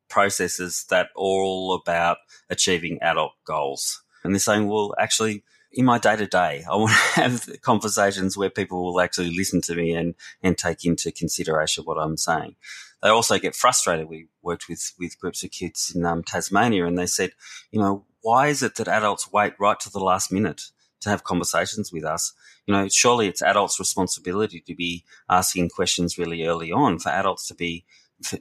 processes 0.08 0.86
that 0.90 1.06
are 1.16 1.42
all 1.42 1.74
about 1.74 2.18
achieving 2.50 2.98
adult 3.02 3.32
goals. 3.44 4.02
And 4.22 4.34
they're 4.34 4.40
saying, 4.40 4.68
well, 4.68 4.94
actually, 4.98 5.44
in 5.72 5.84
my 5.84 5.98
day 5.98 6.16
to 6.16 6.26
day, 6.26 6.64
I 6.70 6.76
want 6.76 6.92
to 6.92 6.96
have 7.20 7.48
conversations 7.62 8.36
where 8.36 8.50
people 8.50 8.84
will 8.84 9.00
actually 9.00 9.34
listen 9.34 9.60
to 9.62 9.74
me 9.74 9.94
and, 9.94 10.14
and 10.42 10.56
take 10.56 10.84
into 10.84 11.12
consideration 11.12 11.84
what 11.84 11.98
I'm 11.98 12.16
saying. 12.16 12.56
They 13.02 13.10
also 13.10 13.38
get 13.38 13.54
frustrated. 13.54 14.08
We 14.08 14.28
worked 14.42 14.68
with, 14.68 14.92
with 14.98 15.18
groups 15.18 15.44
of 15.44 15.50
kids 15.50 15.92
in 15.94 16.06
um, 16.06 16.22
Tasmania 16.22 16.86
and 16.86 16.96
they 16.96 17.06
said, 17.06 17.32
you 17.70 17.80
know, 17.80 18.06
why 18.22 18.48
is 18.48 18.62
it 18.62 18.76
that 18.76 18.88
adults 18.88 19.30
wait 19.30 19.52
right 19.60 19.78
to 19.80 19.90
the 19.90 20.00
last 20.00 20.32
minute 20.32 20.62
to 21.02 21.10
have 21.10 21.24
conversations 21.24 21.92
with 21.92 22.04
us? 22.04 22.32
You 22.66 22.72
know, 22.72 22.88
surely 22.88 23.28
it's 23.28 23.42
adults' 23.42 23.78
responsibility 23.78 24.60
to 24.60 24.74
be 24.74 25.04
asking 25.28 25.68
questions 25.68 26.16
really 26.16 26.46
early 26.46 26.72
on 26.72 26.98
for 26.98 27.10
adults 27.10 27.46
to 27.48 27.54
be 27.54 27.84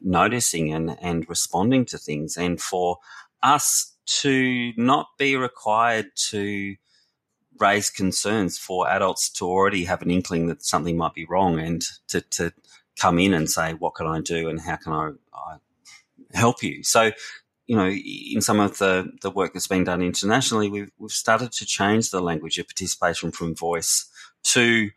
noticing 0.01 0.73
and, 0.73 0.97
and 1.01 1.27
responding 1.29 1.85
to 1.85 1.97
things 1.97 2.37
and 2.37 2.61
for 2.61 2.97
us 3.41 3.93
to 4.05 4.73
not 4.77 5.07
be 5.17 5.35
required 5.35 6.07
to 6.15 6.75
raise 7.59 7.89
concerns 7.89 8.57
for 8.57 8.89
adults 8.89 9.29
to 9.29 9.45
already 9.45 9.85
have 9.85 10.01
an 10.01 10.11
inkling 10.11 10.47
that 10.47 10.63
something 10.63 10.97
might 10.97 11.13
be 11.13 11.25
wrong 11.25 11.59
and 11.59 11.83
to, 12.07 12.21
to 12.21 12.51
come 12.99 13.19
in 13.19 13.33
and 13.33 13.49
say, 13.49 13.73
what 13.73 13.95
can 13.95 14.07
I 14.07 14.21
do 14.21 14.49
and 14.49 14.59
how 14.59 14.75
can 14.75 14.93
I, 14.93 15.11
I 15.33 15.57
help 16.33 16.63
you? 16.63 16.83
So, 16.83 17.11
you 17.67 17.75
know, 17.75 17.89
in 17.89 18.41
some 18.41 18.59
of 18.59 18.77
the, 18.77 19.11
the 19.21 19.31
work 19.31 19.53
that's 19.53 19.67
been 19.67 19.83
done 19.83 20.01
internationally, 20.01 20.69
we've, 20.69 20.91
we've 20.97 21.11
started 21.11 21.51
to 21.53 21.65
change 21.65 22.09
the 22.09 22.21
language 22.21 22.57
of 22.59 22.67
participation 22.67 23.31
from 23.31 23.55
voice 23.55 24.05
to 24.43 24.89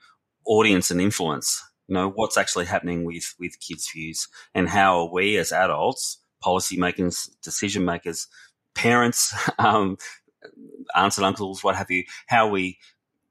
audience 0.45 0.91
and 0.91 1.01
influence 1.01 1.63
you 1.89 1.95
know 1.95 2.11
what's 2.11 2.37
actually 2.37 2.67
happening 2.67 3.05
with 3.05 3.35
with 3.39 3.61
kids' 3.61 3.91
views, 3.91 4.29
and 4.55 4.69
how 4.69 5.01
are 5.01 5.13
we 5.13 5.37
as 5.37 5.53
adults, 5.53 6.19
policymakers, 6.43 7.29
decision 7.43 7.85
makers, 7.85 8.29
parents, 8.75 9.35
um, 9.59 9.97
aunts 10.95 11.17
and 11.17 11.27
uncles, 11.27 11.63
what 11.65 11.77
have 11.77 11.91
you, 11.91 12.05
how 12.27 12.49
we 12.49 12.79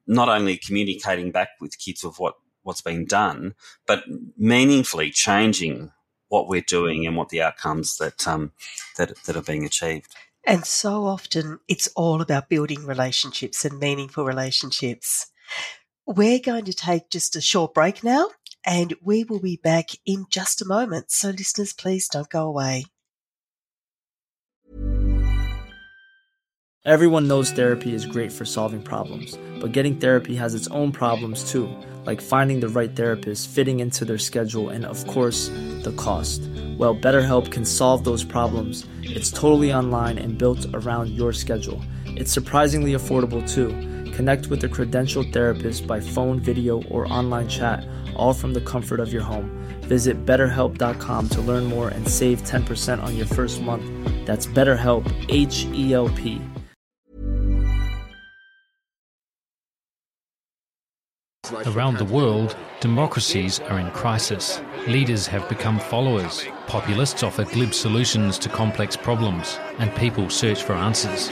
not 0.07 0.29
only 0.29 0.57
communicating 0.57 1.31
back 1.31 1.49
with 1.59 1.79
kids 1.79 2.03
of 2.03 2.19
what 2.19 2.35
what's 2.63 2.81
been 2.81 3.05
done, 3.05 3.53
but 3.85 4.03
meaningfully 4.37 5.11
changing 5.11 5.91
what 6.29 6.47
we're 6.47 6.61
doing 6.61 7.05
and 7.05 7.15
what 7.15 7.29
the 7.29 7.41
outcomes 7.41 7.97
that 7.97 8.27
um, 8.27 8.51
that 8.97 9.15
that 9.25 9.35
are 9.35 9.41
being 9.41 9.65
achieved. 9.65 10.13
And 10.47 10.65
so 10.65 11.05
often 11.05 11.59
it's 11.67 11.87
all 11.95 12.21
about 12.21 12.49
building 12.49 12.85
relationships 12.85 13.65
and 13.65 13.79
meaningful 13.79 14.25
relationships. 14.25 15.27
We're 16.05 16.39
going 16.39 16.65
to 16.65 16.73
take 16.73 17.09
just 17.09 17.35
a 17.35 17.41
short 17.41 17.73
break 17.73 18.03
now 18.03 18.27
and 18.65 18.93
we 19.01 19.23
will 19.23 19.39
be 19.39 19.59
back 19.61 19.89
in 20.05 20.25
just 20.29 20.61
a 20.61 20.65
moment. 20.65 21.11
So, 21.11 21.29
listeners, 21.29 21.73
please 21.73 22.07
don't 22.07 22.29
go 22.29 22.47
away. 22.47 22.85
Everyone 26.85 27.27
knows 27.27 27.51
therapy 27.51 27.95
is 27.95 28.05
great 28.05 28.31
for 28.31 28.45
solving 28.45 28.79
problems, 28.79 29.39
but 29.59 29.71
getting 29.71 29.95
therapy 29.95 30.35
has 30.35 30.53
its 30.53 30.67
own 30.67 30.91
problems 30.91 31.49
too, 31.49 31.67
like 32.05 32.21
finding 32.21 32.59
the 32.59 32.69
right 32.69 32.95
therapist, 32.95 33.49
fitting 33.49 33.79
into 33.79 34.05
their 34.05 34.19
schedule, 34.19 34.69
and 34.69 34.85
of 34.85 35.05
course, 35.07 35.47
the 35.81 35.95
cost. 35.97 36.41
Well, 36.77 36.95
BetterHelp 36.95 37.51
can 37.51 37.65
solve 37.65 38.03
those 38.03 38.23
problems. 38.23 38.85
It's 39.01 39.31
totally 39.31 39.73
online 39.73 40.19
and 40.19 40.37
built 40.37 40.63
around 40.75 41.09
your 41.09 41.33
schedule. 41.33 41.81
It's 42.05 42.31
surprisingly 42.31 42.93
affordable 42.93 43.41
too. 43.51 43.69
Connect 44.11 44.45
with 44.47 44.63
a 44.63 44.69
credentialed 44.69 45.33
therapist 45.33 45.87
by 45.87 45.99
phone, 45.99 46.39
video, 46.39 46.83
or 46.83 47.11
online 47.11 47.47
chat 47.47 47.83
all 48.15 48.33
from 48.33 48.53
the 48.53 48.61
comfort 48.61 48.99
of 48.99 49.11
your 49.13 49.23
home. 49.23 49.49
Visit 49.81 50.25
betterhelp.com 50.25 51.29
to 51.29 51.41
learn 51.41 51.63
more 51.65 51.89
and 51.89 52.07
save 52.07 52.41
10% 52.43 53.01
on 53.01 53.15
your 53.15 53.25
first 53.25 53.61
month. 53.61 53.85
That's 54.25 54.47
BetterHelp, 54.47 55.11
H 55.29 55.65
E 55.73 55.93
L 55.93 56.09
P. 56.09 56.41
Around 61.67 61.97
the 61.97 62.05
world, 62.05 62.55
democracies 62.79 63.59
are 63.59 63.79
in 63.79 63.91
crisis. 63.91 64.61
Leaders 64.87 65.27
have 65.27 65.47
become 65.47 65.79
followers. 65.79 66.45
Populists 66.65 67.21
offer 67.21 67.43
glib 67.43 67.73
solutions 67.73 68.39
to 68.39 68.49
complex 68.49 68.95
problems, 68.95 69.59
and 69.77 69.93
people 69.95 70.29
search 70.29 70.63
for 70.63 70.73
answers. 70.73 71.31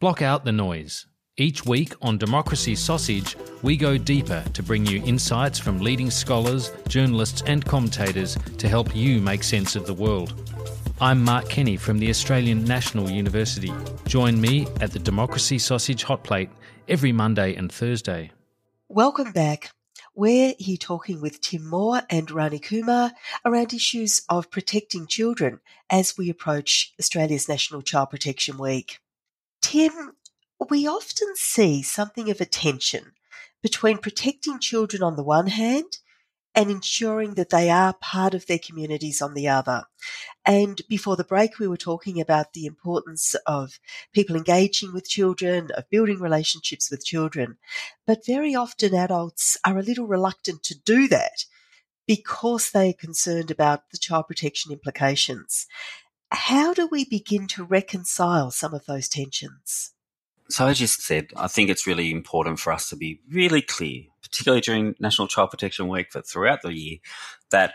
Block 0.00 0.20
out 0.20 0.44
the 0.44 0.52
noise. 0.52 1.06
Each 1.36 1.66
week 1.66 1.94
on 2.00 2.16
Democracy 2.16 2.76
Sausage, 2.76 3.36
we 3.60 3.76
go 3.76 3.98
deeper 3.98 4.44
to 4.52 4.62
bring 4.62 4.86
you 4.86 5.02
insights 5.04 5.58
from 5.58 5.80
leading 5.80 6.08
scholars, 6.08 6.70
journalists, 6.86 7.42
and 7.48 7.64
commentators 7.64 8.38
to 8.56 8.68
help 8.68 8.94
you 8.94 9.20
make 9.20 9.42
sense 9.42 9.74
of 9.74 9.84
the 9.84 9.94
world. 9.94 10.32
I'm 11.00 11.24
Mark 11.24 11.48
Kenny 11.48 11.76
from 11.76 11.98
the 11.98 12.08
Australian 12.08 12.64
National 12.64 13.10
University. 13.10 13.72
Join 14.06 14.40
me 14.40 14.68
at 14.80 14.92
the 14.92 15.00
Democracy 15.00 15.58
Sausage 15.58 16.04
Hot 16.04 16.22
Plate 16.22 16.50
every 16.86 17.10
Monday 17.10 17.56
and 17.56 17.72
Thursday. 17.72 18.30
Welcome 18.88 19.32
back. 19.32 19.72
We're 20.14 20.54
here 20.56 20.76
talking 20.76 21.20
with 21.20 21.40
Tim 21.40 21.68
Moore 21.68 22.02
and 22.10 22.30
Rani 22.30 22.60
Kumar 22.60 23.10
around 23.44 23.74
issues 23.74 24.22
of 24.28 24.52
protecting 24.52 25.08
children 25.08 25.58
as 25.90 26.16
we 26.16 26.30
approach 26.30 26.94
Australia's 27.00 27.48
National 27.48 27.82
Child 27.82 28.10
Protection 28.10 28.56
Week. 28.56 29.00
Tim, 29.60 30.12
we 30.70 30.86
often 30.86 31.34
see 31.36 31.82
something 31.82 32.30
of 32.30 32.40
a 32.40 32.46
tension 32.46 33.12
between 33.62 33.98
protecting 33.98 34.58
children 34.58 35.02
on 35.02 35.16
the 35.16 35.24
one 35.24 35.46
hand 35.46 35.98
and 36.54 36.70
ensuring 36.70 37.34
that 37.34 37.50
they 37.50 37.68
are 37.68 37.94
part 37.94 38.32
of 38.34 38.46
their 38.46 38.58
communities 38.58 39.20
on 39.20 39.34
the 39.34 39.48
other. 39.48 39.84
And 40.44 40.80
before 40.88 41.16
the 41.16 41.24
break, 41.24 41.58
we 41.58 41.66
were 41.66 41.76
talking 41.76 42.20
about 42.20 42.52
the 42.52 42.66
importance 42.66 43.34
of 43.46 43.80
people 44.12 44.36
engaging 44.36 44.92
with 44.92 45.08
children, 45.08 45.70
of 45.76 45.90
building 45.90 46.20
relationships 46.20 46.90
with 46.90 47.04
children. 47.04 47.56
But 48.06 48.26
very 48.26 48.54
often 48.54 48.94
adults 48.94 49.56
are 49.64 49.78
a 49.78 49.82
little 49.82 50.06
reluctant 50.06 50.62
to 50.64 50.78
do 50.78 51.08
that 51.08 51.44
because 52.06 52.70
they 52.70 52.90
are 52.90 52.94
concerned 52.94 53.50
about 53.50 53.90
the 53.90 53.98
child 53.98 54.28
protection 54.28 54.70
implications. 54.70 55.66
How 56.30 56.74
do 56.74 56.86
we 56.86 57.04
begin 57.04 57.46
to 57.48 57.64
reconcile 57.64 58.50
some 58.50 58.74
of 58.74 58.86
those 58.86 59.08
tensions? 59.08 59.93
So, 60.54 60.68
as 60.68 60.80
you 60.80 60.86
said, 60.86 61.32
I 61.36 61.48
think 61.48 61.68
it's 61.68 61.84
really 61.84 62.12
important 62.12 62.60
for 62.60 62.72
us 62.72 62.88
to 62.90 62.96
be 62.96 63.18
really 63.28 63.60
clear, 63.60 64.04
particularly 64.22 64.60
during 64.60 64.94
National 65.00 65.26
Child 65.26 65.50
Protection 65.50 65.88
Week, 65.88 66.06
but 66.14 66.28
throughout 66.28 66.62
the 66.62 66.72
year, 66.72 66.98
that 67.50 67.74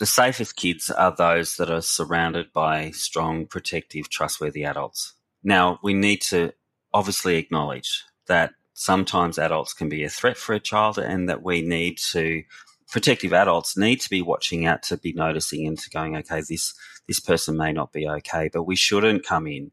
the 0.00 0.06
safest 0.06 0.56
kids 0.56 0.90
are 0.90 1.14
those 1.16 1.54
that 1.54 1.70
are 1.70 1.80
surrounded 1.80 2.52
by 2.52 2.90
strong, 2.90 3.46
protective, 3.46 4.10
trustworthy 4.10 4.64
adults. 4.64 5.14
Now, 5.44 5.78
we 5.84 5.94
need 5.94 6.20
to 6.22 6.52
obviously 6.92 7.36
acknowledge 7.36 8.02
that 8.26 8.54
sometimes 8.74 9.38
adults 9.38 9.72
can 9.72 9.88
be 9.88 10.02
a 10.02 10.10
threat 10.10 10.36
for 10.36 10.52
a 10.52 10.58
child 10.58 10.98
and 10.98 11.28
that 11.28 11.44
we 11.44 11.62
need 11.62 11.96
to 12.10 12.42
protective 12.90 13.32
adults 13.32 13.76
need 13.76 14.00
to 14.00 14.10
be 14.10 14.20
watching 14.20 14.66
out 14.66 14.82
to 14.82 14.96
be 14.96 15.12
noticing 15.12 15.64
and 15.64 15.78
to 15.78 15.90
going 15.90 16.16
okay 16.16 16.40
this 16.48 16.74
this 17.08 17.18
person 17.18 17.56
may 17.56 17.72
not 17.72 17.92
be 17.92 18.08
okay 18.08 18.48
but 18.52 18.62
we 18.62 18.76
shouldn't 18.76 19.26
come 19.26 19.46
in 19.46 19.72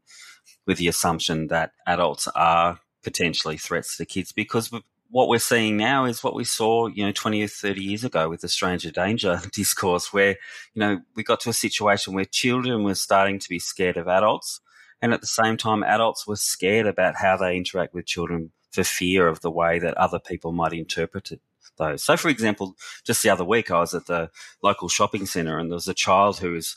with 0.66 0.78
the 0.78 0.88
assumption 0.88 1.48
that 1.48 1.72
adults 1.86 2.28
are 2.34 2.80
potentially 3.02 3.56
threats 3.58 3.96
to 3.96 4.06
kids 4.06 4.32
because 4.32 4.70
what 5.10 5.28
we're 5.28 5.38
seeing 5.38 5.76
now 5.76 6.06
is 6.06 6.24
what 6.24 6.34
we 6.34 6.42
saw, 6.42 6.86
you 6.88 7.04
know, 7.04 7.12
20 7.12 7.42
or 7.42 7.46
30 7.46 7.82
years 7.82 8.02
ago 8.02 8.28
with 8.28 8.40
the 8.40 8.48
stranger 8.48 8.90
danger 8.90 9.40
discourse, 9.52 10.12
where, 10.12 10.36
you 10.74 10.80
know, 10.80 11.00
we 11.14 11.22
got 11.22 11.38
to 11.40 11.50
a 11.50 11.52
situation 11.52 12.14
where 12.14 12.24
children 12.24 12.82
were 12.82 12.96
starting 12.96 13.38
to 13.38 13.48
be 13.48 13.60
scared 13.60 13.96
of 13.96 14.08
adults. 14.08 14.60
And 15.00 15.12
at 15.12 15.20
the 15.20 15.28
same 15.28 15.56
time, 15.56 15.84
adults 15.84 16.26
were 16.26 16.36
scared 16.36 16.86
about 16.86 17.14
how 17.16 17.36
they 17.36 17.56
interact 17.56 17.94
with 17.94 18.06
children 18.06 18.50
for 18.72 18.82
fear 18.82 19.28
of 19.28 19.40
the 19.40 19.50
way 19.52 19.78
that 19.78 19.96
other 19.96 20.18
people 20.18 20.50
might 20.50 20.72
interpret 20.72 21.30
it 21.30 21.40
those. 21.76 22.02
So, 22.02 22.16
for 22.16 22.28
example, 22.28 22.76
just 23.04 23.22
the 23.22 23.30
other 23.30 23.44
week, 23.44 23.70
I 23.70 23.80
was 23.80 23.94
at 23.94 24.06
the 24.06 24.30
local 24.62 24.88
shopping 24.88 25.26
centre 25.26 25.58
and 25.58 25.70
there 25.70 25.76
was 25.76 25.88
a 25.88 25.94
child 25.94 26.38
who 26.38 26.52
was 26.52 26.76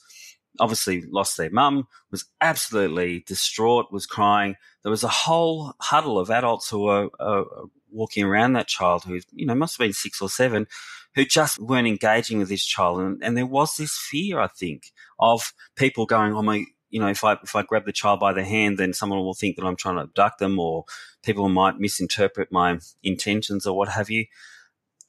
obviously 0.59 1.01
lost 1.01 1.37
their 1.37 1.49
mum, 1.49 1.87
was 2.11 2.25
absolutely 2.41 3.23
distraught, 3.27 3.91
was 3.91 4.05
crying. 4.05 4.55
There 4.83 4.91
was 4.91 5.03
a 5.03 5.09
whole 5.09 5.73
huddle 5.79 6.19
of 6.19 6.29
adults 6.29 6.69
who 6.69 6.83
were 6.83 7.09
uh, 7.19 7.43
walking 7.91 8.23
around 8.23 8.53
that 8.53 8.67
child 8.67 9.03
who, 9.03 9.19
you 9.31 9.45
know, 9.45 9.55
must 9.55 9.77
have 9.77 9.85
been 9.85 9.93
six 9.93 10.21
or 10.21 10.29
seven, 10.29 10.67
who 11.15 11.25
just 11.25 11.59
weren't 11.59 11.87
engaging 11.87 12.39
with 12.39 12.49
this 12.49 12.65
child. 12.65 12.99
And, 12.99 13.23
and 13.23 13.35
there 13.37 13.45
was 13.45 13.75
this 13.75 13.97
fear, 13.97 14.39
I 14.39 14.47
think, 14.47 14.91
of 15.19 15.53
people 15.75 16.05
going, 16.05 16.33
oh 16.33 16.43
my, 16.43 16.65
you 16.89 16.99
know, 16.99 17.07
if 17.07 17.23
I 17.23 17.33
if 17.43 17.55
I 17.55 17.63
grab 17.63 17.85
the 17.85 17.91
child 17.91 18.19
by 18.19 18.33
the 18.33 18.45
hand, 18.45 18.77
then 18.77 18.93
someone 18.93 19.19
will 19.19 19.33
think 19.33 19.57
that 19.57 19.65
I'm 19.65 19.75
trying 19.75 19.95
to 19.95 20.03
abduct 20.03 20.39
them, 20.39 20.57
or 20.57 20.85
people 21.23 21.49
might 21.49 21.79
misinterpret 21.79 22.51
my 22.51 22.79
intentions, 23.03 23.65
or 23.65 23.77
what 23.77 23.89
have 23.89 24.09
you. 24.09 24.25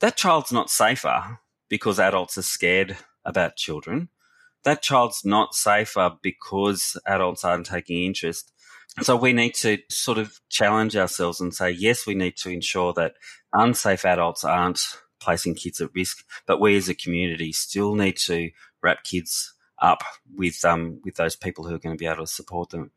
That 0.00 0.16
child's 0.16 0.52
not 0.52 0.70
safer 0.70 1.38
because 1.68 2.00
adults 2.00 2.38
are 2.38 2.42
scared 2.42 2.96
about 3.24 3.56
children 3.56 4.08
that 4.68 4.83
child's 4.83 5.24
not 5.24 5.54
safer 5.54 6.12
because 6.22 6.96
adults 7.07 7.44
aren't 7.44 7.66
taking 7.66 8.04
interest. 8.04 8.52
So 9.02 9.16
we 9.16 9.33
need 9.33 9.54
to 9.57 9.78
sort 9.90 10.18
of 10.18 10.40
challenge 10.48 10.96
ourselves 10.96 11.40
and 11.40 11.54
say, 11.54 11.70
yes, 11.70 12.07
we 12.07 12.14
need 12.14 12.37
to 12.38 12.50
ensure 12.50 12.92
that 12.94 13.14
unsafe 13.52 14.04
adults 14.04 14.44
aren't 14.44 14.81
placing 15.20 15.54
kids 15.54 15.81
at 15.81 15.90
risk, 15.94 16.24
but 16.46 16.61
we 16.61 16.76
as 16.76 16.88
a 16.88 16.94
community 16.94 17.52
still 17.52 17.94
need 17.94 18.16
to 18.16 18.50
wrap 18.83 19.04
kids 19.04 19.54
up 19.81 20.02
with 20.35 20.64
um, 20.64 21.00
with 21.04 21.14
those 21.16 21.37
people 21.37 21.64
who 21.64 21.74
are 21.74 21.78
going 21.78 21.96
to 21.96 21.98
be 21.98 22.07
able 22.07 22.24
to 22.24 22.26
support 22.26 22.70
them. 22.70 22.90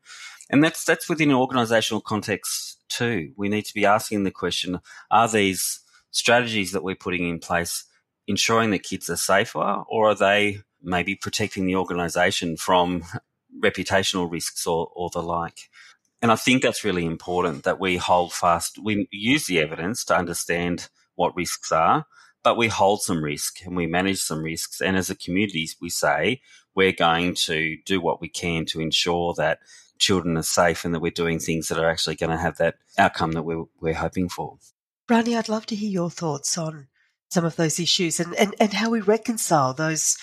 And 0.50 0.62
that's 0.62 0.84
that's 0.84 1.08
within 1.08 1.30
an 1.30 1.36
organisational 1.36 2.02
context 2.02 2.78
too. 2.88 3.32
We 3.36 3.48
need 3.48 3.64
to 3.66 3.74
be 3.74 3.86
asking 3.86 4.24
the 4.24 4.30
question: 4.30 4.80
Are 5.10 5.28
these 5.28 5.80
strategies 6.10 6.72
that 6.72 6.82
we're 6.82 6.96
putting 6.96 7.28
in 7.28 7.38
place 7.38 7.84
ensuring 8.26 8.70
that 8.70 8.82
kids 8.82 9.08
are 9.10 9.16
safer, 9.16 9.82
or 9.88 10.10
are 10.10 10.14
they 10.14 10.58
maybe 10.82 11.14
protecting 11.14 11.66
the 11.66 11.76
organisation 11.76 12.56
from 12.56 13.04
reputational 13.62 14.30
risks 14.30 14.66
or, 14.66 14.90
or 14.94 15.10
the 15.10 15.22
like. 15.22 15.70
And 16.20 16.30
I 16.30 16.36
think 16.36 16.62
that's 16.62 16.84
really 16.84 17.04
important 17.04 17.64
that 17.64 17.80
we 17.80 17.96
hold 17.96 18.32
fast. 18.32 18.78
We 18.78 19.08
use 19.10 19.46
the 19.46 19.58
evidence 19.58 20.04
to 20.04 20.16
understand 20.16 20.88
what 21.16 21.36
risks 21.36 21.72
are, 21.72 22.06
but 22.42 22.56
we 22.56 22.68
hold 22.68 23.02
some 23.02 23.22
risk 23.22 23.64
and 23.64 23.76
we 23.76 23.86
manage 23.86 24.20
some 24.20 24.42
risks. 24.42 24.80
And 24.80 24.96
as 24.96 25.10
a 25.10 25.16
community, 25.16 25.68
we 25.80 25.90
say 25.90 26.40
we're 26.74 26.92
going 26.92 27.34
to 27.34 27.76
do 27.84 28.00
what 28.00 28.20
we 28.20 28.28
can 28.28 28.64
to 28.66 28.80
ensure 28.80 29.34
that 29.34 29.58
children 29.98 30.36
are 30.36 30.42
safe 30.42 30.84
and 30.84 30.94
that 30.94 31.00
we're 31.00 31.10
doing 31.10 31.38
things 31.38 31.68
that 31.68 31.78
are 31.78 31.88
actually 31.88 32.16
going 32.16 32.30
to 32.30 32.36
have 32.36 32.56
that 32.58 32.76
outcome 32.98 33.32
that 33.32 33.42
we're, 33.42 33.64
we're 33.80 33.94
hoping 33.94 34.28
for. 34.28 34.58
Rani, 35.08 35.36
I'd 35.36 35.48
love 35.48 35.66
to 35.66 35.76
hear 35.76 35.90
your 35.90 36.10
thoughts 36.10 36.56
on 36.56 36.88
some 37.30 37.44
of 37.44 37.56
those 37.56 37.80
issues 37.80 38.20
and, 38.20 38.34
and, 38.36 38.54
and 38.60 38.72
how 38.72 38.90
we 38.90 39.00
reconcile 39.00 39.74
those 39.74 40.16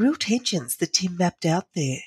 real 0.00 0.14
tensions 0.14 0.76
that 0.78 0.94
Tim 0.94 1.16
mapped 1.16 1.44
out 1.44 1.66
there. 1.74 1.98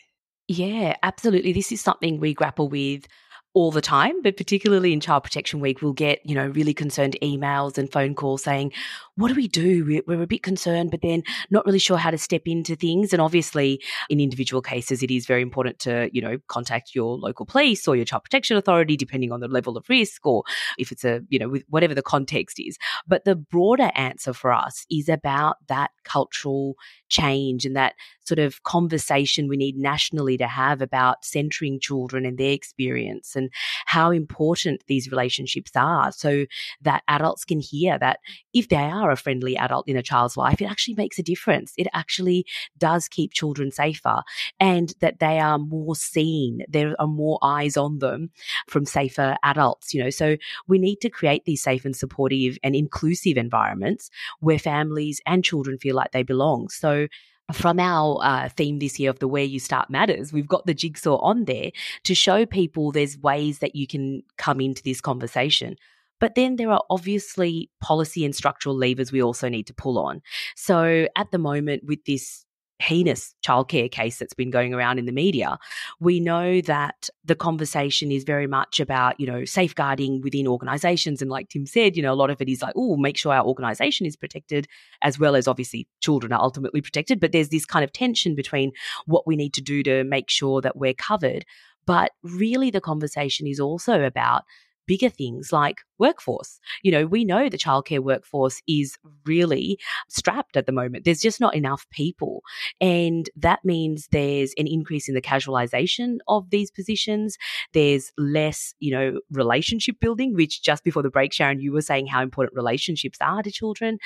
Yeah, 0.47 0.95
absolutely. 1.03 1.53
This 1.53 1.71
is 1.71 1.79
something 1.79 2.19
we 2.19 2.34
grapple 2.34 2.67
with 2.67 3.08
all 3.56 3.71
the 3.71 3.82
time, 3.82 4.19
but 4.23 4.36
particularly 4.36 4.93
in 4.93 4.99
Child 4.99 5.23
Protection 5.23 5.60
Week, 5.60 5.82
we'll 5.82 5.93
get, 5.93 6.19
you 6.25 6.34
know, 6.34 6.47
really 6.47 6.73
concerned 6.73 7.15
emails 7.21 7.77
and 7.77 7.91
phone 7.91 8.15
calls 8.15 8.43
saying, 8.43 8.71
what 9.15 9.27
do 9.27 9.36
we 9.36 9.47
do? 9.47 10.01
We're, 10.08 10.23
a 10.23 10.27
bit 10.27 10.41
concerned, 10.41 10.89
but 10.89 11.01
then 11.03 11.21
not 11.51 11.65
really 11.65 11.77
sure 11.77 11.97
how 11.97 12.10
to 12.10 12.17
step 12.17 12.41
into 12.45 12.75
things. 12.75 13.13
And 13.13 13.21
obviously, 13.21 13.79
in 14.10 14.19
individual 14.19 14.63
cases, 14.63 15.03
it 15.03 15.12
is 15.12 15.27
very 15.27 15.43
important 15.43 15.77
to, 15.79 16.10
you 16.12 16.19
know, 16.19 16.38
contact 16.47 16.95
your 16.95 17.15
local 17.17 17.45
police 17.45 17.88
or 17.88 17.95
your 17.95 18.06
child 18.06 18.23
protection 18.23 18.58
authority, 18.58 18.97
depending 18.97 19.32
on 19.32 19.39
the 19.39 19.47
level 19.47 19.77
of 19.77 19.88
risk 19.88 20.25
or 20.25 20.43
if 20.79 20.91
it's 20.91 21.06
a, 21.06 21.21
you 21.29 21.38
know, 21.38 21.56
whatever 21.69 21.93
the 21.93 22.01
context 22.01 22.60
is. 22.60 22.75
But 23.08 23.23
the 23.23 23.36
broader 23.36 23.91
answer 23.93 24.34
for 24.34 24.51
us 24.51 24.84
is 24.89 25.10
about 25.10 25.58
that 25.67 25.91
cultural 26.03 26.75
change 27.13 27.63
and 27.63 27.76
that 27.76 27.93
sort 28.26 28.39
of 28.39 28.63
conversation 28.63 29.47
we 29.47 29.58
need 29.58 29.78
nationally 29.78 30.38
to 30.38 30.47
have 30.47 30.82
about 30.82 31.23
centering 31.23 31.80
children 31.80 32.26
and 32.26 32.38
their 32.38 32.54
experience 32.54 33.36
and 33.36 33.52
how 33.86 34.10
important 34.10 34.84
these 34.88 35.12
relationships 35.12 35.71
are 35.76 36.12
so 36.12 36.45
that 36.82 37.04
adults 37.08 37.45
can 37.45 37.60
hear 37.60 37.99
that 37.99 38.19
if 38.54 38.69
they 38.69 38.78
are 38.78 39.12
a 39.12 39.15
friendly 39.15 39.56
adult 39.58 39.88
in 39.88 39.95
a 39.95 40.02
child's 40.02 40.38
life, 40.38 40.60
it 40.62 40.65
actually 40.65 40.95
makes 40.95 41.19
a 41.19 41.23
difference. 41.23 41.73
It 41.78 41.88
actually 41.93 42.45
does 42.80 43.08
keep 43.08 43.34
children 43.34 43.71
safer 43.71 44.23
and 44.60 44.93
that 44.99 45.19
they 45.19 45.39
are 45.39 45.60
more 45.60 45.95
seen. 45.95 46.62
There 46.67 46.95
are 46.99 47.08
more 47.08 47.38
eyes 47.43 47.78
on 47.78 47.99
them 47.99 48.32
from 48.67 48.86
safer 48.86 49.38
adults, 49.43 49.93
you 49.93 50.04
know. 50.04 50.10
So 50.10 50.38
we 50.67 50.80
need 50.80 50.97
to 51.02 51.10
create 51.10 51.45
these 51.45 51.62
safe 51.62 51.86
and 51.86 51.95
supportive 51.95 52.58
and 52.63 52.76
inclusive 52.76 53.38
environments 53.38 54.10
where 54.39 54.60
families 54.60 55.21
and 55.28 55.43
children 55.43 55.78
feel 55.78 55.95
like 55.95 56.12
they 56.12 56.23
belong. 56.23 56.69
So 56.69 57.03
from 57.52 57.80
our 57.80 58.20
uh, 58.24 58.50
theme 58.50 58.80
this 58.80 59.00
year 59.00 59.10
of 59.10 59.20
the 59.20 59.28
Where 59.28 59.44
You 59.44 59.60
Start 59.60 59.89
Matters, 59.89 60.32
we've 60.32 60.48
got 60.48 60.66
the 60.66 60.74
jigsaw 60.74 61.18
on 61.18 61.46
there 61.46 61.72
to 62.04 62.16
show 62.16 62.46
people 62.46 62.92
there's 62.92 63.18
ways 63.18 63.60
that 63.60 63.76
you 63.76 63.86
can 63.86 64.24
come 64.38 64.62
into 64.62 64.82
this 64.84 65.02
conversation. 65.02 65.76
But 66.20 66.36
then 66.36 66.56
there 66.56 66.72
are 66.72 66.84
obviously 66.89 67.70
policy 67.82 68.24
and 68.24 68.34
structural 68.34 68.78
levers 68.78 69.12
we 69.12 69.22
also 69.22 69.50
need 69.50 69.68
to 69.68 69.74
pull 69.74 70.00
on. 70.00 70.22
So 70.56 71.08
at 71.18 71.32
the 71.32 71.38
moment, 71.38 71.84
with 71.86 72.06
this 72.06 72.46
heinous 72.84 73.34
childcare 73.46 73.89
case 73.89 74.17
that's 74.17 74.34
been 74.34 74.52
going 74.52 74.74
around 74.74 75.00
in 75.00 75.06
the 75.06 75.12
media, 75.12 75.58
we 76.00 76.19
know 76.19 76.62
that 76.62 77.10
the 77.24 77.36
conversation 77.36 78.12
is 78.12 78.24
very 78.24 78.48
much 78.48 78.80
about, 78.80 79.19
you 79.19 79.26
know, 79.26 79.46
safeguarding 79.46 80.22
within 80.22 80.48
organizations. 80.48 81.22
And 81.22 81.32
like 81.32 81.50
Tim 81.50 81.65
said, 81.65 81.96
you 81.96 82.04
know, 82.04 82.13
a 82.13 82.15
lot 82.15 82.30
of 82.30 82.41
it 82.41 82.50
is 82.50 82.62
like, 82.62 82.74
oh, 82.76 82.98
make 82.98 83.17
sure 83.17 83.34
our 83.34 83.46
organization 83.46 84.06
is 84.06 84.15
protected, 84.15 84.67
as 85.02 85.17
well 85.17 85.36
as 85.36 85.48
obviously 85.48 85.88
children 86.02 86.34
are 86.34 86.41
ultimately 86.41 86.82
protected. 86.82 87.19
But 87.19 87.32
there's 87.32 87.50
this 87.50 87.65
kind 87.65 87.84
of 87.84 87.93
tension 87.93 88.36
between 88.36 88.72
what 89.06 89.26
we 89.26 89.36
need 89.36 89.54
to 89.54 89.62
do 89.62 89.82
to 89.84 90.04
make 90.04 90.30
sure 90.30 90.62
that 90.62 90.76
we're 90.76 90.93
covered. 90.93 91.46
But 91.86 92.12
really, 92.22 92.69
the 92.69 92.82
conversation 92.82 93.48
is 93.48 93.60
also 93.60 94.04
about 94.04 94.43
bigger 94.86 95.10
things 95.10 95.52
like 95.52 95.82
workforce. 96.00 96.60
You 96.82 96.91
know, 96.91 97.06
we 97.06 97.24
know 97.24 97.50
the 97.50 97.58
childcare 97.58 98.00
workforce 98.00 98.62
is 98.67 98.98
really 99.26 99.80
strapped 100.10 100.58
at 100.58 100.65
the 100.65 100.72
moment. 100.72 101.06
There's 101.06 101.22
just 101.22 101.39
not 101.39 101.56
enough 101.56 101.88
people. 101.91 102.43
And 102.82 103.30
that 103.36 103.63
means 103.63 104.08
there's 104.12 104.54
an 104.58 104.67
increase 104.67 105.08
in 105.08 105.15
the 105.15 105.22
casualization 105.22 106.17
of 106.28 106.50
these 106.50 106.72
positions. 106.72 107.38
There's 107.74 108.12
less, 108.17 108.74
you 108.80 108.91
know, 108.91 109.19
relationship 109.32 110.00
building, 110.00 110.34
which 110.34 110.62
just 110.62 110.84
before 110.84 111.04
the 111.04 111.10
break, 111.10 111.34
Sharon, 111.34 111.60
you 111.60 111.72
were 111.72 111.82
saying 111.82 112.08
how 112.08 112.22
important 112.22 112.56
relationships 112.56 113.19
are 113.22 113.43
to 113.43 113.52
children. 113.52 114.00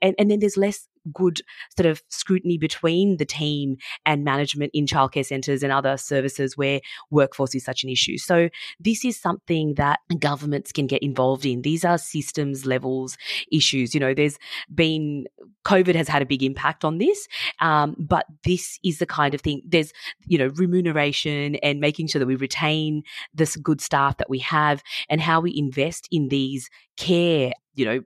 And, 0.00 0.14
and 0.18 0.30
then 0.30 0.38
there's 0.38 0.56
less 0.56 0.88
good 1.12 1.40
sort 1.76 1.86
of 1.86 2.02
scrutiny 2.08 2.58
between 2.58 3.16
the 3.16 3.24
team 3.24 3.76
and 4.06 4.24
management 4.24 4.70
in 4.74 4.86
childcare 4.86 5.24
centres 5.24 5.62
and 5.62 5.72
other 5.72 5.96
services 5.96 6.56
where 6.56 6.80
workforce 7.10 7.54
is 7.54 7.64
such 7.64 7.84
an 7.84 7.90
issue. 7.90 8.18
So 8.18 8.48
this 8.78 9.04
is 9.04 9.18
something 9.18 9.74
that 9.74 10.00
governments 10.18 10.72
can 10.72 10.86
get 10.86 11.02
involved 11.02 11.46
in. 11.46 11.62
These 11.62 11.84
are 11.84 11.98
systems 11.98 12.66
levels 12.66 13.16
issues. 13.50 13.94
You 13.94 14.00
know, 14.00 14.14
there's 14.14 14.38
been 14.74 15.26
COVID 15.64 15.94
has 15.94 16.08
had 16.08 16.22
a 16.22 16.26
big 16.26 16.42
impact 16.42 16.84
on 16.84 16.98
this, 16.98 17.28
um, 17.60 17.96
but 17.98 18.26
this 18.44 18.78
is 18.84 18.98
the 18.98 19.06
kind 19.06 19.34
of 19.34 19.40
thing. 19.40 19.62
There's 19.66 19.92
you 20.26 20.38
know 20.38 20.50
remuneration 20.56 21.56
and 21.56 21.80
making 21.80 22.08
sure 22.08 22.18
that 22.18 22.26
we 22.26 22.36
retain 22.36 23.02
this 23.34 23.56
good 23.56 23.80
staff 23.80 24.16
that 24.18 24.30
we 24.30 24.38
have 24.40 24.82
and 25.08 25.20
how 25.20 25.40
we 25.40 25.52
invest 25.56 26.08
in 26.10 26.28
these 26.28 26.68
care 26.96 27.52
you 27.74 27.84
know 27.84 28.00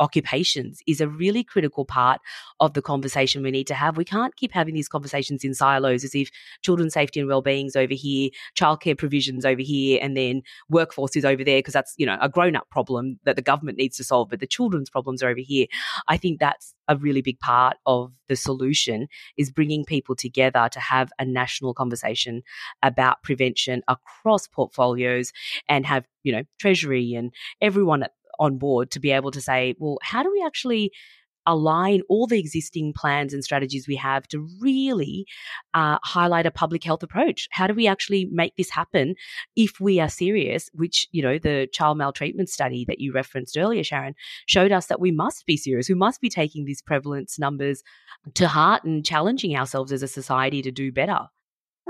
occupations 0.00 0.80
is 0.86 1.00
a 1.00 1.08
really 1.08 1.44
critical 1.44 1.84
part 1.84 2.20
of 2.60 2.74
the 2.74 2.82
conversation 2.82 3.42
we 3.42 3.50
need 3.50 3.66
to 3.66 3.74
have. 3.74 3.96
We 3.96 4.04
can't 4.04 4.36
keep 4.36 4.52
having 4.52 4.74
these 4.74 4.88
conversations 4.88 5.44
in 5.44 5.54
silos 5.54 6.04
as 6.04 6.14
if 6.14 6.30
children's 6.62 6.94
safety 6.94 7.20
and 7.20 7.28
well-being's 7.28 7.76
over 7.76 7.94
here, 7.94 8.30
childcare 8.58 8.96
provisions 8.96 9.44
over 9.44 9.62
here, 9.62 9.98
and 10.00 10.16
then 10.16 10.42
workforce 10.68 11.16
is 11.16 11.24
over 11.24 11.44
there 11.44 11.58
because 11.58 11.74
that's, 11.74 11.94
you 11.96 12.06
know, 12.06 12.18
a 12.20 12.28
grown-up 12.28 12.68
problem 12.70 13.18
that 13.24 13.36
the 13.36 13.42
government 13.42 13.78
needs 13.78 13.96
to 13.96 14.04
solve, 14.04 14.28
but 14.28 14.40
the 14.40 14.46
children's 14.46 14.90
problems 14.90 15.22
are 15.22 15.28
over 15.28 15.40
here. 15.40 15.66
I 16.06 16.16
think 16.16 16.40
that's 16.40 16.74
a 16.88 16.96
really 16.96 17.20
big 17.20 17.38
part 17.38 17.76
of 17.86 18.12
the 18.28 18.36
solution 18.36 19.08
is 19.36 19.50
bringing 19.50 19.84
people 19.84 20.14
together 20.14 20.68
to 20.72 20.80
have 20.80 21.10
a 21.18 21.24
national 21.24 21.74
conversation 21.74 22.42
about 22.82 23.22
prevention 23.22 23.82
across 23.88 24.46
portfolios 24.46 25.32
and 25.68 25.86
have 25.86 26.04
you 26.22 26.32
know 26.32 26.42
treasury 26.58 27.14
and 27.14 27.32
everyone 27.60 28.02
at 28.02 28.12
on 28.38 28.58
board 28.58 28.90
to 28.92 29.00
be 29.00 29.10
able 29.10 29.30
to 29.30 29.40
say, 29.40 29.74
well, 29.78 29.98
how 30.02 30.22
do 30.22 30.30
we 30.30 30.42
actually 30.44 30.92
align 31.48 32.02
all 32.10 32.26
the 32.26 32.38
existing 32.38 32.92
plans 32.92 33.32
and 33.32 33.42
strategies 33.42 33.88
we 33.88 33.96
have 33.96 34.28
to 34.28 34.46
really 34.60 35.26
uh, 35.72 35.98
highlight 36.04 36.44
a 36.44 36.50
public 36.50 36.84
health 36.84 37.02
approach. 37.02 37.48
How 37.50 37.66
do 37.66 37.72
we 37.72 37.86
actually 37.86 38.28
make 38.30 38.54
this 38.56 38.68
happen 38.68 39.14
if 39.56 39.80
we 39.80 39.98
are 39.98 40.10
serious? 40.10 40.68
Which, 40.74 41.08
you 41.10 41.22
know, 41.22 41.38
the 41.38 41.66
child 41.72 41.96
maltreatment 41.96 42.50
study 42.50 42.84
that 42.84 43.00
you 43.00 43.12
referenced 43.12 43.56
earlier, 43.56 43.82
Sharon, 43.82 44.14
showed 44.44 44.72
us 44.72 44.86
that 44.86 45.00
we 45.00 45.10
must 45.10 45.46
be 45.46 45.56
serious. 45.56 45.88
We 45.88 45.94
must 45.94 46.20
be 46.20 46.28
taking 46.28 46.66
these 46.66 46.82
prevalence 46.82 47.38
numbers 47.38 47.82
to 48.34 48.46
heart 48.46 48.84
and 48.84 49.04
challenging 49.04 49.56
ourselves 49.56 49.90
as 49.90 50.02
a 50.02 50.08
society 50.08 50.60
to 50.60 50.70
do 50.70 50.92
better. 50.92 51.28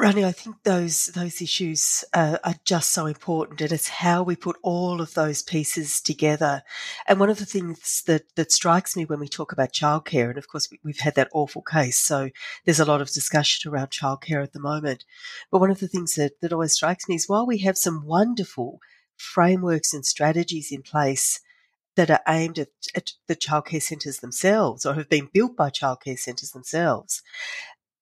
Rani, 0.00 0.24
I 0.24 0.30
think 0.30 0.62
those 0.62 1.06
those 1.06 1.42
issues 1.42 2.04
uh, 2.14 2.38
are 2.44 2.54
just 2.64 2.90
so 2.92 3.06
important, 3.06 3.60
and 3.60 3.72
it's 3.72 3.88
how 3.88 4.22
we 4.22 4.36
put 4.36 4.56
all 4.62 5.00
of 5.00 5.14
those 5.14 5.42
pieces 5.42 6.00
together. 6.00 6.62
And 7.08 7.18
one 7.18 7.30
of 7.30 7.40
the 7.40 7.44
things 7.44 8.04
that 8.06 8.22
that 8.36 8.52
strikes 8.52 8.94
me 8.94 9.06
when 9.06 9.18
we 9.18 9.26
talk 9.26 9.50
about 9.50 9.72
childcare, 9.72 10.28
and 10.28 10.38
of 10.38 10.46
course 10.46 10.68
we, 10.70 10.78
we've 10.84 11.00
had 11.00 11.16
that 11.16 11.30
awful 11.32 11.62
case, 11.62 11.98
so 11.98 12.30
there's 12.64 12.78
a 12.78 12.84
lot 12.84 13.00
of 13.00 13.10
discussion 13.10 13.72
around 13.72 13.88
childcare 13.88 14.40
at 14.40 14.52
the 14.52 14.60
moment. 14.60 15.04
But 15.50 15.58
one 15.58 15.70
of 15.72 15.80
the 15.80 15.88
things 15.88 16.14
that 16.14 16.40
that 16.42 16.52
always 16.52 16.74
strikes 16.74 17.08
me 17.08 17.16
is 17.16 17.28
while 17.28 17.44
we 17.44 17.58
have 17.58 17.76
some 17.76 18.06
wonderful 18.06 18.78
frameworks 19.16 19.92
and 19.92 20.06
strategies 20.06 20.70
in 20.70 20.82
place 20.82 21.40
that 21.96 22.08
are 22.08 22.22
aimed 22.28 22.60
at, 22.60 22.68
at 22.94 23.10
the 23.26 23.34
childcare 23.34 23.82
centres 23.82 24.18
themselves 24.18 24.86
or 24.86 24.94
have 24.94 25.08
been 25.08 25.28
built 25.32 25.56
by 25.56 25.70
childcare 25.70 26.16
centres 26.16 26.52
themselves 26.52 27.20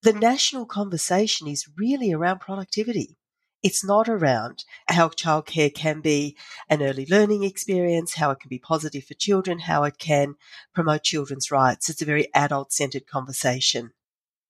the 0.03 0.13
national 0.13 0.67
conversation 0.67 1.47
is 1.47 1.69
really 1.77 2.13
around 2.13 2.41
productivity. 2.41 3.17
It's 3.63 3.85
not 3.85 4.09
around 4.09 4.65
how 4.89 5.09
childcare 5.09 5.75
can 5.75 6.01
be 6.01 6.37
an 6.69 6.83
early 6.83 7.07
learning 7.07 7.43
experience, 7.43 8.15
how 8.15 8.31
it 8.31 8.41
can 8.41 8.49
be 8.49 8.59
positive 8.59 9.05
for 9.05 9.15
children, 9.15 9.61
how 9.61 9.83
it 9.85 9.99
can 9.99 10.35
promote 10.75 11.03
children's 11.03 11.51
rights. 11.51 11.89
It's 11.89 12.03
a 12.03 12.07
very 12.07 12.33
adult 12.35 12.73
centered 12.73 13.07
conversation. 13.07 13.91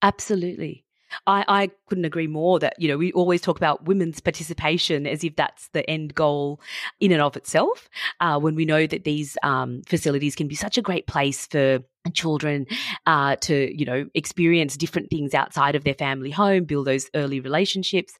Absolutely. 0.03 0.85
I, 1.27 1.45
I 1.49 1.71
couldn't 1.87 2.05
agree 2.05 2.27
more 2.27 2.59
that, 2.59 2.75
you 2.79 2.89
know, 2.89 2.97
we 2.97 3.13
always 3.13 3.41
talk 3.41 3.57
about 3.57 3.85
women's 3.87 4.21
participation 4.21 5.07
as 5.07 5.25
if 5.25 5.37
that's 5.37 5.69
the 5.69 5.89
end 5.89 6.15
goal 6.15 6.61
in 7.01 7.13
and 7.13 7.23
of 7.23 7.37
itself, 7.37 7.89
uh, 8.21 8.39
when 8.39 8.55
we 8.55 8.65
know 8.65 8.87
that 8.87 9.05
these 9.05 9.37
um, 9.43 9.83
facilities 9.87 10.35
can 10.35 10.49
be 10.49 10.55
such 10.55 10.79
a 10.79 10.83
great 10.83 11.07
place 11.07 11.47
for 11.47 11.81
children 12.15 12.67
uh, 13.07 13.37
to 13.37 13.77
you 13.77 13.85
know 13.85 14.07
experience 14.15 14.77
different 14.77 15.11
things 15.11 15.35
outside 15.35 15.75
of 15.75 15.85
their 15.85 15.95
family 15.95 16.31
home 16.31 16.65
build 16.65 16.87
those 16.87 17.11
early 17.15 17.41
relationships. 17.41 18.15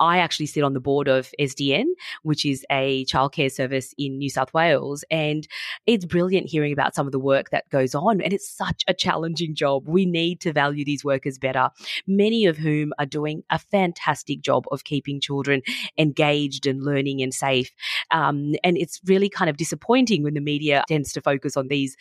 I 0.00 0.18
actually 0.18 0.46
sit 0.46 0.62
on 0.62 0.74
the 0.74 0.80
board 0.80 1.08
of 1.08 1.30
sdn 1.40 1.84
which 2.22 2.44
is 2.44 2.64
a 2.70 3.04
childcare 3.06 3.50
service 3.50 3.94
in 3.98 4.18
new 4.18 4.30
south 4.30 4.52
wales 4.52 5.04
and 5.10 5.46
it's 5.86 6.04
brilliant 6.04 6.48
hearing 6.48 6.72
about 6.72 6.94
some 6.94 7.06
of 7.06 7.12
the 7.12 7.18
work 7.18 7.50
that 7.50 7.68
goes 7.70 7.94
on 7.94 8.20
and 8.20 8.32
it's 8.32 8.48
such 8.48 8.84
a 8.86 8.94
challenging 8.94 9.54
job. 9.54 9.84
We 9.86 10.06
need 10.06 10.40
to 10.42 10.52
value 10.52 10.84
these 10.84 11.04
workers 11.04 11.38
better 11.38 11.70
many 12.06 12.46
of 12.46 12.56
whom 12.56 12.92
are 13.02 13.06
doing 13.06 13.42
a 13.50 13.58
fantastic 13.58 14.40
job 14.40 14.64
of 14.70 14.84
keeping 14.84 15.20
children 15.20 15.62
engaged 15.98 16.66
and 16.66 16.82
learning 16.82 17.20
and 17.22 17.34
safe. 17.34 17.70
Um, 18.10 18.54
and 18.62 18.76
it's 18.76 19.00
really 19.04 19.28
kind 19.28 19.50
of 19.50 19.56
disappointing 19.56 20.22
when 20.22 20.34
the 20.34 20.40
media 20.40 20.84
tends 20.88 21.12
to 21.12 21.20
focus 21.20 21.56
on 21.56 21.68
these 21.68 21.96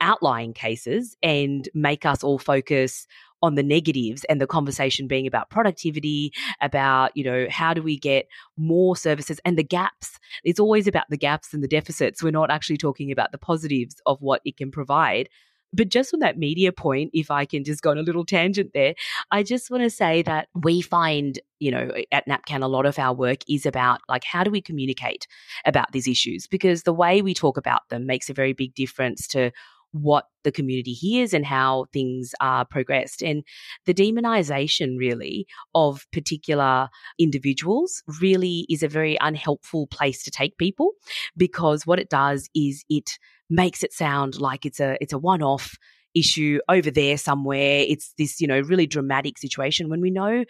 outlying 0.00 0.54
cases 0.54 1.16
and 1.22 1.68
make 1.74 2.06
us 2.06 2.22
all 2.22 2.38
focus 2.38 3.06
on 3.42 3.54
the 3.54 3.62
negatives 3.62 4.24
and 4.24 4.40
the 4.40 4.46
conversation 4.46 5.06
being 5.06 5.26
about 5.26 5.48
productivity 5.48 6.32
about 6.60 7.16
you 7.16 7.22
know 7.22 7.46
how 7.50 7.72
do 7.72 7.82
we 7.82 7.96
get 7.96 8.26
more 8.56 8.96
services 8.96 9.40
and 9.44 9.56
the 9.56 9.62
gaps. 9.62 10.18
It's 10.44 10.60
always 10.60 10.86
about 10.86 11.04
the 11.08 11.16
gaps 11.16 11.54
and 11.54 11.62
the 11.62 11.68
deficits. 11.68 12.22
We're 12.22 12.30
not 12.30 12.50
actually 12.50 12.78
talking 12.78 13.12
about 13.12 13.32
the 13.32 13.38
positives 13.38 13.96
of 14.06 14.20
what 14.20 14.40
it 14.44 14.56
can 14.56 14.70
provide 14.70 15.28
but 15.72 15.88
just 15.88 16.14
on 16.14 16.20
that 16.20 16.38
media 16.38 16.72
point, 16.72 17.10
if 17.12 17.30
I 17.30 17.44
can 17.44 17.64
just 17.64 17.82
go 17.82 17.90
on 17.90 17.98
a 17.98 18.02
little 18.02 18.24
tangent 18.24 18.70
there, 18.74 18.94
I 19.30 19.42
just 19.42 19.70
want 19.70 19.82
to 19.82 19.90
say 19.90 20.22
that 20.22 20.48
we 20.54 20.80
find, 20.80 21.38
you 21.58 21.70
know, 21.70 21.90
at 22.12 22.26
NAPCAN, 22.26 22.62
a 22.62 22.68
lot 22.68 22.86
of 22.86 22.98
our 22.98 23.14
work 23.14 23.38
is 23.48 23.66
about 23.66 24.00
like, 24.08 24.24
how 24.24 24.44
do 24.44 24.50
we 24.50 24.60
communicate 24.60 25.26
about 25.64 25.92
these 25.92 26.08
issues? 26.08 26.46
Because 26.46 26.82
the 26.82 26.92
way 26.92 27.22
we 27.22 27.34
talk 27.34 27.56
about 27.56 27.82
them 27.90 28.06
makes 28.06 28.30
a 28.30 28.34
very 28.34 28.52
big 28.52 28.74
difference 28.74 29.26
to 29.28 29.50
what 29.92 30.26
the 30.44 30.52
community 30.52 30.92
hears 30.92 31.32
and 31.32 31.44
how 31.46 31.86
things 31.92 32.34
are 32.40 32.64
progressed. 32.64 33.22
And 33.22 33.42
the 33.86 33.94
demonization, 33.94 34.98
really, 34.98 35.46
of 35.74 36.06
particular 36.12 36.88
individuals 37.18 38.02
really 38.20 38.66
is 38.68 38.82
a 38.82 38.88
very 38.88 39.16
unhelpful 39.20 39.86
place 39.86 40.22
to 40.24 40.30
take 40.30 40.58
people 40.58 40.92
because 41.36 41.86
what 41.86 41.98
it 41.98 42.10
does 42.10 42.48
is 42.54 42.84
it 42.88 43.18
makes 43.50 43.82
it 43.82 43.92
sound 43.92 44.40
like 44.40 44.66
it's 44.66 44.80
a 44.80 44.96
it's 45.00 45.12
a 45.12 45.18
one-off 45.18 45.76
issue 46.14 46.58
over 46.68 46.90
there 46.90 47.18
somewhere 47.18 47.84
it's 47.86 48.14
this 48.18 48.40
you 48.40 48.46
know 48.46 48.60
really 48.60 48.86
dramatic 48.86 49.38
situation 49.38 49.88
when 49.88 50.00
we 50.00 50.10
know 50.10 50.44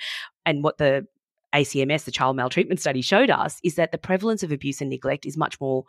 and 0.47 0.63
what 0.63 0.79
the 0.79 1.07
ACMS, 1.55 2.05
the 2.05 2.11
child 2.11 2.37
maltreatment 2.37 2.81
study, 2.81 3.01
showed 3.01 3.31
us 3.31 3.59
is 3.65 3.77
that 3.77 3.93
the 3.93 3.99
prevalence 3.99 4.43
of 4.43 4.53
abuse 4.53 4.81
and 4.81 4.91
neglect 4.91 5.27
is 5.27 5.37
much 5.37 5.61
more 5.61 5.85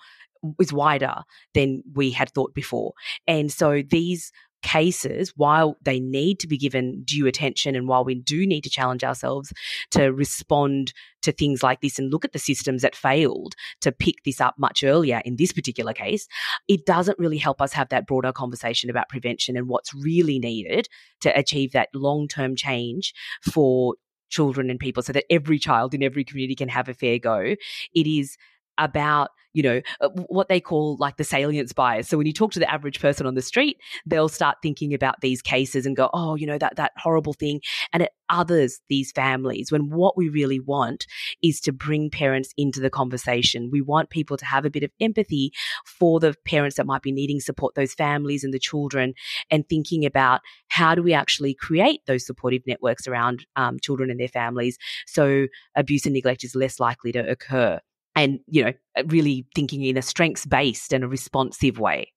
is 0.60 0.72
wider 0.72 1.16
than 1.54 1.84
we 1.94 2.12
had 2.12 2.32
thought 2.32 2.54
before. 2.54 2.94
And 3.28 3.52
so 3.52 3.82
these 3.82 4.32
cases, 4.62 5.34
while 5.36 5.78
they 5.82 6.00
need 6.00 6.40
to 6.40 6.48
be 6.48 6.58
given 6.58 7.04
due 7.04 7.28
attention 7.28 7.76
and 7.76 7.88
while 7.88 8.04
we 8.04 8.16
do 8.16 8.46
need 8.46 8.64
to 8.64 8.70
challenge 8.70 9.04
ourselves 9.04 9.54
to 9.92 10.12
respond 10.12 10.94
to 11.22 11.32
things 11.32 11.64
like 11.64 11.82
this 11.82 12.00
and 12.00 12.12
look 12.12 12.26
at 12.26 12.34
the 12.34 12.40
systems 12.40 12.82
that 12.82 12.96
failed 12.96 13.56
to 13.82 13.92
pick 13.92 14.24
this 14.26 14.40
up 14.42 14.56
much 14.58 14.84
earlier 14.84 15.22
in 15.26 15.36
this 15.36 15.52
particular 15.52 15.94
case, 15.94 16.28
it 16.68 16.86
doesn't 16.86 17.20
really 17.20 17.38
help 17.38 17.62
us 17.62 17.74
have 17.74 17.90
that 17.90 18.08
broader 18.08 18.32
conversation 18.32 18.90
about 18.90 19.10
prevention 19.10 19.58
and 19.58 19.68
what's 19.68 19.94
really 19.94 20.40
needed 20.40 20.88
to 21.22 21.38
achieve 21.38 21.72
that 21.72 21.90
long 21.94 22.28
term 22.28 22.56
change 22.56 23.14
for 23.52 23.96
children 24.30 24.70
and 24.70 24.80
people 24.80 25.04
so 25.04 25.12
that 25.12 25.26
every 25.30 25.60
child 25.60 25.94
in 25.94 26.04
every 26.04 26.24
community 26.24 26.56
can 26.56 26.70
have 26.70 26.88
a 26.88 26.94
fair 26.94 27.18
go. 27.20 27.56
It 27.94 28.08
is 28.08 28.38
about 28.80 29.30
you 29.54 29.64
know 29.64 29.82
uh, 30.02 30.10
what 30.28 30.48
they 30.48 30.60
call 30.60 30.98
like 30.98 31.18
the 31.18 31.24
salience 31.24 31.74
bias. 31.74 32.08
So 32.08 32.18
when 32.18 32.28
you 32.28 32.34
talk 32.34 32.52
to 32.54 32.60
the 32.60 32.72
average 32.72 33.00
person 33.00 33.26
on 33.26 33.36
the 33.36 33.42
street 33.42 33.78
they'll 34.06 34.30
start 34.30 34.58
thinking 34.62 34.94
about 34.94 35.22
these 35.22 35.42
cases 35.42 35.86
and 35.86 35.96
go 35.96 36.10
oh 36.14 36.36
you 36.36 36.46
know 36.46 36.58
that 36.58 36.76
that 36.76 36.92
horrible 36.98 37.34
thing. 37.34 37.62
And 37.94 38.04
it 38.04 38.12
others 38.30 38.80
these 38.90 39.12
families 39.12 39.72
when 39.72 39.90
what 39.90 40.16
we 40.16 40.30
really 40.30 40.60
want 40.60 41.06
is 41.42 41.60
to 41.62 41.72
bring 41.72 42.10
parents 42.10 42.54
into 42.58 42.80
the 42.80 42.90
conversation. 42.90 43.70
We 43.72 43.82
want 43.82 44.12
people 44.12 44.38
to 44.38 44.46
have 44.46 44.66
a 44.66 44.70
bit 44.70 44.84
of 44.84 44.92
empathy 45.02 45.52
for 45.86 46.20
the 46.20 46.36
parents 46.46 46.78
that 46.78 46.86
might 46.86 47.02
be 47.02 47.12
needing 47.12 47.40
support 47.40 47.74
those 47.76 47.94
families 47.94 48.44
and 48.44 48.54
the 48.54 48.60
children 48.60 49.14
and 49.50 49.68
thinking 49.68 50.06
about 50.06 50.42
how 50.68 50.94
do 50.94 51.02
we 51.02 51.14
actually 51.14 51.56
create 51.56 52.02
those 52.06 52.26
supportive 52.26 52.62
networks 52.68 53.08
around 53.08 53.46
um, 53.56 53.80
children 53.80 54.10
and 54.10 54.20
their 54.20 54.28
families 54.28 54.78
so 55.08 55.48
abuse 55.76 56.06
and 56.06 56.14
neglect 56.14 56.44
is 56.44 56.56
less 56.56 56.80
likely 56.80 57.12
to 57.12 57.20
occur 57.28 57.80
and, 58.16 58.40
you 58.48 58.66
know, 58.66 58.74
uh, 58.98 59.04
really 59.08 59.48
thinking 59.56 59.84
in 59.84 59.98
a 59.98 60.02
strengths 60.02 60.46
based 60.46 60.94
and 60.94 61.04
a 61.04 61.08
responsive 61.08 61.80
way. 61.80 62.14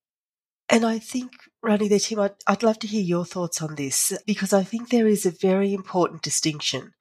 And 0.69 0.85
I 0.85 0.99
think, 0.99 1.31
Rani, 1.61 1.87
there, 1.87 1.99
Tim, 1.99 2.19
I'd, 2.19 2.35
I'd 2.47 2.63
love 2.63 2.79
to 2.79 2.87
hear 2.87 3.01
your 3.01 3.25
thoughts 3.25 3.61
on 3.61 3.75
this 3.75 4.13
because 4.25 4.53
I 4.53 4.63
think 4.63 4.89
there 4.89 5.07
is 5.07 5.25
a 5.25 5.31
very 5.31 5.73
important 5.73 6.21
distinction 6.21 6.93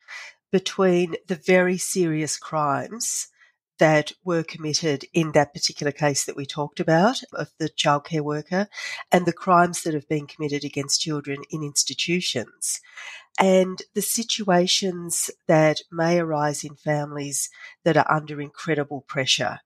between 0.50 1.16
the 1.28 1.36
very 1.36 1.78
serious 1.78 2.36
crimes 2.36 3.28
that 3.82 4.12
were 4.24 4.44
committed 4.44 5.04
in 5.12 5.32
that 5.32 5.52
particular 5.52 5.90
case 5.90 6.24
that 6.24 6.36
we 6.36 6.46
talked 6.46 6.78
about 6.78 7.20
of 7.32 7.50
the 7.58 7.68
childcare 7.68 8.20
worker 8.20 8.68
and 9.10 9.26
the 9.26 9.32
crimes 9.32 9.82
that 9.82 9.92
have 9.92 10.08
been 10.08 10.24
committed 10.24 10.62
against 10.62 11.00
children 11.00 11.42
in 11.50 11.64
institutions 11.64 12.80
and 13.40 13.82
the 13.94 14.00
situations 14.00 15.32
that 15.48 15.80
may 15.90 16.20
arise 16.20 16.62
in 16.62 16.76
families 16.76 17.50
that 17.82 17.96
are 17.96 18.08
under 18.08 18.40
incredible 18.40 19.00
pressure. 19.00 19.58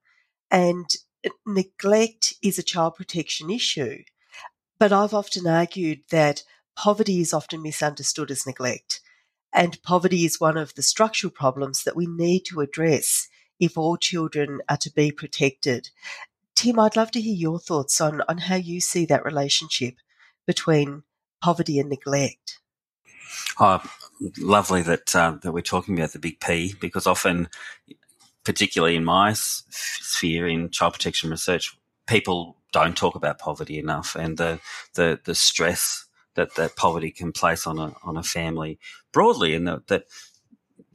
And 0.49 0.89
neglect 1.45 2.33
is 2.41 2.57
a 2.57 2.63
child 2.63 2.95
protection 2.95 3.51
issue. 3.51 3.99
But 4.79 4.91
I've 4.91 5.13
often 5.13 5.45
argued 5.45 5.99
that 6.09 6.41
poverty 6.75 7.21
is 7.21 7.33
often 7.33 7.61
misunderstood 7.61 8.31
as 8.31 8.47
neglect. 8.47 8.99
And 9.53 9.79
poverty 9.83 10.25
is 10.25 10.39
one 10.39 10.57
of 10.57 10.73
the 10.73 10.81
structural 10.81 11.29
problems 11.29 11.83
that 11.83 11.95
we 11.95 12.07
need 12.07 12.45
to 12.45 12.61
address 12.61 13.27
if 13.59 13.77
all 13.77 13.97
children 13.97 14.61
are 14.69 14.77
to 14.77 14.91
be 14.91 15.11
protected. 15.11 15.89
Tim, 16.55 16.79
I'd 16.79 16.95
love 16.95 17.11
to 17.11 17.21
hear 17.21 17.35
your 17.35 17.59
thoughts 17.59 18.01
on, 18.01 18.21
on 18.27 18.39
how 18.39 18.55
you 18.55 18.81
see 18.81 19.05
that 19.05 19.25
relationship 19.25 19.95
between 20.45 21.03
poverty 21.41 21.79
and 21.79 21.89
neglect. 21.89 22.59
Oh, 23.59 23.83
lovely 24.39 24.81
that 24.83 25.15
uh, 25.15 25.37
that 25.41 25.51
we're 25.51 25.61
talking 25.61 25.97
about 25.97 26.13
the 26.13 26.19
big 26.19 26.39
P 26.39 26.73
because 26.79 27.05
often, 27.05 27.49
particularly 28.43 28.95
in 28.95 29.03
my 29.03 29.33
sphere 29.35 30.47
in 30.47 30.69
child 30.69 30.93
protection 30.93 31.29
research, 31.29 31.77
people 32.07 32.57
don't 32.71 32.97
talk 32.97 33.15
about 33.15 33.39
poverty 33.39 33.77
enough 33.77 34.15
and 34.15 34.37
the 34.37 34.59
the, 34.95 35.19
the 35.25 35.35
stress 35.35 36.05
that, 36.35 36.55
that 36.55 36.75
poverty 36.75 37.11
can 37.11 37.31
place 37.31 37.67
on 37.67 37.79
a 37.79 37.93
on 38.03 38.15
a 38.15 38.23
family 38.23 38.79
broadly, 39.11 39.53
and 39.53 39.67
that, 39.67 39.87
that 39.87 40.03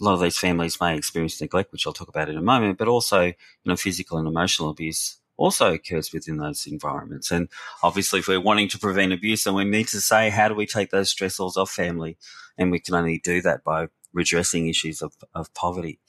a 0.02 0.04
lot 0.04 0.14
of 0.14 0.20
these 0.20 0.38
families 0.38 0.80
may 0.80 0.96
experience 0.96 1.40
neglect, 1.40 1.70
which 1.70 1.86
I'll 1.86 1.92
talk 1.92 2.08
about 2.08 2.28
in 2.28 2.36
a 2.36 2.42
moment, 2.42 2.76
but 2.76 2.88
also 2.88 3.22
you 3.22 3.34
know 3.64 3.76
physical 3.76 4.18
and 4.18 4.26
emotional 4.26 4.70
abuse 4.70 5.18
also 5.36 5.72
occurs 5.72 6.12
within 6.12 6.36
those 6.36 6.66
environments. 6.66 7.30
And 7.30 7.48
obviously, 7.82 8.20
if 8.20 8.28
we're 8.28 8.40
wanting 8.40 8.68
to 8.68 8.78
prevent 8.78 9.12
abuse, 9.12 9.44
then 9.44 9.54
we 9.54 9.64
need 9.64 9.88
to 9.88 10.00
say, 10.00 10.30
how 10.30 10.48
do 10.48 10.54
we 10.54 10.66
take 10.66 10.90
those 10.90 11.12
stressors 11.12 11.56
off 11.56 11.70
family? 11.70 12.18
And 12.58 12.70
we 12.70 12.80
can 12.80 12.94
only 12.94 13.18
do 13.18 13.40
that 13.42 13.64
by 13.64 13.88
redressing 14.12 14.68
issues 14.68 15.02
of, 15.02 15.14
of 15.34 15.52
poverty. 15.54 16.00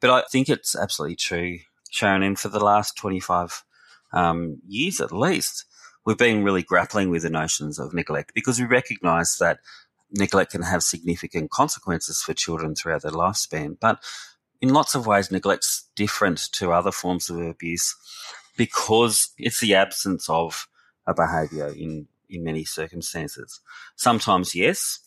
But 0.00 0.10
I 0.10 0.22
think 0.30 0.48
it's 0.48 0.76
absolutely 0.76 1.16
true, 1.16 1.58
Sharon. 1.90 2.22
And 2.22 2.38
for 2.38 2.48
the 2.48 2.64
last 2.64 2.96
25 2.96 3.64
um, 4.12 4.58
years 4.66 5.00
at 5.00 5.12
least, 5.12 5.64
we've 6.06 6.16
been 6.16 6.44
really 6.44 6.62
grappling 6.62 7.10
with 7.10 7.22
the 7.22 7.30
notions 7.30 7.78
of 7.78 7.92
neglect 7.92 8.32
because 8.34 8.60
we 8.60 8.66
recognize 8.66 9.36
that 9.40 9.58
neglect 10.10 10.52
can 10.52 10.62
have 10.62 10.82
significant 10.82 11.50
consequences 11.50 12.22
for 12.22 12.34
children 12.34 12.74
throughout 12.74 13.02
their 13.02 13.12
lifespan. 13.12 13.78
But 13.78 14.02
in 14.60 14.72
lots 14.72 14.94
of 14.94 15.06
ways, 15.06 15.30
neglect's 15.30 15.88
different 15.94 16.38
to 16.52 16.72
other 16.72 16.92
forms 16.92 17.30
of 17.30 17.40
abuse 17.40 17.94
because 18.56 19.30
it's 19.38 19.60
the 19.60 19.74
absence 19.74 20.28
of 20.28 20.68
a 21.06 21.14
behaviour 21.14 21.68
in, 21.68 22.08
in 22.28 22.44
many 22.44 22.64
circumstances. 22.64 23.60
Sometimes, 23.96 24.54
yes, 24.54 25.00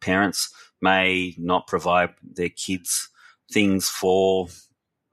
parents 0.00 0.52
may 0.80 1.34
not 1.38 1.66
provide 1.66 2.10
their 2.22 2.48
kids 2.48 3.08
things 3.50 3.88
for 3.88 4.48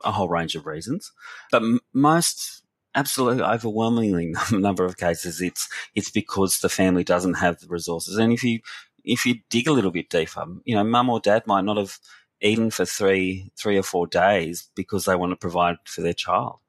a 0.04 0.12
whole 0.12 0.28
range 0.28 0.56
of 0.56 0.66
reasons, 0.66 1.12
but 1.52 1.64
most 1.94 2.64
absolutely 2.96 3.44
overwhelmingly 3.44 4.34
number 4.52 4.86
of 4.86 4.98
cases 4.98 5.42
it's 5.42 5.68
it's 5.96 6.12
because 6.12 6.60
the 6.60 6.70
family 6.70 7.04
doesn't 7.04 7.36
have 7.36 7.60
the 7.60 7.68
resources 7.68 8.18
and 8.18 8.32
if 8.32 8.44
you 8.44 8.60
if 9.04 9.26
you 9.26 9.36
dig 9.50 9.68
a 9.68 9.72
little 9.72 9.92
bit 9.92 10.10
deeper 10.10 10.46
you 10.66 10.76
know 10.76 10.84
mum 10.84 11.10
or 11.10 11.20
dad 11.20 11.46
might 11.46 11.66
not 11.66 11.78
have 11.78 11.98
eaten 12.44 12.70
for 12.70 12.86
three 12.86 13.50
three 13.58 13.78
or 13.78 13.84
four 13.84 14.06
days 14.06 14.70
because 14.76 15.06
they 15.06 15.16
want 15.16 15.32
to 15.32 15.38
provide 15.38 15.78
for 15.86 16.02
their 16.02 16.14
child. 16.14 16.60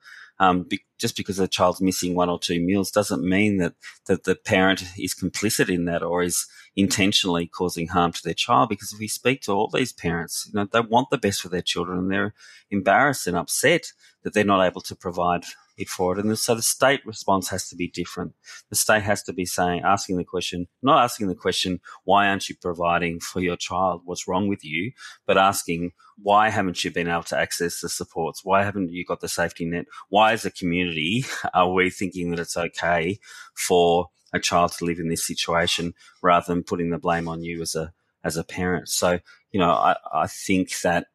Um, 0.40 0.64
be, 0.64 0.84
just 0.98 1.16
because 1.16 1.36
the 1.36 1.46
child's 1.46 1.80
missing 1.80 2.14
one 2.14 2.28
or 2.28 2.40
two 2.40 2.60
meals 2.60 2.90
doesn't 2.90 3.28
mean 3.28 3.58
that, 3.58 3.74
that 4.06 4.24
the 4.24 4.34
parent 4.34 4.82
is 4.98 5.14
complicit 5.14 5.72
in 5.72 5.84
that 5.84 6.02
or 6.02 6.22
is 6.24 6.46
intentionally 6.76 7.46
causing 7.46 7.88
harm 7.88 8.12
to 8.12 8.22
their 8.22 8.34
child. 8.34 8.68
Because 8.68 8.92
if 8.92 8.98
we 8.98 9.08
speak 9.08 9.42
to 9.42 9.52
all 9.52 9.68
these 9.68 9.92
parents, 9.92 10.50
you 10.52 10.58
know, 10.58 10.68
they 10.70 10.80
want 10.80 11.10
the 11.10 11.18
best 11.18 11.42
for 11.42 11.48
their 11.48 11.62
children 11.62 11.98
and 11.98 12.10
they're 12.10 12.34
embarrassed 12.70 13.26
and 13.26 13.36
upset 13.36 13.92
that 14.22 14.34
they're 14.34 14.44
not 14.44 14.64
able 14.64 14.80
to 14.80 14.96
provide 14.96 15.44
it 15.76 15.88
for 15.88 16.16
it. 16.16 16.24
And 16.24 16.38
so 16.38 16.54
the 16.54 16.62
state 16.62 17.04
response 17.04 17.48
has 17.48 17.68
to 17.68 17.76
be 17.76 17.88
different. 17.88 18.32
The 18.70 18.76
state 18.76 19.02
has 19.02 19.22
to 19.24 19.32
be 19.32 19.44
saying, 19.44 19.82
asking 19.84 20.16
the 20.16 20.24
question, 20.24 20.68
not 20.82 21.02
asking 21.02 21.28
the 21.28 21.34
question, 21.34 21.80
why 22.04 22.28
aren't 22.28 22.48
you 22.48 22.54
providing 22.60 23.20
for 23.20 23.40
your 23.40 23.56
child? 23.56 24.02
What's 24.04 24.28
wrong 24.28 24.48
with 24.48 24.64
you? 24.64 24.92
But 25.26 25.38
asking, 25.38 25.92
why 26.16 26.50
haven't 26.50 26.84
you 26.84 26.90
been 26.90 27.08
able 27.08 27.24
to 27.24 27.38
access 27.38 27.80
the 27.80 27.88
supports? 27.88 28.44
Why 28.44 28.62
haven't 28.62 28.92
you 28.92 29.04
got 29.04 29.20
the 29.20 29.28
safety 29.28 29.64
net? 29.64 29.86
Why 30.08 30.32
as 30.32 30.44
a 30.44 30.50
community 30.50 31.24
are 31.54 31.72
we 31.72 31.90
thinking 31.90 32.30
that 32.30 32.40
it's 32.40 32.56
okay 32.56 33.18
for 33.54 34.08
a 34.34 34.40
child 34.40 34.72
to 34.72 34.84
live 34.84 34.98
in 34.98 35.08
this 35.08 35.26
situation 35.26 35.94
rather 36.22 36.46
than 36.46 36.62
putting 36.62 36.90
the 36.90 36.98
blame 36.98 37.28
on 37.28 37.42
you 37.42 37.62
as 37.62 37.74
a, 37.74 37.94
as 38.22 38.36
a 38.36 38.44
parent? 38.44 38.90
So, 38.90 39.20
you 39.52 39.60
know, 39.60 39.70
I, 39.70 39.96
I 40.12 40.26
think 40.26 40.80
that 40.80 41.06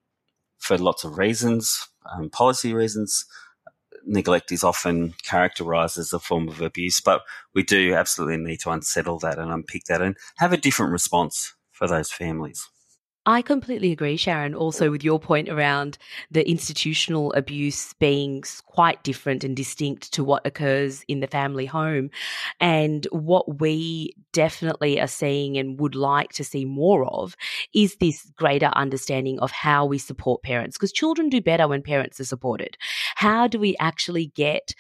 for 0.58 0.78
lots 0.78 1.04
of 1.04 1.18
reasons, 1.18 1.88
um, 2.12 2.30
policy 2.32 2.74
reasons, 2.74 3.26
neglect 4.06 4.52
is 4.52 4.64
often 4.64 5.14
characterized 5.24 5.98
as 5.98 6.14
a 6.14 6.20
form 6.20 6.48
of 6.48 6.62
abuse, 6.62 7.00
but 7.00 7.22
we 7.54 7.64
do 7.64 7.94
absolutely 7.94 8.38
need 8.38 8.60
to 8.62 8.72
unsettle 8.72 9.20
that 9.20 9.38
and 9.38 9.52
unpick 9.52 9.84
that 9.86 10.02
and 10.02 10.18
have 10.38 10.54
a 10.54 10.58
different 10.58 10.92
response 10.92 11.54
for 11.72 11.88
those 11.88 12.12
families. 12.12 12.68
I 13.30 13.44
completely 13.44 13.92
agree, 13.92 14.18
Sharon. 14.18 14.56
Also, 14.56 14.90
with 14.90 15.04
your 15.04 15.20
point 15.20 15.50
around 15.50 16.00
the 16.32 16.50
institutional 16.50 17.32
abuse 17.34 17.94
being 18.00 18.44
quite 18.66 19.04
different 19.04 19.44
and 19.44 19.56
distinct 19.56 20.12
to 20.14 20.24
what 20.24 20.48
occurs 20.48 21.04
in 21.08 21.20
the 21.20 21.28
family 21.28 21.68
home. 21.68 22.10
And 22.60 23.06
what 23.12 23.60
we 23.60 24.16
definitely 24.34 25.00
are 25.00 25.06
seeing 25.06 25.60
and 25.60 25.80
would 25.80 25.94
like 25.94 26.34
to 26.34 26.44
see 26.44 26.66
more 26.66 27.06
of 27.06 27.36
is 27.72 27.98
this 27.98 28.32
greater 28.36 28.72
understanding 28.74 29.40
of 29.42 29.52
how 29.52 29.86
we 29.86 30.00
support 30.00 30.42
parents, 30.42 30.76
because 30.76 30.92
children 30.92 31.30
do 31.30 31.40
better 31.40 31.68
when 31.68 31.84
parents 31.84 32.20
are 32.20 32.26
supported. 32.26 32.78
How 33.14 33.48
do 33.48 33.60
we 33.60 33.78
actually 33.80 34.32
get 34.34 34.74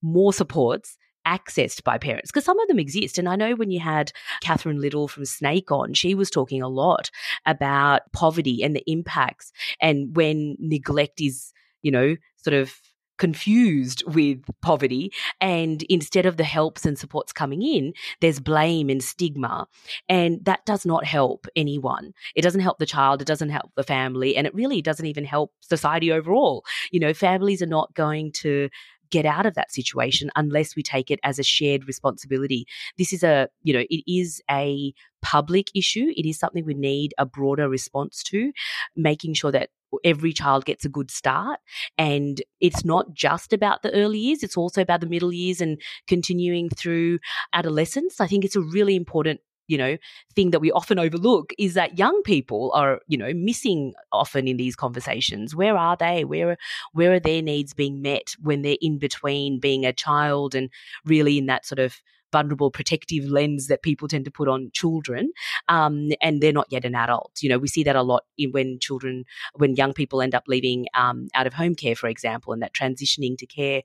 more 0.00 0.32
supports 0.32 0.96
accessed 1.26 1.82
by 1.82 1.98
parents 1.98 2.30
because 2.30 2.44
some 2.44 2.58
of 2.58 2.68
them 2.68 2.78
exist. 2.78 3.18
And 3.18 3.28
I 3.28 3.36
know 3.36 3.54
when 3.54 3.70
you 3.70 3.80
had 3.80 4.12
Catherine 4.40 4.80
Liddle 4.80 5.08
from 5.08 5.24
SNAICC 5.24 5.70
on, 5.70 5.94
she 5.94 6.14
was 6.14 6.30
talking 6.30 6.62
a 6.62 6.68
lot 6.68 7.10
about 7.44 8.02
poverty 8.12 8.62
and 8.62 8.74
the 8.74 8.84
impacts 8.90 9.52
and 9.80 10.16
when 10.16 10.56
neglect 10.58 11.20
is, 11.20 11.52
you 11.82 11.90
know, 11.90 12.16
sort 12.36 12.54
of 12.54 12.80
confused 13.18 14.02
with 14.06 14.42
poverty 14.60 15.12
and 15.40 15.82
instead 15.84 16.26
of 16.26 16.36
the 16.36 16.44
helps 16.44 16.84
and 16.84 16.98
supports 16.98 17.32
coming 17.32 17.62
in 17.62 17.92
there's 18.20 18.40
blame 18.40 18.90
and 18.90 19.02
stigma. 19.02 19.66
And 20.08 20.44
that 20.44 20.64
does 20.66 20.84
not 20.84 21.04
help 21.04 21.46
anyone. 21.56 22.12
It 22.34 22.42
doesn't 22.42 22.60
help 22.60 22.78
the 22.78 22.86
child 22.86 23.22
it 23.22 23.26
doesn't 23.26 23.50
help 23.50 23.72
the 23.74 23.82
family 23.82 24.36
and 24.36 24.46
it 24.46 24.54
really 24.54 24.82
doesn't 24.82 25.06
even 25.06 25.24
help 25.24 25.52
society 25.60 26.12
overall. 26.12 26.64
You 26.90 27.00
know 27.00 27.14
families 27.14 27.62
are 27.62 27.66
not 27.66 27.94
going 27.94 28.32
to 28.32 28.68
get 29.10 29.26
out 29.26 29.46
of 29.46 29.54
that 29.54 29.72
situation 29.72 30.30
unless 30.36 30.76
we 30.76 30.82
take 30.82 31.10
it 31.10 31.20
as 31.22 31.38
a 31.38 31.42
shared 31.42 31.86
responsibility. 31.86 32.66
This 32.98 33.12
is 33.12 33.22
a, 33.22 33.48
you 33.62 33.72
know, 33.72 33.84
it 33.88 34.02
is 34.06 34.42
a 34.50 34.92
public 35.22 35.70
issue. 35.74 36.12
It 36.16 36.26
is 36.26 36.38
something 36.38 36.64
we 36.64 36.74
need 36.74 37.14
a 37.18 37.26
broader 37.26 37.68
response 37.68 38.22
to, 38.24 38.52
making 38.94 39.34
sure 39.34 39.52
that 39.52 39.70
every 40.04 40.32
child 40.32 40.64
gets 40.64 40.84
a 40.84 40.88
good 40.88 41.10
start. 41.10 41.60
And 41.96 42.42
it's 42.60 42.84
not 42.84 43.12
just 43.12 43.52
about 43.52 43.82
the 43.82 43.92
early 43.92 44.18
years, 44.18 44.42
it's 44.42 44.56
also 44.56 44.82
about 44.82 45.00
the 45.00 45.06
middle 45.06 45.32
years 45.32 45.60
and 45.60 45.80
continuing 46.06 46.68
through 46.68 47.18
adolescence. 47.52 48.20
I 48.20 48.26
think 48.26 48.44
it's 48.44 48.56
a 48.56 48.60
really 48.60 48.96
important 48.96 49.40
you 49.68 49.78
know 49.78 49.96
thing 50.34 50.50
that 50.50 50.60
we 50.60 50.70
often 50.72 50.98
overlook 50.98 51.52
is 51.58 51.74
that 51.74 51.98
young 51.98 52.22
people 52.22 52.70
are 52.74 53.00
you 53.08 53.18
know 53.18 53.32
missing 53.34 53.94
often 54.12 54.48
in 54.48 54.56
these 54.56 54.76
conversations. 54.76 55.54
Where 55.54 55.76
are 55.76 55.96
they? 55.96 56.24
Where 56.24 56.56
where 56.92 57.12
are 57.14 57.20
their 57.20 57.42
needs 57.42 57.74
being 57.74 58.02
met 58.02 58.34
when 58.42 58.62
they're 58.62 58.76
in 58.80 58.98
between 58.98 59.60
being 59.60 59.84
a 59.84 59.92
child 59.92 60.54
and 60.54 60.70
really 61.04 61.38
in 61.38 61.46
that 61.46 61.66
sort 61.66 61.78
of 61.78 62.00
vulnerable 62.36 62.70
protective 62.70 63.24
lens 63.38 63.66
that 63.68 63.82
people 63.82 64.08
tend 64.08 64.24
to 64.24 64.30
put 64.30 64.48
on 64.48 64.70
children 64.72 65.32
um, 65.68 66.10
and 66.20 66.40
they're 66.40 66.58
not 66.60 66.66
yet 66.70 66.84
an 66.84 66.94
adult. 66.94 67.32
You 67.42 67.48
know 67.50 67.58
we 67.58 67.68
see 67.68 67.84
that 67.84 67.96
a 67.96 68.02
lot 68.02 68.24
in 68.36 68.50
when 68.56 68.78
children 68.78 69.24
when 69.54 69.76
young 69.76 69.92
people 70.00 70.22
end 70.22 70.34
up 70.34 70.44
leaving 70.46 70.86
um, 70.94 71.28
out 71.34 71.46
of 71.46 71.54
home 71.54 71.74
care 71.74 71.96
for 71.96 72.08
example 72.08 72.52
and 72.52 72.62
that 72.62 72.74
transitioning 72.80 73.36
to 73.38 73.46
care 73.46 73.82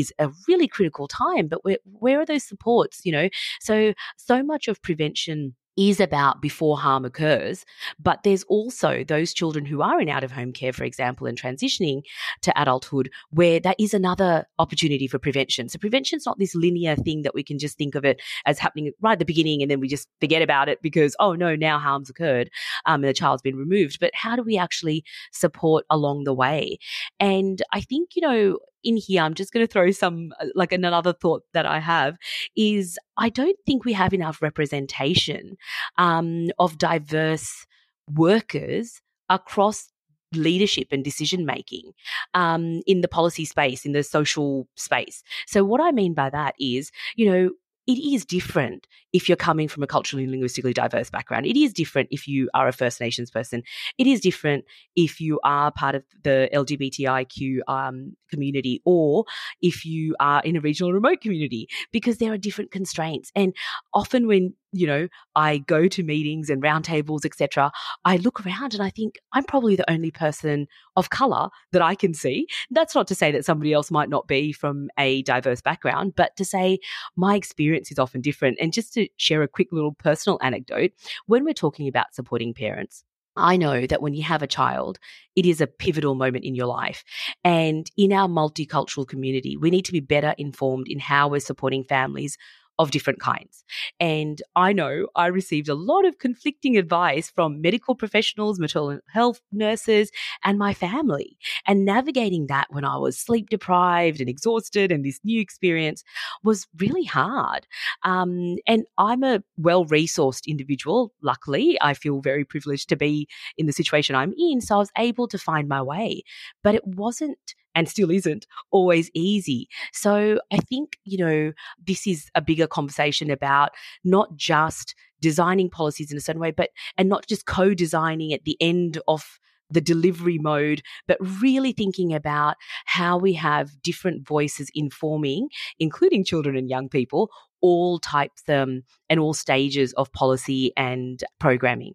is 0.00 0.12
a 0.18 0.30
really 0.48 0.68
critical 0.68 1.06
time 1.08 1.48
but 1.48 1.64
where, 1.64 1.78
where 2.04 2.20
are 2.20 2.26
those 2.26 2.44
supports 2.44 3.00
you 3.04 3.12
know? 3.12 3.28
So 3.60 3.94
so 4.16 4.42
much 4.42 4.68
of 4.68 4.82
prevention 4.82 5.54
is 5.76 6.00
about 6.00 6.40
before 6.40 6.78
harm 6.78 7.04
occurs. 7.04 7.64
But 7.98 8.22
there's 8.22 8.44
also 8.44 9.04
those 9.04 9.32
children 9.32 9.64
who 9.64 9.82
are 9.82 10.00
in 10.00 10.08
out 10.08 10.24
of 10.24 10.32
home 10.32 10.52
care, 10.52 10.72
for 10.72 10.84
example, 10.84 11.26
and 11.26 11.40
transitioning 11.40 12.02
to 12.42 12.60
adulthood, 12.60 13.10
where 13.30 13.60
that 13.60 13.76
is 13.78 13.94
another 13.94 14.46
opportunity 14.58 15.08
for 15.08 15.18
prevention. 15.18 15.68
So 15.68 15.78
prevention 15.78 16.16
is 16.16 16.26
not 16.26 16.38
this 16.38 16.54
linear 16.54 16.96
thing 16.96 17.22
that 17.22 17.34
we 17.34 17.42
can 17.42 17.58
just 17.58 17.76
think 17.78 17.94
of 17.94 18.04
it 18.04 18.20
as 18.46 18.58
happening 18.58 18.92
right 19.00 19.12
at 19.12 19.18
the 19.18 19.24
beginning 19.24 19.62
and 19.62 19.70
then 19.70 19.80
we 19.80 19.88
just 19.88 20.08
forget 20.20 20.42
about 20.42 20.68
it 20.68 20.80
because, 20.82 21.16
oh 21.18 21.34
no, 21.34 21.56
now 21.56 21.78
harm's 21.78 22.10
occurred 22.10 22.50
um, 22.86 23.02
and 23.02 23.08
the 23.08 23.14
child's 23.14 23.42
been 23.42 23.56
removed. 23.56 23.98
But 24.00 24.10
how 24.14 24.36
do 24.36 24.42
we 24.42 24.56
actually 24.56 25.04
support 25.32 25.84
along 25.90 26.24
the 26.24 26.34
way? 26.34 26.78
And 27.20 27.62
I 27.72 27.80
think, 27.80 28.10
you 28.14 28.22
know, 28.22 28.58
in 28.84 28.96
here, 28.96 29.22
I'm 29.22 29.34
just 29.34 29.52
going 29.52 29.66
to 29.66 29.72
throw 29.72 29.90
some, 29.90 30.32
uh, 30.40 30.46
like 30.54 30.72
another 30.72 31.12
thought 31.12 31.42
that 31.52 31.66
I 31.66 31.80
have 31.80 32.16
is 32.56 32.98
I 33.16 33.28
don't 33.28 33.58
think 33.66 33.84
we 33.84 33.92
have 33.94 34.12
enough 34.12 34.42
representation 34.42 35.56
um, 35.98 36.48
of 36.58 36.78
diverse 36.78 37.66
workers 38.12 39.00
across 39.28 39.90
leadership 40.34 40.88
and 40.90 41.04
decision 41.04 41.46
making 41.46 41.92
um, 42.34 42.82
in 42.86 43.00
the 43.00 43.08
policy 43.08 43.44
space, 43.44 43.84
in 43.84 43.92
the 43.92 44.02
social 44.02 44.68
space. 44.76 45.22
So, 45.46 45.64
what 45.64 45.80
I 45.80 45.90
mean 45.90 46.14
by 46.14 46.30
that 46.30 46.54
is, 46.58 46.90
you 47.16 47.30
know, 47.30 47.50
it 47.86 47.98
is 47.98 48.24
different 48.24 48.86
if 49.12 49.28
you're 49.28 49.36
coming 49.36 49.68
from 49.68 49.82
a 49.82 49.86
culturally 49.86 50.24
and 50.24 50.32
linguistically 50.32 50.72
diverse 50.72 51.10
background. 51.10 51.46
It 51.46 51.56
is 51.56 51.72
different 51.72 52.08
if 52.10 52.26
you 52.26 52.48
are 52.54 52.66
a 52.66 52.72
First 52.72 53.00
Nations 53.00 53.30
person. 53.30 53.62
It 53.98 54.06
is 54.06 54.20
different 54.20 54.64
if 54.96 55.20
you 55.20 55.38
are 55.44 55.70
part 55.70 55.94
of 55.94 56.04
the 56.22 56.48
LGBTIQ 56.52 57.60
um, 57.68 58.16
community 58.30 58.80
or 58.84 59.24
if 59.60 59.84
you 59.84 60.16
are 60.18 60.42
in 60.42 60.56
a 60.56 60.60
regional 60.60 60.92
remote 60.92 61.20
community 61.20 61.68
because 61.92 62.18
there 62.18 62.32
are 62.32 62.38
different 62.38 62.70
constraints. 62.70 63.30
And 63.34 63.54
often 63.92 64.26
when 64.26 64.54
you 64.74 64.86
know 64.86 65.08
I 65.34 65.58
go 65.58 65.88
to 65.88 66.02
meetings 66.02 66.50
and 66.50 66.62
roundtables, 66.62 67.24
etc., 67.24 67.70
I 68.04 68.16
look 68.16 68.44
around 68.44 68.74
and 68.74 68.82
I 68.82 68.90
think 68.90 69.18
I'm 69.32 69.44
probably 69.44 69.76
the 69.76 69.90
only 69.90 70.10
person 70.10 70.66
of 70.96 71.10
color 71.10 71.48
that 71.72 71.82
I 71.82 71.94
can 71.94 72.14
see. 72.14 72.46
That's 72.70 72.94
not 72.94 73.06
to 73.08 73.14
say 73.14 73.32
that 73.32 73.44
somebody 73.44 73.72
else 73.72 73.90
might 73.90 74.08
not 74.08 74.26
be 74.26 74.52
from 74.52 74.88
a 74.98 75.22
diverse 75.22 75.60
background, 75.60 76.14
but 76.16 76.36
to 76.36 76.44
say 76.44 76.78
my 77.16 77.36
experience 77.36 77.90
is 77.90 77.98
often 77.98 78.20
different. 78.20 78.58
And 78.60 78.72
just 78.72 78.92
to 78.94 79.08
share 79.16 79.42
a 79.42 79.48
quick 79.48 79.68
little 79.72 79.94
personal 79.94 80.38
anecdote, 80.42 80.92
when 81.26 81.44
we're 81.44 81.54
talking 81.54 81.88
about 81.88 82.14
supporting 82.14 82.54
parents, 82.54 83.04
I 83.36 83.56
know 83.56 83.86
that 83.86 84.00
when 84.00 84.14
you 84.14 84.22
have 84.22 84.42
a 84.42 84.46
child, 84.46 84.98
it 85.34 85.44
is 85.44 85.60
a 85.60 85.66
pivotal 85.66 86.14
moment 86.14 86.44
in 86.44 86.54
your 86.54 86.66
life. 86.66 87.04
And 87.42 87.90
in 87.96 88.12
our 88.12 88.28
multicultural 88.28 89.08
community, 89.08 89.56
we 89.56 89.70
need 89.70 89.84
to 89.86 89.92
be 89.92 90.00
better 90.00 90.34
informed 90.38 90.86
in 90.88 91.00
how 91.00 91.28
we're 91.28 91.40
supporting 91.40 91.84
families 91.84 92.38
of 92.78 92.90
different 92.90 93.20
kinds. 93.20 93.64
And 94.00 94.42
I 94.56 94.72
know 94.72 95.06
I 95.14 95.26
received 95.26 95.68
a 95.68 95.74
lot 95.74 96.04
of 96.04 96.18
conflicting 96.18 96.76
advice 96.76 97.30
from 97.30 97.60
medical 97.60 97.94
professionals, 97.94 98.58
maternal 98.58 98.98
health 99.08 99.40
nurses, 99.52 100.10
and 100.44 100.58
my 100.58 100.74
family. 100.74 101.36
And 101.66 101.84
navigating 101.84 102.46
that 102.48 102.66
when 102.70 102.84
I 102.84 102.96
was 102.96 103.18
sleep 103.18 103.50
deprived 103.50 104.20
and 104.20 104.28
exhausted 104.28 104.90
and 104.90 105.04
this 105.04 105.20
new 105.24 105.40
experience 105.40 106.02
was 106.42 106.66
really 106.78 107.04
hard. 107.04 107.66
Um, 108.02 108.56
and 108.66 108.84
I'm 108.98 109.22
a 109.22 109.42
well 109.56 109.84
resourced 109.86 110.46
individual. 110.46 111.12
Luckily, 111.22 111.78
I 111.80 111.94
feel 111.94 112.20
very 112.20 112.44
privileged 112.44 112.88
to 112.88 112.96
be 112.96 113.28
in 113.56 113.66
the 113.66 113.72
situation 113.72 114.16
I'm 114.16 114.34
in. 114.36 114.60
So 114.60 114.76
I 114.76 114.78
was 114.78 114.90
able 114.98 115.28
to 115.28 115.38
find 115.38 115.68
my 115.68 115.82
way. 115.82 116.22
But 116.62 116.74
it 116.74 116.86
wasn't 116.86 117.54
and 117.74 117.88
still 117.88 118.10
isn't 118.10 118.46
always 118.70 119.10
easy. 119.14 119.68
So 119.92 120.40
I 120.52 120.58
think, 120.58 120.98
you 121.04 121.18
know, 121.18 121.52
this 121.84 122.06
is 122.06 122.28
a 122.34 122.40
bigger 122.40 122.66
conversation 122.66 123.30
about 123.30 123.70
not 124.04 124.36
just 124.36 124.94
designing 125.20 125.70
policies 125.70 126.10
in 126.10 126.18
a 126.18 126.20
certain 126.20 126.40
way, 126.40 126.50
but 126.50 126.70
and 126.96 127.08
not 127.08 127.26
just 127.26 127.46
co-designing 127.46 128.32
at 128.32 128.44
the 128.44 128.56
end 128.60 128.98
of 129.08 129.38
the 129.70 129.80
delivery 129.80 130.38
mode, 130.38 130.82
but 131.08 131.18
really 131.40 131.72
thinking 131.72 132.14
about 132.14 132.56
how 132.84 133.16
we 133.16 133.32
have 133.32 133.82
different 133.82 134.26
voices 134.26 134.70
informing, 134.74 135.48
including 135.78 136.24
children 136.24 136.56
and 136.56 136.68
young 136.68 136.88
people, 136.88 137.30
all 137.60 137.98
types 137.98 138.42
um, 138.48 138.82
and 139.08 139.18
all 139.18 139.32
stages 139.32 139.92
of 139.94 140.12
policy 140.12 140.72
and 140.76 141.24
programming. 141.40 141.94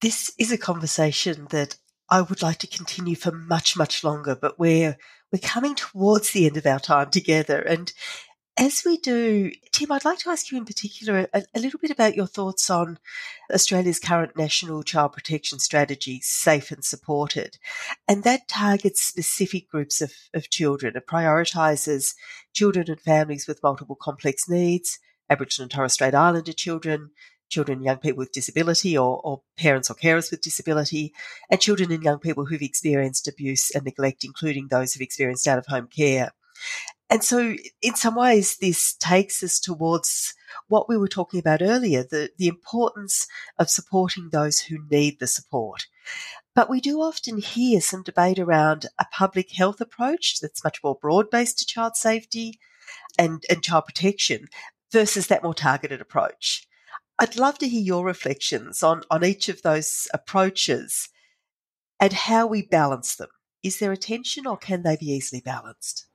This 0.00 0.32
is 0.38 0.52
a 0.52 0.58
conversation 0.58 1.46
that 1.50 1.76
I 2.10 2.22
would 2.22 2.42
like 2.42 2.58
to 2.58 2.66
continue 2.66 3.16
for 3.16 3.32
much, 3.32 3.76
much 3.76 4.02
longer, 4.02 4.34
but 4.34 4.58
we're 4.58 4.96
we're 5.30 5.38
coming 5.38 5.74
towards 5.74 6.30
the 6.32 6.46
end 6.46 6.56
of 6.56 6.66
our 6.66 6.80
time 6.80 7.10
together. 7.10 7.60
And 7.60 7.92
as 8.58 8.82
we 8.84 8.96
do, 8.96 9.52
Tim, 9.72 9.92
I'd 9.92 10.04
like 10.04 10.18
to 10.20 10.30
ask 10.30 10.50
you 10.50 10.58
in 10.58 10.64
particular 10.64 11.28
a, 11.32 11.44
a, 11.54 11.60
little 11.60 11.78
bit 11.78 11.92
about 11.92 12.16
your 12.16 12.26
thoughts 12.26 12.70
on 12.70 12.98
Australia's 13.52 14.00
current 14.00 14.36
national 14.36 14.82
child 14.82 15.12
protection 15.12 15.60
strategy, 15.60 16.20
Safe 16.22 16.72
and 16.72 16.84
Supported. 16.84 17.58
And 18.08 18.24
that 18.24 18.48
targets 18.48 19.02
specific 19.02 19.68
groups 19.68 20.00
of, 20.00 20.12
of 20.34 20.50
children. 20.50 20.96
It 20.96 21.06
prioritises 21.06 22.14
children 22.52 22.86
and 22.88 23.00
families 23.00 23.46
with 23.46 23.62
multiple 23.62 23.96
complex 23.96 24.48
needs, 24.48 24.98
Aboriginal 25.30 25.64
and 25.64 25.70
Torres 25.70 25.92
Strait 25.92 26.14
Islander 26.14 26.52
children, 26.52 27.10
children 27.48 27.78
and 27.78 27.84
young 27.84 27.98
people 27.98 28.18
with 28.18 28.32
disability 28.32 28.96
or, 28.96 29.20
or 29.24 29.42
parents 29.56 29.90
or 29.90 29.94
carers 29.94 30.30
with 30.30 30.40
disability, 30.40 31.12
and 31.50 31.60
children 31.60 31.92
and 31.92 32.02
young 32.02 32.18
people 32.18 32.46
who've 32.46 32.62
experienced 32.62 33.28
abuse 33.28 33.70
and 33.70 33.84
neglect, 33.84 34.24
including 34.24 34.68
those 34.68 34.92
who've 34.92 35.02
experienced 35.02 35.48
out 35.48 35.58
of 35.58 35.66
home 35.66 35.88
care. 35.88 36.32
And 37.10 37.24
so, 37.24 37.56
in 37.80 37.94
some 37.94 38.16
ways, 38.16 38.56
this 38.58 38.94
takes 38.94 39.42
us 39.42 39.58
towards 39.58 40.34
what 40.68 40.88
we 40.88 40.96
were 40.96 41.08
talking 41.08 41.40
about 41.40 41.62
earlier 41.62 42.02
the, 42.02 42.30
the 42.36 42.48
importance 42.48 43.26
of 43.58 43.70
supporting 43.70 44.28
those 44.30 44.60
who 44.60 44.78
need 44.90 45.18
the 45.18 45.26
support. 45.26 45.86
But 46.54 46.68
we 46.68 46.80
do 46.80 47.00
often 47.00 47.38
hear 47.38 47.80
some 47.80 48.02
debate 48.02 48.38
around 48.38 48.86
a 48.98 49.06
public 49.12 49.52
health 49.52 49.80
approach 49.80 50.40
that's 50.40 50.64
much 50.64 50.82
more 50.82 50.98
broad 51.00 51.30
based 51.30 51.58
to 51.58 51.66
child 51.66 51.96
safety 51.96 52.58
and, 53.18 53.42
and 53.48 53.62
child 53.62 53.86
protection 53.86 54.48
versus 54.90 55.28
that 55.28 55.42
more 55.42 55.54
targeted 55.54 56.00
approach. 56.00 56.67
I'd 57.18 57.36
love 57.36 57.58
to 57.58 57.68
hear 57.68 57.82
your 57.82 58.04
reflections 58.04 58.82
on, 58.82 59.02
on 59.10 59.24
each 59.24 59.48
of 59.48 59.62
those 59.62 60.06
approaches 60.14 61.08
and 61.98 62.12
how 62.12 62.46
we 62.46 62.62
balance 62.62 63.16
them. 63.16 63.28
Is 63.62 63.80
there 63.80 63.92
a 63.92 63.96
tension 63.96 64.46
or 64.46 64.56
can 64.56 64.82
they 64.82 64.96
be 64.96 65.06
easily 65.06 65.40
balanced? 65.40 66.06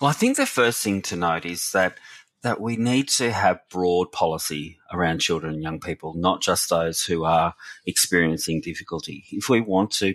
Well, 0.00 0.10
I 0.10 0.14
think 0.14 0.36
the 0.36 0.46
first 0.46 0.82
thing 0.82 1.00
to 1.02 1.16
note 1.16 1.46
is 1.46 1.70
that 1.72 1.98
that 2.42 2.60
we 2.60 2.76
need 2.76 3.08
to 3.08 3.30
have 3.30 3.60
broad 3.70 4.10
policy 4.10 4.80
around 4.92 5.20
children 5.20 5.54
and 5.54 5.62
young 5.62 5.78
people, 5.78 6.12
not 6.14 6.42
just 6.42 6.68
those 6.68 7.02
who 7.02 7.24
are 7.24 7.54
experiencing 7.86 8.60
difficulty. 8.60 9.24
If 9.30 9.48
we 9.48 9.60
want 9.60 9.92
to 9.92 10.14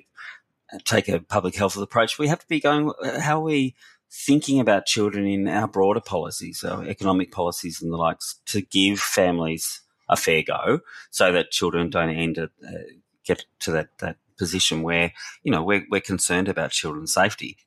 take 0.84 1.08
a 1.08 1.22
public 1.22 1.56
health 1.56 1.78
approach, 1.78 2.20
we 2.20 2.28
have 2.28 2.40
to 2.40 2.48
be 2.48 2.60
going, 2.60 2.92
how 3.22 3.40
are 3.40 3.44
we 3.46 3.76
thinking 4.12 4.60
about 4.60 4.86
children 4.86 5.26
in 5.26 5.48
our 5.48 5.70
broader 5.70 6.02
policies, 6.02 6.66
our 6.66 6.84
economic 6.84 7.32
policies 7.32 7.82
and 7.82 7.94
the 7.94 7.98
likes, 7.98 8.42
to 8.48 8.62
give 8.62 9.00
families 9.00 9.82
a 10.10 10.16
fair 10.16 10.44
go 10.44 10.80
so 11.10 11.32
that 11.32 11.52
children 11.52 11.90
don't 11.90 12.10
end 12.10 12.40
up, 12.40 12.52
uh, 12.66 12.84
get 13.26 13.46
to 13.60 13.72
that, 13.72 13.90
that 14.00 14.18
position 14.38 14.84
where, 14.84 15.12
you 15.44 15.52
know, 15.52 15.64
we're, 15.64 15.86
we're 15.90 16.02
concerned 16.02 16.48
about 16.48 16.72
children's 16.72 17.14
safety. 17.14 17.58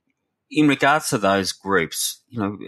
In 0.51 0.69
regards 0.69 1.09
to 1.11 1.19
those 1.19 1.53
groups, 1.53 2.23
you 2.29 2.41
know, 2.41 2.59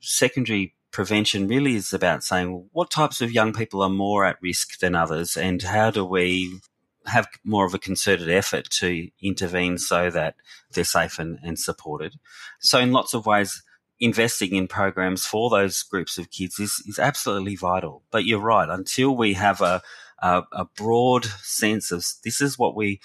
secondary 0.00 0.74
prevention 0.90 1.46
really 1.46 1.76
is 1.76 1.92
about 1.92 2.24
saying 2.24 2.52
well, 2.52 2.66
what 2.72 2.90
types 2.90 3.20
of 3.20 3.32
young 3.32 3.52
people 3.52 3.82
are 3.82 3.88
more 3.88 4.24
at 4.24 4.42
risk 4.42 4.78
than 4.80 4.94
others 4.94 5.36
and 5.36 5.62
how 5.62 5.90
do 5.90 6.04
we 6.04 6.60
have 7.06 7.28
more 7.44 7.64
of 7.64 7.74
a 7.74 7.78
concerted 7.78 8.28
effort 8.28 8.68
to 8.68 9.08
intervene 9.22 9.78
so 9.78 10.10
that 10.10 10.34
they're 10.72 10.84
safe 10.84 11.18
and, 11.18 11.38
and 11.42 11.58
supported. 11.58 12.14
So 12.60 12.78
in 12.78 12.92
lots 12.92 13.14
of 13.14 13.26
ways, 13.26 13.62
investing 14.00 14.54
in 14.54 14.66
programs 14.66 15.26
for 15.26 15.50
those 15.50 15.82
groups 15.82 16.18
of 16.18 16.30
kids 16.30 16.58
is, 16.58 16.82
is 16.86 16.98
absolutely 16.98 17.56
vital. 17.56 18.02
But 18.10 18.24
you're 18.24 18.40
right, 18.40 18.68
until 18.68 19.14
we 19.14 19.34
have 19.34 19.60
a, 19.60 19.82
a, 20.20 20.42
a 20.52 20.64
broad 20.76 21.24
sense 21.42 21.92
of 21.92 22.04
this 22.24 22.40
is 22.40 22.58
what 22.58 22.74
we 22.74 23.00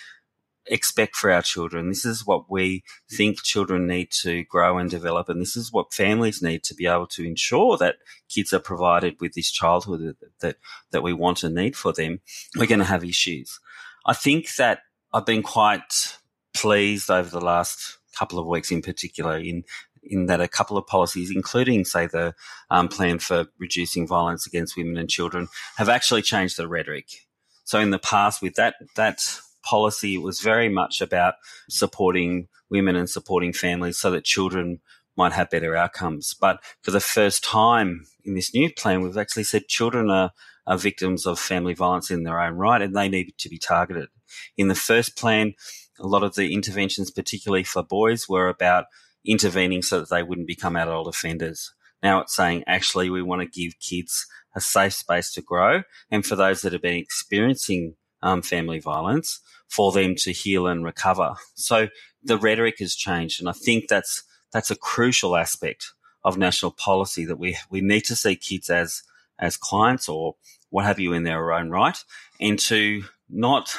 expect 0.68 1.16
for 1.16 1.30
our 1.30 1.42
children. 1.42 1.90
This 1.90 2.06
is 2.06 2.26
what 2.26 2.50
we 2.50 2.84
think 3.12 3.44
children 3.44 3.86
need 3.86 4.10
to 4.24 4.44
grow 4.46 4.78
and 4.78 4.90
develop. 4.90 5.30
And 5.30 5.42
this 5.42 5.56
is 5.56 5.72
what 5.72 5.94
families 5.94 6.42
need 6.42 6.64
to 6.64 6.74
be 6.74 6.88
able 6.88 7.08
to 7.08 7.24
ensure 7.24 7.78
that 7.78 7.98
kids 8.30 8.52
are 8.52 8.60
provided 8.60 9.18
with 9.20 9.34
this 9.34 9.52
childhood 9.52 10.16
that, 10.40 10.58
that 10.92 11.04
we 11.04 11.14
want 11.14 11.44
and 11.44 11.54
need 11.54 11.76
for 11.76 11.94
them. 11.94 12.20
We're 12.58 12.66
going 12.66 12.80
to 12.80 12.86
have 12.86 13.04
issues. 13.04 13.60
I 14.06 14.14
think 14.14 14.56
that 14.56 14.80
I've 15.14 15.26
been 15.26 15.44
quite 15.44 16.18
pleased 16.56 17.12
over 17.12 17.30
the 17.30 17.46
last 17.46 17.98
couple 18.18 18.40
of 18.40 18.48
weeks 18.48 18.72
in 18.72 18.82
particular 18.82 19.38
in 19.38 19.64
in 20.06 20.28
that 20.28 20.42
a 20.42 20.48
couple 20.48 20.78
of 20.78 20.88
policies, 20.88 21.32
including, 21.34 21.86
say, 21.86 22.08
the 22.08 22.34
um, 22.70 22.88
plan 22.88 23.20
for 23.20 23.48
reducing 23.60 24.08
violence 24.08 24.46
against 24.46 24.78
women 24.78 24.98
and 24.98 25.10
children, 25.10 25.48
have 25.78 25.90
actually 25.90 26.22
changed 26.22 26.58
the 26.58 26.68
rhetoric. 26.68 27.08
So 27.64 27.80
in 27.80 27.92
the 27.92 28.00
past, 28.00 28.42
with 28.42 28.56
that 28.56 28.76
that 28.96 29.40
policy, 29.64 30.16
it 30.16 30.22
was 30.22 30.42
very 30.42 30.70
much 30.70 31.02
about 31.02 31.36
supporting 31.70 32.48
women 32.70 32.96
and 32.96 33.10
supporting 33.10 33.54
families 33.54 33.98
so 33.98 34.12
that 34.12 34.24
children 34.24 34.80
might 35.18 35.34
have 35.34 35.50
better 35.50 35.76
outcomes. 35.76 36.36
But 36.40 36.64
for 36.82 36.92
the 36.92 37.00
first 37.00 37.44
time 37.44 38.06
in 38.24 38.36
this 38.36 38.54
new 38.54 38.72
plan, 38.72 39.02
we've 39.02 39.18
actually 39.18 39.46
said 39.46 39.68
children 39.68 40.10
are, 40.10 40.32
are 40.68 40.78
victims 40.78 41.26
of 41.26 41.40
family 41.40 41.74
violence 41.74 42.12
in 42.12 42.24
their 42.24 42.40
own 42.40 42.54
right 42.54 42.82
and 42.82 42.96
they 42.96 43.10
need 43.10 43.34
to 43.38 43.50
be 43.50 43.58
targeted. 43.58 44.10
In 44.58 44.68
the 44.68 44.76
first 44.76 45.16
plan, 45.16 45.54
a 46.00 46.08
lot 46.08 46.24
of 46.24 46.36
the 46.36 46.54
interventions, 46.54 47.12
particularly 47.12 47.64
for 47.64 47.82
boys, 47.84 48.28
were 48.28 48.50
about 48.50 48.86
intervening 49.26 49.82
so 49.82 50.00
that 50.00 50.10
they 50.10 50.24
wouldn't 50.24 50.48
become 50.48 50.76
adult 50.76 51.08
offenders. 51.08 51.74
Now 52.04 52.22
it's 52.22 52.36
saying 52.36 52.64
actually 52.68 53.10
we 53.10 53.22
want 53.22 53.42
to 53.42 53.60
give 53.60 53.80
kids 53.80 54.26
a 54.56 54.62
safe 54.62 54.94
space 54.94 55.32
to 55.34 55.42
grow, 55.42 55.84
and 56.10 56.26
for 56.26 56.36
those 56.36 56.62
that 56.62 56.74
have 56.74 56.82
been 56.82 56.96
experiencing 56.96 57.96
um, 58.22 58.42
family 58.42 58.80
violence, 58.80 59.40
for 59.68 59.92
them 59.92 60.16
to 60.16 60.32
heal 60.32 60.68
and 60.68 60.86
recover. 60.86 61.34
So 61.56 61.90
the 62.24 62.38
rhetoric 62.38 62.76
has 62.80 62.96
changed, 62.96 63.40
and 63.40 63.50
I 63.50 63.54
think 63.54 63.88
that's 63.88 64.24
that's 64.52 64.72
a 64.72 64.76
crucial 64.76 65.36
aspect 65.36 65.92
of 66.24 66.38
national 66.38 66.72
policy 66.72 67.26
that 67.26 67.38
we 67.38 67.58
we 67.70 67.82
need 67.82 68.02
to 68.06 68.16
see 68.16 68.36
kids 68.36 68.70
as 68.70 69.04
as 69.38 69.58
clients 69.58 70.08
or 70.08 70.36
what 70.70 70.86
have 70.86 71.00
you 71.00 71.14
in 71.14 71.24
their 71.24 71.52
own 71.52 71.70
right, 71.70 71.98
and 72.40 72.58
to 72.60 73.04
not 73.30 73.76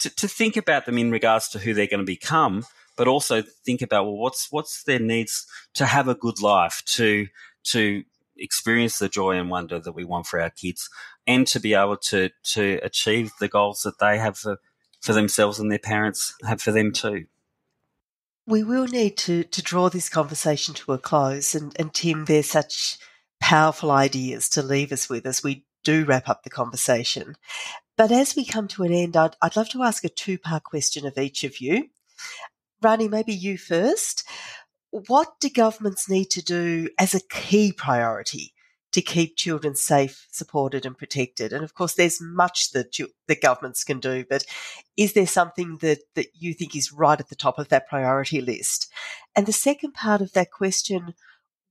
to, 0.00 0.14
to 0.16 0.28
think 0.28 0.56
about 0.56 0.86
them 0.86 0.98
in 0.98 1.10
regards 1.10 1.48
to 1.50 1.58
who 1.58 1.74
they're 1.74 1.86
going 1.86 2.00
to 2.00 2.04
become, 2.04 2.64
but 2.96 3.08
also 3.08 3.42
think 3.64 3.82
about 3.82 4.04
well, 4.04 4.16
what's 4.16 4.48
what's 4.50 4.82
their 4.84 4.98
needs 4.98 5.46
to 5.74 5.86
have 5.86 6.08
a 6.08 6.14
good 6.14 6.40
life, 6.40 6.82
to 6.86 7.26
to 7.64 8.02
experience 8.36 8.98
the 8.98 9.08
joy 9.08 9.32
and 9.32 9.50
wonder 9.50 9.78
that 9.80 9.92
we 9.92 10.04
want 10.04 10.26
for 10.26 10.40
our 10.40 10.50
kids, 10.50 10.88
and 11.26 11.46
to 11.48 11.60
be 11.60 11.74
able 11.74 11.96
to 11.96 12.30
to 12.54 12.80
achieve 12.82 13.32
the 13.40 13.48
goals 13.48 13.82
that 13.82 13.98
they 13.98 14.18
have 14.18 14.38
for, 14.38 14.58
for 15.00 15.12
themselves 15.12 15.58
and 15.58 15.70
their 15.70 15.78
parents 15.78 16.34
have 16.46 16.60
for 16.60 16.72
them 16.72 16.92
too. 16.92 17.26
We 18.46 18.62
will 18.62 18.86
need 18.86 19.16
to 19.18 19.44
to 19.44 19.62
draw 19.62 19.88
this 19.88 20.08
conversation 20.08 20.74
to 20.74 20.92
a 20.92 20.98
close, 20.98 21.54
and 21.54 21.74
and 21.78 21.92
Tim, 21.92 22.24
there's 22.24 22.50
such 22.50 22.98
powerful 23.40 23.90
ideas 23.90 24.48
to 24.48 24.62
leave 24.62 24.92
us 24.92 25.08
with 25.08 25.26
as 25.26 25.42
we 25.42 25.64
do 25.84 26.04
wrap 26.04 26.28
up 26.28 26.42
the 26.42 26.50
conversation. 26.50 27.36
But 27.96 28.12
as 28.12 28.36
we 28.36 28.44
come 28.44 28.68
to 28.68 28.82
an 28.82 28.92
end, 28.92 29.16
I'd, 29.16 29.36
I'd 29.40 29.56
love 29.56 29.68
to 29.70 29.82
ask 29.82 30.04
a 30.04 30.08
two 30.08 30.38
part 30.38 30.64
question 30.64 31.06
of 31.06 31.16
each 31.16 31.44
of 31.44 31.60
you. 31.60 31.88
Rani, 32.86 33.08
maybe 33.08 33.34
you 33.34 33.58
first. 33.58 34.22
What 34.92 35.40
do 35.40 35.50
governments 35.50 36.08
need 36.08 36.30
to 36.30 36.40
do 36.40 36.88
as 37.00 37.16
a 37.16 37.28
key 37.28 37.72
priority 37.72 38.54
to 38.92 39.02
keep 39.02 39.36
children 39.36 39.74
safe, 39.74 40.28
supported, 40.30 40.86
and 40.86 40.96
protected? 40.96 41.52
And 41.52 41.64
of 41.64 41.74
course, 41.74 41.94
there's 41.94 42.20
much 42.20 42.70
that 42.70 42.96
you, 42.96 43.08
the 43.26 43.34
governments 43.34 43.82
can 43.82 43.98
do, 43.98 44.24
but 44.30 44.44
is 44.96 45.14
there 45.14 45.26
something 45.26 45.78
that, 45.78 45.98
that 46.14 46.28
you 46.38 46.54
think 46.54 46.76
is 46.76 46.92
right 46.92 47.18
at 47.18 47.28
the 47.28 47.34
top 47.34 47.58
of 47.58 47.70
that 47.70 47.88
priority 47.88 48.40
list? 48.40 48.88
And 49.34 49.46
the 49.46 49.52
second 49.52 49.94
part 49.94 50.20
of 50.20 50.32
that 50.34 50.52
question 50.52 51.14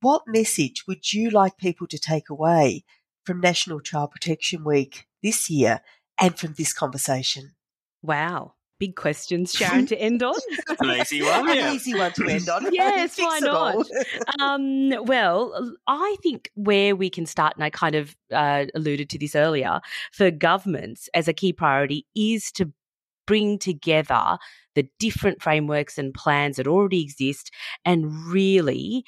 what 0.02 0.24
message 0.28 0.86
would 0.86 1.14
you 1.14 1.30
like 1.30 1.56
people 1.58 1.88
to 1.88 1.98
take 1.98 2.30
away 2.30 2.84
from 3.24 3.40
National 3.40 3.80
Child 3.80 4.12
Protection 4.12 4.66
Week 4.66 5.08
this 5.24 5.50
year 5.50 5.80
and 6.20 6.38
from 6.38 6.56
this 6.58 6.74
conversation? 6.74 7.56
Wow. 8.04 8.55
Big 8.80 8.96
questions, 8.96 9.52
Sharon, 9.52 9.86
to 9.88 9.98
end 9.98 10.22
on. 10.22 10.36
An 10.80 11.00
easy 11.00 11.22
one. 11.22 11.50
An 11.50 11.76
easy 11.76 11.96
one 11.96 12.12
to 12.14 12.28
end 12.28 12.50
on. 12.50 12.68
yes, 12.74 13.18
why 13.18 13.40
not? 13.40 13.86
um, 14.40 14.90
well, 15.06 15.74
I 15.88 16.16
think 16.22 16.52
where 16.56 16.96
we 16.96 17.10
can 17.10 17.26
start, 17.26 17.56
and 17.56 17.64
I 17.64 17.70
kind 17.70 17.96
of 17.96 18.16
uh, 18.34 18.66
alluded 18.76 19.10
to 19.12 19.20
this 19.20 19.36
earlier, 19.36 19.80
for 20.12 20.30
governments 20.32 21.10
as 21.14 21.28
a 21.28 21.34
key 21.34 21.54
priority 21.54 22.06
is 22.16 22.52
to 22.54 22.72
bring 23.26 23.58
together 23.58 24.38
the 24.76 24.88
different 25.00 25.42
frameworks 25.42 25.98
and 25.98 26.14
plans 26.14 26.58
that 26.58 26.68
already 26.68 27.02
exist 27.02 27.52
and 27.86 28.14
really 28.28 29.06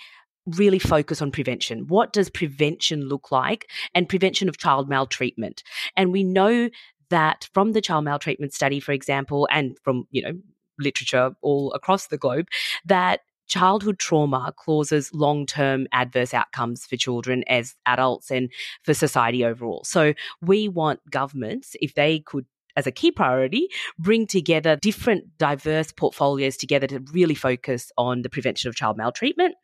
really 0.56 0.80
focus 0.80 1.22
on 1.22 1.32
prevention. 1.32 1.88
What 1.88 2.14
does 2.14 2.30
prevention 2.30 3.02
look 3.08 3.32
like? 3.32 3.70
And 3.94 4.08
prevention 4.08 4.48
of 4.48 4.58
child 4.58 4.90
maltreatment. 4.90 5.62
And 5.96 6.12
we 6.12 6.24
know 6.24 6.70
that 7.10 7.50
from 7.54 7.74
the 7.74 7.82
child 7.82 8.06
maltreatment 8.06 8.54
study, 8.54 8.80
for 8.80 8.92
example, 8.92 9.48
and 9.52 9.78
from, 9.84 10.08
you 10.12 10.22
know, 10.22 10.34
literature 10.80 11.32
all 11.42 11.72
across 11.74 12.08
the 12.08 12.18
globe, 12.18 12.48
that 12.86 13.22
childhood 13.48 13.98
trauma 13.98 14.54
causes 14.58 15.14
long 15.14 15.46
term 15.46 15.88
adverse 15.92 16.34
outcomes 16.34 16.86
for 16.86 16.98
children 16.98 17.44
as 17.48 17.76
adults 17.86 18.30
and 18.30 18.52
for 18.84 18.94
society 18.94 19.46
overall. 19.46 19.84
So 19.86 20.14
we 20.42 20.68
want 20.68 21.00
governments, 21.10 21.76
if 21.82 21.94
they 21.96 22.20
could 22.20 22.46
as 22.76 22.86
a 22.86 22.92
key 22.92 23.12
priority, 23.12 23.68
bring 23.98 24.28
together 24.28 24.76
different 24.76 25.38
diverse 25.40 25.92
portfolios 25.92 26.56
together 26.56 26.86
to 26.86 27.00
really 27.12 27.34
focus 27.34 27.92
on 27.98 28.22
the 28.22 28.30
prevention 28.30 28.70
of 28.70 28.76
child 28.76 28.98
maltreatment. 28.98 29.56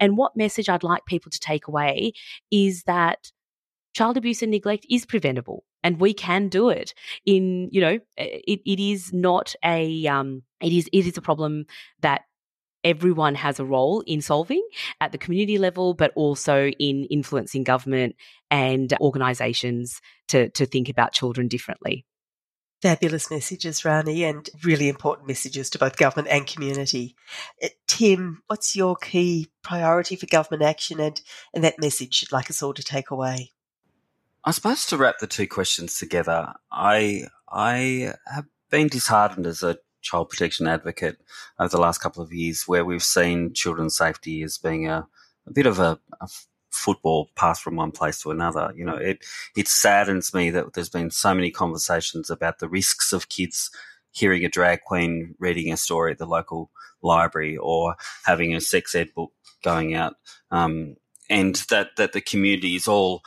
And 0.00 0.16
what 0.16 0.36
message 0.36 0.68
I'd 0.68 0.82
like 0.82 1.06
people 1.06 1.30
to 1.30 1.38
take 1.38 1.68
away 1.68 2.12
is 2.50 2.82
that 2.82 3.30
child 3.94 4.16
abuse 4.16 4.42
and 4.42 4.50
neglect 4.50 4.84
is 4.90 5.06
preventable 5.06 5.64
and 5.86 6.00
we 6.00 6.12
can 6.12 6.48
do 6.48 6.68
it 6.68 6.94
in 7.24 7.68
you 7.70 7.80
know 7.80 7.98
it, 8.16 8.60
it 8.66 8.80
is 8.80 9.12
not 9.12 9.54
a 9.64 10.06
um 10.08 10.42
it 10.60 10.72
is 10.72 10.90
it 10.92 11.06
is 11.06 11.16
a 11.16 11.22
problem 11.22 11.64
that 12.00 12.22
everyone 12.82 13.36
has 13.36 13.60
a 13.60 13.64
role 13.64 14.02
in 14.06 14.20
solving 14.20 14.66
at 15.00 15.12
the 15.12 15.18
community 15.18 15.58
level 15.58 15.94
but 15.94 16.10
also 16.16 16.66
in 16.66 17.04
influencing 17.04 17.62
government 17.62 18.16
and 18.50 18.94
organizations 19.00 20.00
to 20.26 20.50
to 20.50 20.66
think 20.66 20.88
about 20.88 21.12
children 21.12 21.48
differently 21.48 22.04
Fabulous 22.82 23.30
messages, 23.30 23.86
Rani, 23.86 24.22
and 24.22 24.50
really 24.62 24.90
important 24.90 25.26
messages 25.26 25.70
to 25.70 25.78
both 25.78 25.96
government 25.96 26.28
and 26.28 26.46
community. 26.46 27.16
Uh, 27.64 27.68
Tim, 27.88 28.42
what's 28.48 28.76
your 28.76 28.96
key 28.96 29.48
priority 29.62 30.14
for 30.14 30.26
government 30.26 30.62
action 30.62 31.00
and, 31.00 31.18
and 31.54 31.64
that 31.64 31.80
message 31.80 32.20
you'd 32.20 32.32
like 32.32 32.50
us 32.50 32.62
all 32.62 32.74
to 32.74 32.82
take 32.82 33.10
away? 33.10 33.54
I 34.46 34.52
suppose 34.52 34.86
to 34.86 34.96
wrap 34.96 35.18
the 35.18 35.26
two 35.26 35.48
questions 35.48 35.98
together, 35.98 36.54
I 36.70 37.24
I 37.48 38.12
have 38.32 38.46
been 38.70 38.86
disheartened 38.86 39.44
as 39.44 39.64
a 39.64 39.78
child 40.02 40.28
protection 40.28 40.68
advocate 40.68 41.16
over 41.58 41.68
the 41.68 41.80
last 41.80 41.98
couple 41.98 42.22
of 42.22 42.32
years, 42.32 42.62
where 42.68 42.84
we've 42.84 43.02
seen 43.02 43.54
children's 43.54 43.96
safety 43.96 44.44
as 44.44 44.56
being 44.56 44.88
a, 44.88 45.04
a 45.48 45.52
bit 45.52 45.66
of 45.66 45.80
a, 45.80 45.98
a 46.20 46.28
football 46.70 47.30
pass 47.34 47.58
from 47.58 47.74
one 47.74 47.90
place 47.90 48.22
to 48.22 48.30
another. 48.30 48.72
You 48.76 48.84
know, 48.84 48.94
it 48.94 49.24
it 49.56 49.66
saddens 49.66 50.32
me 50.32 50.50
that 50.50 50.74
there's 50.74 50.90
been 50.90 51.10
so 51.10 51.34
many 51.34 51.50
conversations 51.50 52.30
about 52.30 52.60
the 52.60 52.68
risks 52.68 53.12
of 53.12 53.28
kids 53.28 53.68
hearing 54.12 54.44
a 54.44 54.48
drag 54.48 54.82
queen 54.82 55.34
reading 55.40 55.72
a 55.72 55.76
story 55.76 56.12
at 56.12 56.18
the 56.18 56.24
local 56.24 56.70
library 57.02 57.56
or 57.56 57.96
having 58.24 58.54
a 58.54 58.60
sex 58.60 58.94
ed 58.94 59.08
book 59.12 59.32
going 59.64 59.94
out, 59.94 60.14
um, 60.52 60.94
and 61.28 61.56
that 61.68 61.96
that 61.96 62.12
the 62.12 62.20
community 62.20 62.76
is 62.76 62.86
all 62.86 63.22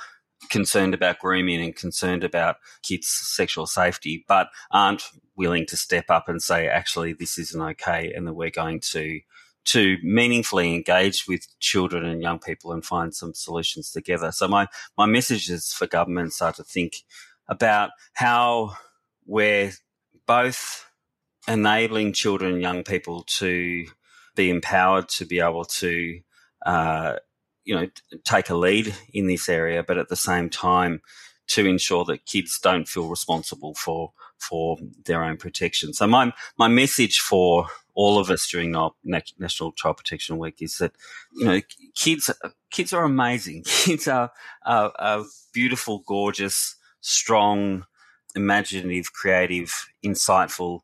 concerned 0.50 0.94
about 0.94 1.20
grooming 1.20 1.62
and 1.62 1.76
concerned 1.76 2.24
about 2.24 2.58
kids' 2.84 3.08
sexual 3.08 3.68
safety, 3.68 4.26
but 4.28 4.50
aren't 4.72 5.04
willing 5.36 5.66
to 5.68 5.78
step 5.78 6.06
up 6.10 6.28
and 6.28 6.42
say, 6.42 6.68
actually, 6.68 7.14
this 7.14 7.38
isn't 7.38 7.62
okay, 7.62 8.12
and 8.14 8.28
that 8.28 8.34
we're 8.34 8.50
going 8.50 8.80
to 8.80 9.22
to 9.66 9.98
meaningfully 10.02 10.74
engage 10.74 11.28
with 11.28 11.46
children 11.60 12.04
and 12.06 12.22
young 12.22 12.40
people 12.40 12.72
and 12.72 12.84
find 12.84 13.14
some 13.14 13.34
solutions 13.34 13.92
together. 13.92 14.32
So 14.32 14.48
my 14.48 14.68
my 14.98 15.06
messages 15.06 15.72
for 15.72 15.88
governments 15.88 16.42
are 16.42 16.54
to 16.54 16.64
think 16.64 17.04
about 17.48 17.92
how 18.14 18.76
we're 19.26 19.72
both 20.26 20.86
enabling 21.48 22.14
children 22.14 22.54
and 22.54 22.62
young 22.62 22.84
people 22.84 23.24
to 23.24 23.86
be 24.36 24.50
empowered 24.50 25.10
to 25.10 25.26
be 25.26 25.40
able 25.40 25.66
to 25.66 26.20
uh, 26.66 27.16
you 27.70 27.76
know, 27.76 27.88
take 28.24 28.50
a 28.50 28.56
lead 28.56 28.96
in 29.14 29.28
this 29.28 29.48
area, 29.48 29.84
but 29.84 30.00
at 30.00 30.10
the 30.10 30.16
same 30.16 30.50
time, 30.50 31.02
to 31.50 31.68
ensure 31.68 32.04
that 32.06 32.26
kids 32.26 32.60
don't 32.60 32.88
feel 32.88 33.08
responsible 33.08 33.76
for 33.76 34.12
for 34.40 34.78
their 35.06 35.24
own 35.24 35.38
protection. 35.38 35.94
So 35.94 36.08
my 36.08 36.34
my 36.58 36.68
message 36.68 37.20
for 37.20 37.68
all 37.94 38.18
of 38.18 38.32
us 38.32 38.50
during 38.50 38.76
our 38.76 38.92
National 39.04 39.72
Child 39.74 39.98
Protection 39.98 40.40
Week 40.40 40.56
is 40.62 40.80
that 40.80 40.94
you 41.32 41.46
know 41.46 41.62
kids 41.96 42.32
kids 42.72 42.92
are 42.92 43.04
amazing. 43.04 43.64
Kids 43.68 44.08
are, 44.08 44.32
are, 44.66 44.92
are 44.98 45.26
beautiful, 45.54 46.04
gorgeous, 46.08 46.76
strong, 47.02 47.86
imaginative, 48.36 49.14
creative, 49.14 49.72
insightful 50.04 50.80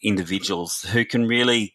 individuals 0.00 0.82
who 0.92 1.04
can 1.04 1.26
really 1.26 1.74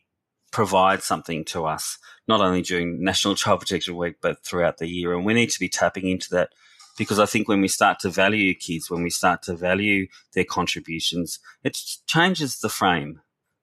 provide 0.56 1.04
something 1.04 1.44
to 1.44 1.66
us 1.66 1.98
not 2.30 2.40
only 2.40 2.62
during 2.62 3.04
National 3.04 3.36
Child 3.36 3.60
Protection 3.60 3.98
Week, 3.98 4.16
but 4.22 4.42
throughout 4.42 4.78
the 4.78 4.88
year. 4.88 5.14
And 5.14 5.26
we 5.26 5.34
need 5.34 5.50
to 5.50 5.60
be 5.60 5.68
tapping 5.68 6.08
into 6.08 6.30
that 6.30 6.52
because 6.98 7.20
I 7.20 7.26
think 7.26 7.50
when 7.50 7.60
we 7.60 7.68
start 7.68 8.00
to 8.00 8.10
value 8.10 8.54
kids, 8.54 8.90
when 8.90 9.04
we 9.04 9.10
start 9.10 9.42
to 9.44 9.54
value 9.58 10.08
their 10.34 10.46
contributions, 10.46 11.40
it 11.66 11.78
changes 12.08 12.60
the 12.60 12.70
frame. 12.70 13.20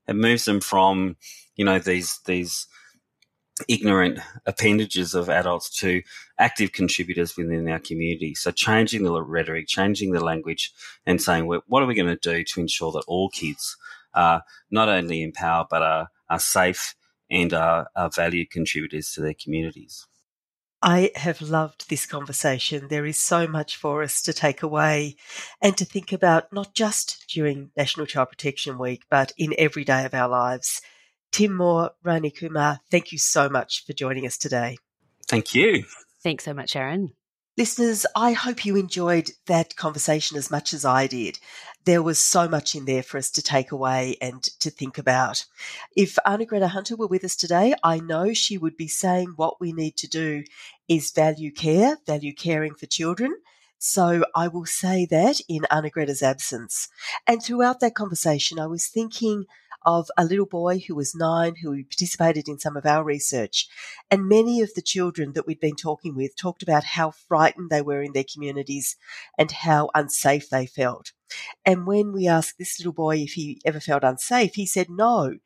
It 0.07 0.17
moves 0.17 0.45
them 0.45 0.61
from, 0.61 1.17
you 1.57 1.65
know, 1.65 1.79
these, 1.79 2.21
these, 2.27 2.67
ignorant 3.69 4.19
appendages 4.47 5.15
of 5.15 5.29
adults 5.29 5.69
to 5.79 6.03
active 6.39 6.73
contributors 6.73 7.37
within 7.37 7.69
our 7.69 7.79
community. 7.79 8.35
So 8.35 8.51
changing 8.51 9.05
the 9.05 9.23
rhetoric, 9.23 9.69
changing 9.69 10.13
the 10.13 10.25
language 10.25 10.73
and 11.07 11.23
saying, 11.23 11.47
well, 11.47 11.63
what 11.69 11.83
are 11.83 11.87
we 11.87 11.95
going 11.95 12.07
to 12.09 12.17
do 12.17 12.43
to 12.43 12.61
ensure 12.61 12.91
that 12.93 13.05
all 13.07 13.29
kids 13.29 13.77
are 14.15 14.43
not 14.71 14.89
only 14.89 15.23
empowered, 15.23 15.67
but 15.71 15.83
are, 15.83 16.09
are 16.33 16.41
safe 16.41 16.95
and 17.31 17.53
are, 17.53 17.89
are 17.95 18.11
valued 18.11 18.51
contributors 18.51 19.13
to 19.13 19.21
their 19.21 19.35
communities. 19.35 20.07
I 20.83 21.13
have 21.15 21.41
loved 21.41 21.89
this 21.89 22.07
conversation. 22.07 22.89
There 22.89 23.07
is 23.07 23.17
so 23.17 23.47
much 23.47 23.77
for 23.77 24.03
us 24.03 24.21
to 24.23 24.33
take 24.33 24.63
away 24.63 25.15
and 25.61 25.77
to 25.77 25.85
think 25.85 26.13
about, 26.13 26.53
not 26.53 26.75
just 26.75 27.25
during 27.29 27.71
National 27.77 28.07
Child 28.07 28.31
Protection 28.31 28.79
Week, 28.79 29.05
but 29.09 29.33
in 29.39 29.55
every 29.59 29.85
day 29.85 30.05
of 30.05 30.15
our 30.15 30.29
lives. 30.29 30.81
Tim 31.31 31.55
Moore, 31.55 31.93
Rani 32.03 32.31
Kumar, 32.31 32.81
thank 32.91 33.13
you 33.13 33.19
so 33.19 33.49
much 33.49 33.85
for 33.87 33.93
joining 33.93 34.27
us 34.27 34.37
today. 34.37 34.77
Thank 35.29 35.55
you. 35.55 35.85
Thanks 36.23 36.45
so 36.45 36.53
much, 36.53 36.71
Sharon. 36.71 37.13
Listeners, 37.59 38.07
I 38.17 38.33
hope 38.33 38.65
you 38.65 38.77
enjoyed 38.77 39.33
that 39.47 39.77
conversation 39.77 40.39
as 40.39 40.51
much 40.51 40.73
as 40.73 40.87
I 40.87 41.07
did. 41.07 41.39
There 41.85 42.03
was 42.03 42.19
so 42.19 42.49
much 42.49 42.75
in 42.75 42.87
there 42.87 43.03
for 43.03 43.19
us 43.19 43.31
to 43.33 43.43
take 43.43 43.73
away 43.73 44.17
and 44.23 44.43
to 44.61 44.71
think 44.71 44.97
about. 44.97 45.45
If 45.95 46.17
Arnagretta 46.25 46.69
Hunter 46.69 46.97
were 46.97 47.07
with 47.07 47.25
us 47.25 47.37
today, 47.37 47.75
I 47.85 47.99
know 48.01 48.33
she 48.33 48.57
would 48.57 48.79
be 48.79 48.89
saying 48.89 49.35
what 49.37 49.61
we 49.61 49.75
need 49.75 49.99
to 49.99 50.09
do 50.09 50.45
is 50.89 51.11
value 51.11 51.53
care, 51.53 51.99
value 52.07 52.33
caring 52.33 52.75
for 52.75 52.87
children. 52.87 53.35
So 53.77 54.25
I 54.35 54.49
will 54.49 54.65
say 54.65 55.05
that 55.11 55.43
in 55.47 55.67
Arnagretta's 55.71 56.23
absence. 56.23 56.89
And 57.27 57.43
throughout 57.43 57.81
that 57.81 57.95
conversation, 57.95 58.59
I 58.59 58.67
was 58.67 58.87
thinking 58.87 59.45
of 59.85 60.09
a 60.17 60.25
little 60.25 60.47
boy 60.47 60.79
who 60.79 60.95
was 60.95 61.15
nine 61.15 61.57
who 61.57 61.83
participated 61.85 62.49
in 62.49 62.59
some 62.59 62.77
of 62.77 62.87
our 62.87 63.05
research. 63.05 63.69
And 64.11 64.29
many 64.29 64.61
of 64.61 64.75
the 64.75 64.83
children 64.83 65.33
that 65.33 65.47
we'd 65.47 65.61
been 65.61 65.77
talking 65.77 66.15
with 66.15 66.37
talked 66.37 66.63
about 66.63 66.85
how 66.85 67.11
frightened 67.11 67.71
they 67.71 67.83
were 67.83 68.03
in 68.03 68.13
their 68.13 68.25
communities 68.25 68.97
and 69.39 69.51
how 69.51 69.91
unsafe 69.95 70.49
they 70.51 70.67
felt. 70.67 71.13
And 71.65 71.87
when 71.87 72.13
we 72.13 72.27
asked 72.27 72.59
this 72.59 72.79
little 72.79 72.93
boy 72.93 73.19
if 73.19 73.33
he 73.33 73.61
ever 73.65 73.81
felt 73.81 74.05
unsafe, 74.05 74.55
he 74.55 74.67
said 74.67 74.89
no, 74.91 75.39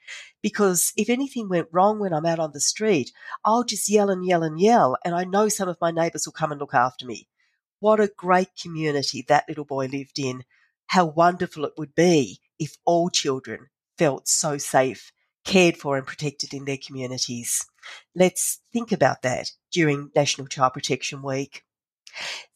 because 0.43 0.93
if 0.97 1.09
anything 1.09 1.49
went 1.49 1.68
wrong 1.72 1.99
when 1.99 2.12
I'm 2.12 2.26
out 2.26 2.39
on 2.39 2.53
the 2.53 2.61
street, 2.61 3.12
I'll 3.45 3.64
just 3.64 3.89
yell 3.89 4.11
and 4.11 4.26
yell 4.26 4.43
and 4.43 4.59
yell, 4.59 4.97
and 5.05 5.14
I 5.14 5.24
know 5.24 5.49
some 5.49 5.68
of 5.68 5.78
my 5.80 5.91
neighbours 5.91 6.26
will 6.26 6.32
come 6.32 6.51
and 6.51 6.61
look 6.61 6.74
after 6.74 7.07
me. 7.07 7.28
What 7.78 8.01
a 8.01 8.11
great 8.16 8.49
community 8.61 9.24
that 9.28 9.45
little 9.49 9.64
boy 9.64 9.87
lived 9.87 10.18
in. 10.18 10.45
How 10.89 11.05
wonderful 11.05 11.64
it 11.64 11.74
would 11.76 11.95
be 11.95 12.41
if 12.59 12.76
all 12.84 13.11
children 13.11 13.68
felt 13.99 14.28
so 14.28 14.59
safe, 14.59 15.12
cared 15.44 15.76
for, 15.76 15.97
and 15.97 16.07
protected 16.07 16.53
in 16.53 16.64
their 16.64 16.78
communities. 16.78 17.66
Let's 18.14 18.61
think 18.72 18.92
about 18.92 19.22
that 19.22 19.53
during 19.72 20.11
National 20.14 20.47
Child 20.47 20.74
Protection 20.74 21.22
Week. 21.22 21.62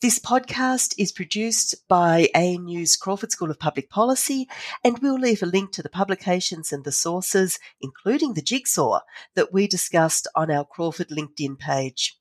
This 0.01 0.19
podcast 0.19 0.95
is 0.97 1.13
produced 1.13 1.87
by 1.87 2.31
ANU's 2.35 2.97
Crawford 2.97 3.31
School 3.31 3.51
of 3.51 3.59
Public 3.59 3.91
Policy, 3.91 4.49
and 4.83 4.99
we'll 5.01 5.19
leave 5.19 5.43
a 5.43 5.47
link 5.47 5.73
to 5.73 5.83
the 5.83 5.91
publications 5.91 6.73
and 6.73 6.85
the 6.85 6.93
sources, 6.93 7.59
including 7.81 8.33
the 8.33 8.43
jigsaw 8.43 9.01
that 9.35 9.53
we 9.53 9.67
discussed 9.67 10.27
on 10.35 10.51
our 10.51 10.65
Crawford 10.65 11.09
LinkedIn 11.11 11.59
page. 11.59 12.19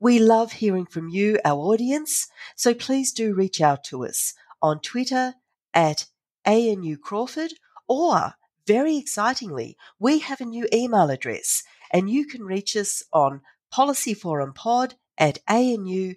We 0.00 0.18
love 0.18 0.52
hearing 0.52 0.86
from 0.86 1.08
you, 1.10 1.38
our 1.44 1.58
audience, 1.58 2.28
so 2.54 2.72
please 2.72 3.12
do 3.12 3.34
reach 3.34 3.60
out 3.60 3.84
to 3.84 4.06
us 4.06 4.32
on 4.62 4.80
Twitter 4.80 5.34
at 5.74 6.06
ANU 6.46 6.96
Crawford 6.96 7.52
or 7.88 8.34
very 8.66 8.96
excitingly, 8.96 9.76
we 9.98 10.18
have 10.20 10.40
a 10.40 10.44
new 10.44 10.66
email 10.72 11.10
address 11.10 11.62
and 11.92 12.10
you 12.10 12.26
can 12.26 12.42
reach 12.44 12.76
us 12.76 13.02
on 13.12 13.42
policyforumpod 13.72 14.94
at 15.18 15.38
anu.edu.au. 15.48 16.16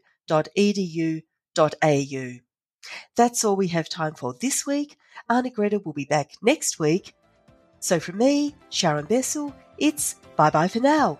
That's 3.15 3.43
all 3.43 3.55
we 3.55 3.67
have 3.67 3.89
time 3.89 4.15
for 4.15 4.33
this 4.39 4.65
week. 4.65 4.97
Arnagretta 5.29 5.83
will 5.83 5.93
be 5.93 6.05
back 6.05 6.31
next 6.41 6.79
week. 6.79 7.13
So 7.79 7.99
from 7.99 8.17
me, 8.17 8.55
Sharon 8.69 9.05
Bessell, 9.05 9.53
it's 9.77 10.15
bye 10.35 10.49
bye 10.49 10.67
for 10.67 10.79
now. 10.79 11.19